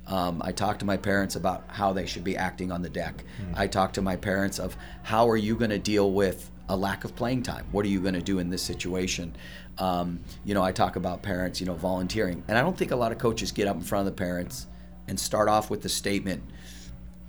Um, 0.07 0.41
I 0.45 0.53
talk 0.53 0.79
to 0.81 0.85
my 0.85 0.97
parents 0.97 1.35
about 1.35 1.65
how 1.69 1.93
they 1.93 2.07
should 2.07 2.23
be 2.23 2.37
acting 2.37 2.71
on 2.71 2.83
the 2.83 2.89
deck. 2.89 3.25
I 3.55 3.67
talk 3.67 3.93
to 3.95 4.03
my 4.03 4.15
parents 4.17 4.59
of 4.61 4.77
how 5.03 5.29
are 5.29 5.37
you 5.37 5.57
going 5.57 5.71
to 5.71 5.79
deal 5.81 6.13
with 6.13 6.51
a 6.69 6.77
lack 6.77 7.05
of 7.05 7.17
playing 7.17 7.43
time? 7.43 7.65
What 7.73 7.85
are 7.85 7.89
you 7.89 8.01
going 8.01 8.15
to 8.15 8.23
do 8.23 8.39
in 8.39 8.49
this 8.51 8.63
situation? 8.63 9.35
Um, 9.79 10.21
you 10.45 10.55
know, 10.55 10.63
I 10.63 10.71
talk 10.73 10.97
about 10.97 11.23
parents, 11.23 11.61
you 11.61 11.67
know, 11.67 11.75
volunteering, 11.75 12.45
and 12.47 12.57
I 12.57 12.61
don't 12.63 12.77
think 12.79 12.93
a 12.93 12.97
lot 12.97 13.11
of 13.13 13.19
coaches 13.19 13.51
get 13.53 13.67
up 13.67 13.77
in 13.77 13.83
front 13.83 14.07
of 14.07 14.15
the 14.15 14.19
parents 14.19 14.67
and 15.09 15.19
start 15.19 15.49
off 15.49 15.71
with 15.71 15.83
the 15.83 15.89
statement, 15.89 16.43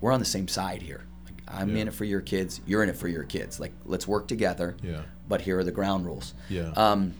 "We're 0.00 0.12
on 0.12 0.20
the 0.20 0.24
same 0.26 0.48
side 0.48 0.82
here." 0.82 1.02
Like, 1.24 1.42
I'm 1.48 1.74
Yeah. 1.74 1.82
in 1.82 1.88
it 1.88 1.94
for 1.94 2.04
your 2.04 2.20
kids. 2.20 2.60
You're 2.66 2.82
in 2.82 2.88
it 2.88 2.96
for 2.96 3.08
your 3.08 3.24
kids. 3.24 3.58
Like, 3.60 3.72
let's 3.84 4.06
work 4.08 4.28
together. 4.28 4.76
Yeah. 4.82 5.02
But 5.28 5.42
here 5.42 5.58
are 5.58 5.64
the 5.64 5.72
ground 5.72 6.06
rules. 6.06 6.34
Yeah. 6.48 6.70
Um, 6.76 7.14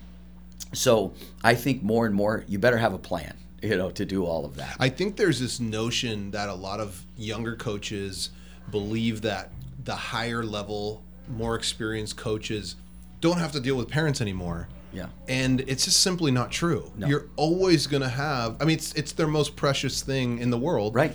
so 0.73 1.13
I 1.43 1.55
think 1.55 1.83
more 1.83 2.07
and 2.07 2.15
more, 2.15 2.45
you 2.49 2.59
better 2.59 2.79
have 2.79 2.95
a 2.95 2.99
plan, 2.99 3.37
you 3.63 3.77
know, 3.77 3.91
to 3.91 4.05
do 4.05 4.25
all 4.25 4.45
of 4.45 4.57
that. 4.57 4.77
I 4.79 4.89
think 4.89 5.17
there's 5.17 5.41
this 5.41 5.61
notion 5.61 6.31
that 6.33 6.49
a 6.49 6.55
lot 6.55 6.81
of 6.81 7.05
younger 7.17 7.57
coaches 7.57 8.31
believe 8.71 9.23
that 9.23 9.51
the 9.85 9.95
higher 9.95 10.43
level, 10.43 11.03
more 11.29 11.55
experienced 11.55 12.17
coaches 12.17 12.77
don't 13.21 13.39
have 13.39 13.53
to 13.53 13.61
deal 13.61 13.77
with 13.77 13.89
parents 13.89 14.21
anymore. 14.21 14.69
Yeah. 14.93 15.07
And 15.29 15.61
it's 15.63 15.85
just 15.85 16.01
simply 16.01 16.31
not 16.31 16.51
true. 16.51 16.91
You're 16.97 17.27
always 17.37 17.87
going 17.87 18.03
to 18.03 18.09
have 18.09 18.57
I 18.61 18.65
mean 18.65 18.77
it's 18.77 18.95
it's 18.95 19.13
their 19.13 19.27
most 19.27 19.55
precious 19.55 20.03
thing 20.03 20.39
in 20.39 20.51
the 20.51 20.59
world. 20.59 20.95
Right. 20.95 21.15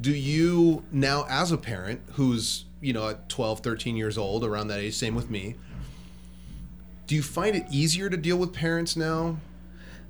Do 0.00 0.14
you 0.14 0.84
now 0.90 1.26
as 1.28 1.52
a 1.52 1.58
parent 1.58 2.00
who's, 2.12 2.64
you 2.80 2.94
know, 2.94 3.10
at 3.10 3.28
12, 3.28 3.60
13 3.60 3.96
years 3.96 4.16
old 4.16 4.44
around 4.44 4.68
that 4.68 4.80
age, 4.80 4.94
same 4.94 5.14
with 5.14 5.28
me, 5.28 5.56
do 7.10 7.16
you 7.16 7.22
find 7.24 7.56
it 7.56 7.64
easier 7.72 8.08
to 8.08 8.16
deal 8.16 8.36
with 8.36 8.52
parents 8.52 8.94
now? 8.94 9.36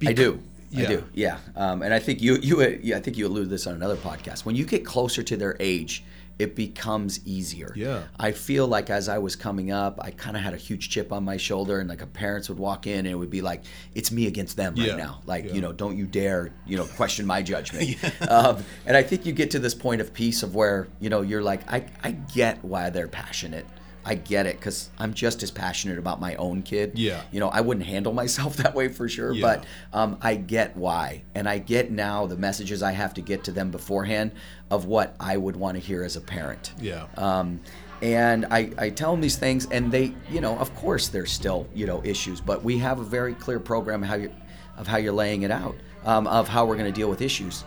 I 0.06 0.12
do. 0.12 0.42
Yeah. 0.70 0.82
I 0.84 0.86
do. 0.86 1.04
Yeah. 1.14 1.38
Um, 1.56 1.80
and 1.80 1.94
I 1.94 1.98
think 1.98 2.20
you, 2.20 2.36
you, 2.42 2.60
yeah, 2.82 2.98
I 2.98 3.00
think 3.00 3.16
you 3.16 3.26
alluded 3.26 3.46
to 3.48 3.50
this 3.54 3.66
on 3.66 3.72
another 3.74 3.96
podcast. 3.96 4.44
When 4.44 4.54
you 4.54 4.66
get 4.66 4.84
closer 4.84 5.22
to 5.22 5.34
their 5.38 5.56
age, 5.60 6.04
it 6.38 6.54
becomes 6.54 7.26
easier. 7.26 7.72
Yeah. 7.74 8.02
I 8.18 8.32
feel 8.32 8.66
like 8.68 8.90
as 8.90 9.08
I 9.08 9.16
was 9.16 9.34
coming 9.34 9.72
up, 9.72 9.98
I 10.02 10.10
kind 10.10 10.36
of 10.36 10.42
had 10.42 10.52
a 10.52 10.58
huge 10.58 10.90
chip 10.90 11.10
on 11.10 11.24
my 11.24 11.38
shoulder, 11.38 11.80
and 11.80 11.88
like 11.88 12.02
a 12.02 12.06
parents 12.06 12.50
would 12.50 12.58
walk 12.58 12.86
in, 12.86 12.98
and 12.98 13.08
it 13.08 13.14
would 13.14 13.30
be 13.30 13.40
like, 13.40 13.62
"It's 13.94 14.12
me 14.12 14.26
against 14.26 14.58
them 14.58 14.74
Yeah. 14.76 14.88
right 14.88 14.98
now." 14.98 15.22
Like, 15.24 15.46
Yeah. 15.46 15.52
you 15.54 15.62
know, 15.62 15.72
don't 15.72 15.96
you 15.96 16.04
dare, 16.04 16.52
you 16.66 16.76
know, 16.76 16.84
question 16.84 17.24
my 17.24 17.40
judgment. 17.40 17.96
um, 18.30 18.62
and 18.84 18.94
I 18.94 19.02
think 19.02 19.24
you 19.24 19.32
get 19.32 19.50
to 19.52 19.58
this 19.58 19.74
point 19.74 20.02
of 20.02 20.12
peace 20.12 20.42
of 20.42 20.54
where 20.54 20.86
you 21.00 21.08
know 21.08 21.22
you're 21.22 21.42
like, 21.42 21.62
I, 21.72 21.86
I 22.04 22.10
get 22.12 22.62
why 22.62 22.90
they're 22.90 23.08
passionate. 23.08 23.64
I 24.10 24.14
get 24.16 24.46
it 24.46 24.56
because 24.58 24.90
I'm 24.98 25.14
just 25.14 25.44
as 25.44 25.52
passionate 25.52 25.96
about 25.96 26.20
my 26.20 26.34
own 26.34 26.62
kid. 26.62 26.98
Yeah. 26.98 27.22
You 27.30 27.38
know, 27.38 27.48
I 27.48 27.60
wouldn't 27.60 27.86
handle 27.86 28.12
myself 28.22 28.56
that 28.56 28.74
way 28.74 28.88
for 28.88 29.08
sure, 29.08 29.32
Yeah. 29.32 29.40
but 29.40 29.64
um, 29.96 30.18
I 30.20 30.34
get 30.34 30.76
why, 30.76 31.22
and 31.36 31.48
I 31.48 31.58
get 31.58 31.92
now 31.92 32.26
the 32.26 32.36
messages 32.36 32.82
I 32.82 32.90
have 32.90 33.14
to 33.14 33.20
get 33.20 33.44
to 33.44 33.52
them 33.52 33.70
beforehand 33.70 34.32
of 34.68 34.86
what 34.86 35.14
I 35.20 35.36
would 35.36 35.54
want 35.54 35.76
to 35.76 35.80
hear 35.80 36.02
as 36.02 36.16
a 36.16 36.20
parent. 36.20 36.72
Yeah. 36.80 37.06
Um, 37.16 37.60
and 38.02 38.46
I, 38.50 38.72
I 38.78 38.90
tell 38.90 39.12
them 39.12 39.20
these 39.20 39.36
things, 39.36 39.68
and 39.70 39.92
they, 39.92 40.12
you 40.28 40.40
know, 40.40 40.58
of 40.58 40.74
course 40.74 41.06
there's 41.06 41.30
still, 41.30 41.68
you 41.72 41.86
know, 41.86 42.02
issues, 42.02 42.40
but 42.40 42.64
we 42.64 42.78
have 42.78 42.98
a 42.98 43.04
very 43.04 43.34
clear 43.34 43.60
program 43.60 44.02
how 44.02 44.16
you, 44.16 44.32
of 44.76 44.88
how 44.88 44.96
you're 44.96 45.12
laying 45.12 45.42
it 45.42 45.52
out, 45.52 45.76
um, 46.04 46.26
of 46.26 46.48
how 46.48 46.66
we're 46.66 46.76
going 46.76 46.92
to 46.92 46.98
deal 47.00 47.08
with 47.10 47.20
issues. 47.22 47.64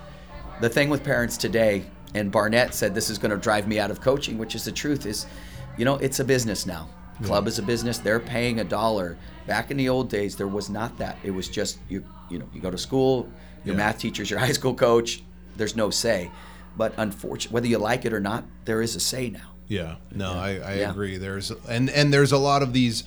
The 0.60 0.68
thing 0.70 0.90
with 0.90 1.06
parents 1.06 1.38
today, 1.38 1.86
and 2.16 2.30
Barnett 2.34 2.74
said 2.74 2.94
this 2.94 3.10
is 3.10 3.18
going 3.18 3.32
to 3.32 3.38
drive 3.38 3.66
me 3.66 3.80
out 3.80 3.92
of 3.92 4.02
coaching, 4.02 4.38
which 4.38 4.56
is 4.56 4.66
the 4.66 4.72
truth, 4.74 5.06
is, 5.06 5.26
you 5.78 5.86
know, 5.86 5.96
it's 5.96 6.20
a 6.20 6.24
business 6.24 6.66
now. 6.66 6.90
Club 7.24 7.48
is 7.48 7.60
a 7.60 7.62
business. 7.64 8.00
They're 8.00 8.20
paying 8.20 8.60
a 8.60 8.64
dollar. 8.64 9.18
Back 9.48 9.72
in 9.72 9.78
the 9.78 9.88
old 9.88 10.10
days, 10.10 10.36
there 10.36 10.48
was 10.48 10.70
not 10.70 10.98
that. 10.98 11.18
It 11.24 11.32
was 11.32 11.48
just 11.48 11.78
you, 11.88 12.04
you 12.30 12.40
know, 12.40 12.48
you 12.54 12.60
go 12.60 12.72
to 12.72 12.78
school, 12.78 13.30
your 13.64 13.76
Yeah. 13.76 13.78
math 13.86 14.00
teacher's 14.00 14.30
your 14.30 14.40
high 14.46 14.52
school 14.52 14.74
coach. 14.74 15.24
There's 15.56 15.76
no 15.76 15.90
say. 15.90 16.32
But 16.76 16.94
unfortunately, 16.98 17.54
whether 17.54 17.68
you 17.68 17.78
like 17.78 18.04
it 18.06 18.14
or 18.14 18.20
not, 18.20 18.46
there 18.66 18.82
is 18.82 18.96
a 18.96 19.00
say 19.00 19.30
now. 19.30 19.52
Yeah, 19.68 19.96
no, 20.14 20.34
I, 20.34 20.56
I 20.58 20.74
Yeah. 20.80 20.90
agree. 20.92 21.18
There's 21.18 21.52
and 21.70 21.90
and 21.92 22.12
there's 22.14 22.32
a 22.32 22.38
lot 22.38 22.62
of 22.64 22.74
these 22.74 23.04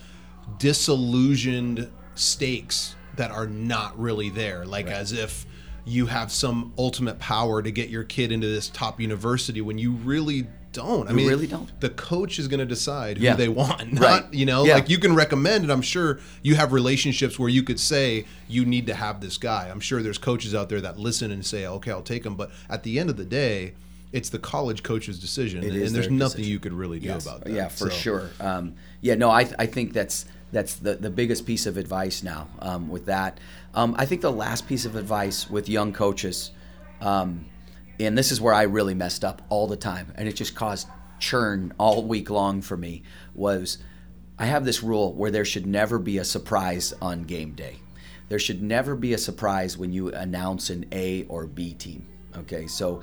disillusioned 0.58 1.88
stakes 2.14 2.94
that 3.16 3.30
are 3.30 3.46
not 3.46 3.98
really 3.98 4.28
there, 4.30 4.64
like 4.64 4.86
as 4.86 5.12
if 5.12 5.46
you 5.84 6.06
have 6.06 6.30
some 6.32 6.72
ultimate 6.78 7.18
power 7.18 7.62
to 7.62 7.70
get 7.70 7.88
your 7.88 8.04
kid 8.04 8.30
into 8.32 8.46
this 8.46 8.68
top 8.68 9.00
university 9.00 9.60
when 9.60 9.78
you 9.78 9.92
really 9.92 10.46
don't. 10.76 11.08
I 11.08 11.12
mean, 11.12 11.26
really 11.28 11.46
don't. 11.46 11.68
The 11.80 11.90
coach 11.90 12.38
is 12.38 12.46
going 12.48 12.60
to 12.60 12.66
decide 12.66 13.18
who 13.18 13.24
Yeah. 13.24 13.34
they 13.34 13.48
want, 13.48 13.92
not 14.00 14.02
Right. 14.02 14.34
you 14.34 14.46
know. 14.46 14.64
Yeah. 14.64 14.74
Like 14.74 14.88
you 14.88 14.98
can 14.98 15.14
recommend, 15.14 15.64
and 15.64 15.72
I'm 15.72 15.82
sure 15.82 16.20
you 16.42 16.54
have 16.54 16.72
relationships 16.72 17.38
where 17.38 17.48
you 17.48 17.62
could 17.62 17.80
say 17.80 18.24
you 18.48 18.64
need 18.64 18.86
to 18.86 18.94
have 18.94 19.20
this 19.20 19.36
guy. 19.38 19.68
I'm 19.70 19.80
sure 19.80 20.02
there's 20.02 20.18
coaches 20.18 20.54
out 20.54 20.68
there 20.68 20.80
that 20.80 20.98
listen 20.98 21.30
and 21.32 21.44
say, 21.44 21.66
okay, 21.66 21.90
I'll 21.90 22.02
take 22.14 22.24
him. 22.24 22.36
But 22.36 22.50
at 22.70 22.82
the 22.84 22.98
end 23.00 23.10
of 23.10 23.16
the 23.16 23.24
day. 23.24 23.74
It's 24.12 24.30
the 24.30 24.38
college 24.38 24.82
coach's 24.84 25.18
decision, 25.18 25.64
and, 25.64 25.74
is 25.76 25.92
there's 25.92 26.08
nothing 26.08 26.36
decision. 26.38 26.52
you 26.52 26.60
could 26.60 26.72
really 26.72 27.00
do 27.00 27.08
Yes. 27.08 27.26
about 27.26 27.42
that. 27.44 27.52
Yeah, 27.52 27.68
for 27.68 27.90
So- 27.90 27.96
sure. 27.96 28.30
Um, 28.40 28.74
yeah, 29.02 29.16
no, 29.16 29.28
I, 29.30 29.40
I 29.58 29.66
think 29.66 29.92
that's 29.92 30.24
that's 30.52 30.76
the, 30.76 30.94
the 30.94 31.10
biggest 31.10 31.44
piece 31.44 31.66
of 31.66 31.76
advice 31.76 32.22
now 32.22 32.46
um, 32.60 32.88
with 32.88 33.04
that. 33.06 33.36
Um, 33.74 33.94
I 33.98 34.06
think 34.06 34.20
the 34.22 34.30
last 34.32 34.68
piece 34.68 34.86
of 34.86 34.94
advice 34.94 35.50
with 35.50 35.68
young 35.68 35.92
coaches, 35.92 36.52
um, 37.00 37.46
and 38.00 38.16
this 38.16 38.30
is 38.32 38.40
where 38.40 38.54
I 38.54 38.62
really 38.62 38.94
messed 38.94 39.24
up 39.24 39.42
all 39.48 39.66
the 39.66 39.76
time, 39.76 40.12
and 40.16 40.28
it 40.28 40.36
just 40.36 40.54
caused 40.54 40.88
churn 41.18 41.72
all 41.78 42.04
week 42.04 42.28
long 42.30 42.60
for 42.62 42.76
me, 42.76 43.02
was 43.34 43.78
I 44.38 44.46
have 44.46 44.64
this 44.64 44.82
rule 44.82 45.14
where 45.14 45.30
there 45.30 45.44
should 45.46 45.66
never 45.66 45.98
be 45.98 46.18
a 46.18 46.24
surprise 46.24 46.92
on 47.00 47.22
game 47.24 47.52
day. 47.52 47.76
There 48.28 48.38
should 48.38 48.62
never 48.62 48.94
be 48.96 49.12
a 49.14 49.18
surprise 49.18 49.78
when 49.78 49.92
you 49.92 50.12
announce 50.12 50.68
an 50.68 50.84
A 50.92 51.24
or 51.24 51.46
B 51.46 51.72
team. 51.74 52.06
Okay, 52.36 52.66
so 52.66 53.00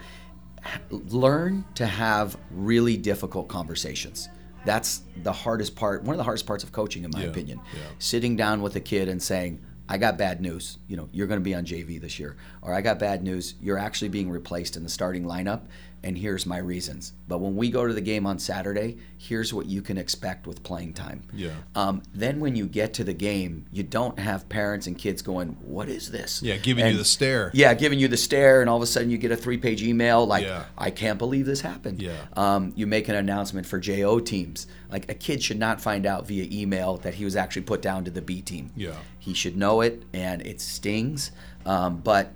learn 0.90 1.66
to 1.76 1.86
have 1.86 2.38
really 2.52 2.98
difficult 2.98 3.48
conversations. 3.48 4.30
That's 4.66 5.02
the 5.24 5.32
hardest 5.32 5.76
part, 5.76 6.04
one 6.04 6.14
of 6.14 6.18
the 6.18 6.24
hardest 6.24 6.46
parts 6.46 6.64
of 6.64 6.72
coaching, 6.72 7.04
in 7.04 7.12
my 7.12 7.24
Yeah, 7.24 7.30
opinion. 7.30 7.60
yeah. 7.74 7.82
Sitting 8.00 8.36
down 8.36 8.62
with 8.62 8.76
a 8.76 8.80
kid 8.80 9.10
and 9.10 9.22
saying, 9.22 9.60
I 9.94 9.98
got 10.00 10.18
bad 10.18 10.42
news. 10.42 10.80
You 10.88 10.98
know, 10.98 11.08
you're 11.12 11.28
going 11.28 11.40
to 11.40 11.44
be 11.44 11.54
on 11.54 11.66
JV 11.66 12.02
this 12.02 12.18
year. 12.18 12.36
Or 12.64 12.74
I 12.74 12.82
got 12.82 12.98
bad 12.98 13.22
news. 13.22 13.54
You're 13.62 13.78
actually 13.78 14.10
being 14.10 14.28
replaced 14.28 14.76
in 14.76 14.82
the 14.82 14.90
starting 14.90 15.24
lineup 15.24 15.62
and 16.04 16.18
here's 16.18 16.46
my 16.46 16.58
reasons. 16.58 17.14
But 17.28 17.40
when 17.40 17.56
we 17.56 17.70
go 17.72 17.88
to 17.88 17.94
the 17.94 18.02
game 18.02 18.26
on 18.28 18.38
Saturday, 18.38 18.98
here's 19.18 19.54
what 19.54 19.68
you 19.68 19.82
can 19.82 19.98
expect 19.98 20.46
with 20.46 20.62
playing 20.62 20.94
time. 20.94 21.24
Yeah. 21.34 21.52
Um, 21.76 22.04
then 22.14 22.40
when 22.42 22.56
you 22.58 22.66
get 22.68 22.94
to 22.96 23.04
the 23.06 23.14
game, 23.14 23.66
you 23.72 23.84
don't 23.84 24.20
have 24.20 24.50
parents 24.50 24.86
and 24.86 24.98
kids 24.98 25.22
going, 25.22 25.56
"What 25.62 25.88
is 25.88 26.12
this?" 26.12 26.42
Yeah, 26.44 26.58
giving 26.58 26.84
And- 26.84 26.92
you 26.94 26.98
the 26.98 27.06
stare. 27.06 27.52
Yeah, 27.54 27.74
giving 27.74 28.00
you 28.00 28.08
the 28.10 28.18
stare, 28.18 28.60
and 28.62 28.70
all 28.70 28.78
of 28.78 28.84
a 28.84 28.88
sudden 28.88 29.10
you 29.10 29.18
get 29.18 29.32
a 29.32 29.38
three-page 29.38 29.82
email 29.82 30.26
like, 30.26 30.44
Yeah. 30.44 30.66
"I 30.78 30.90
can't 30.90 31.18
believe 31.18 31.46
this 31.46 31.62
happened." 31.62 32.02
Yeah. 32.02 32.18
Um, 32.36 32.74
you 32.76 32.86
make 32.86 33.08
an 33.08 33.16
announcement 33.16 33.66
for 33.66 33.80
JO 33.80 34.20
teams. 34.20 34.68
Like 34.92 35.10
a 35.10 35.14
kid 35.16 35.42
should 35.42 35.58
not 35.60 35.80
find 35.82 36.06
out 36.06 36.28
via 36.28 36.48
email 36.52 36.98
that 36.98 37.14
he 37.16 37.24
was 37.26 37.36
actually 37.36 37.64
put 37.64 37.82
down 37.82 38.04
to 38.06 38.12
the 38.12 38.22
B 38.22 38.42
team. 38.42 38.72
Yeah. 38.76 38.96
He 39.18 39.34
should 39.34 39.56
know 39.56 39.80
it, 39.82 40.04
and 40.14 40.42
it 40.46 40.60
stings. 40.60 41.32
Um, 41.66 42.02
but 42.04 42.34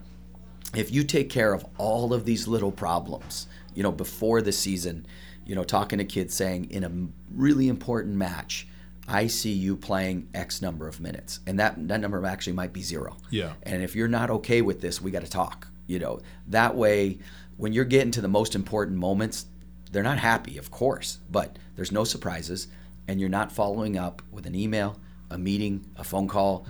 if 0.76 0.91
you 0.91 1.03
take 1.03 1.30
care 1.30 1.53
of 1.53 1.65
all 1.78 2.13
of 2.13 2.26
these 2.26 2.47
little 2.47 2.72
problems, 2.72 3.47
you 3.78 3.84
know, 3.84 3.92
before 3.92 4.42
the 4.42 4.52
season, 4.52 5.06
you 5.46 5.54
know, 5.54 5.64
talking 5.64 6.00
to 6.00 6.04
kids 6.04 6.34
saying 6.34 6.66
in 6.72 6.84
a 6.84 6.92
really 7.32 7.68
important 7.68 8.16
match, 8.16 8.68
I 9.08 9.28
see 9.28 9.52
you 9.52 9.78
playing 9.78 10.30
X 10.34 10.64
number 10.64 10.88
of 10.88 11.00
minutes, 11.00 11.42
and 11.46 11.60
that 11.60 11.88
that 11.88 12.00
number 12.00 12.26
actually 12.26 12.54
might 12.54 12.74
be 12.74 12.82
zero. 12.82 13.18
Yeah. 13.30 13.54
And 13.62 13.84
if 13.84 13.96
you're 13.96 14.08
not 14.08 14.32
okay 14.32 14.64
with 14.64 14.82
this, 14.82 15.00
we 15.00 15.12
got 15.12 15.24
to 15.24 15.30
talk. 15.30 15.68
You 15.86 16.00
know, 16.00 16.22
that 16.48 16.76
way, 16.76 17.20
when 17.58 17.72
you're 17.72 17.86
getting 17.86 18.10
to 18.14 18.22
the 18.22 18.28
most 18.28 18.56
important 18.56 18.98
moments, 18.98 19.46
they're 19.92 20.02
not 20.02 20.18
happy, 20.18 20.58
of 20.58 20.72
course, 20.72 21.20
but 21.30 21.60
there's 21.76 21.92
no 21.92 22.04
surprises, 22.04 22.70
and 23.08 23.20
you're 23.20 23.30
not 23.30 23.52
following 23.52 23.96
up 23.96 24.24
with 24.32 24.48
an 24.48 24.56
email, 24.56 25.00
a 25.30 25.38
meeting, 25.38 25.86
a 25.98 26.04
phone 26.04 26.28
call, 26.28 26.66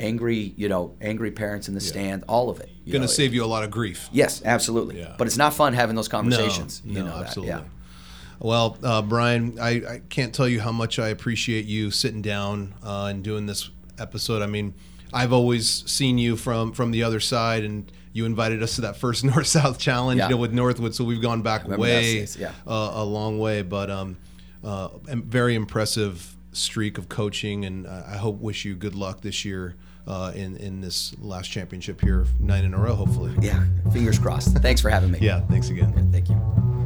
angry, 0.00 0.54
you 0.56 0.68
know, 0.68 0.96
angry 1.00 1.30
parents 1.30 1.68
in 1.68 1.74
the 1.74 1.80
stand, 1.80 2.24
all 2.28 2.50
of 2.50 2.58
it. 2.58 2.70
Going 2.90 3.02
to 3.02 3.08
save 3.08 3.34
you 3.34 3.44
a 3.44 3.46
lot 3.46 3.64
of 3.64 3.70
grief. 3.70 4.08
Yes, 4.12 4.42
absolutely. 4.44 5.00
Yeah. 5.00 5.14
But 5.18 5.26
it's 5.26 5.36
not 5.36 5.54
fun 5.54 5.74
having 5.74 5.96
those 5.96 6.08
conversations. 6.08 6.82
No, 6.84 6.92
you 6.92 6.98
no, 6.98 7.04
know 7.06 7.18
that. 7.18 7.26
absolutely. 7.26 7.54
Yeah. 7.54 7.64
Well, 8.40 8.78
uh, 8.84 9.02
Brian, 9.02 9.58
I, 9.58 9.68
I 9.68 10.02
can't 10.08 10.32
tell 10.32 10.48
you 10.48 10.60
how 10.60 10.70
much 10.70 10.98
I 10.98 11.08
appreciate 11.08 11.64
you 11.64 11.90
sitting 11.90 12.22
down 12.22 12.74
uh, 12.84 13.06
and 13.10 13.24
doing 13.24 13.46
this 13.46 13.70
episode. 13.98 14.42
I 14.42 14.46
mean, 14.46 14.74
I've 15.12 15.32
always 15.32 15.68
seen 15.90 16.18
you 16.18 16.36
from 16.36 16.72
from 16.72 16.90
the 16.92 17.02
other 17.02 17.18
side, 17.20 17.64
and 17.64 17.90
you 18.12 18.26
invited 18.26 18.62
us 18.62 18.76
to 18.76 18.82
that 18.82 18.96
first 18.96 19.24
North 19.24 19.46
South 19.46 19.78
Challenge 19.78 20.18
Yeah. 20.18 20.28
you 20.28 20.34
know, 20.34 20.40
with 20.40 20.52
Northwood, 20.52 20.94
so 20.94 21.04
we've 21.04 21.22
gone 21.22 21.42
back 21.42 21.66
way 21.66 22.26
yeah. 22.38 22.52
uh, 22.66 22.92
a 22.94 23.04
long 23.04 23.38
way. 23.38 23.62
But 23.62 23.90
um, 23.90 24.16
uh, 24.62 24.88
very 25.06 25.54
impressive 25.54 26.36
streak 26.52 26.98
of 26.98 27.08
coaching, 27.08 27.64
and 27.64 27.86
uh, 27.86 28.02
I 28.06 28.16
hope 28.16 28.40
wish 28.40 28.64
you 28.64 28.74
good 28.74 28.94
luck 28.94 29.22
this 29.22 29.44
year. 29.44 29.74
Uh, 30.08 30.32
in 30.34 30.56
in 30.56 30.80
this 30.80 31.14
last 31.20 31.50
championship 31.50 32.00
here, 32.00 32.24
nine 32.40 32.64
in 32.64 32.72
a 32.72 32.78
row, 32.78 32.94
hopefully. 32.94 33.30
Yeah. 33.42 33.62
Fingers 33.92 34.18
crossed. 34.18 34.56
Thanks 34.56 34.80
for 34.80 34.88
having 34.88 35.10
me. 35.10 35.18
Yeah, 35.20 35.42
thanks 35.42 35.68
again. 35.68 35.92
Thank 36.10 36.30
you. 36.30 36.77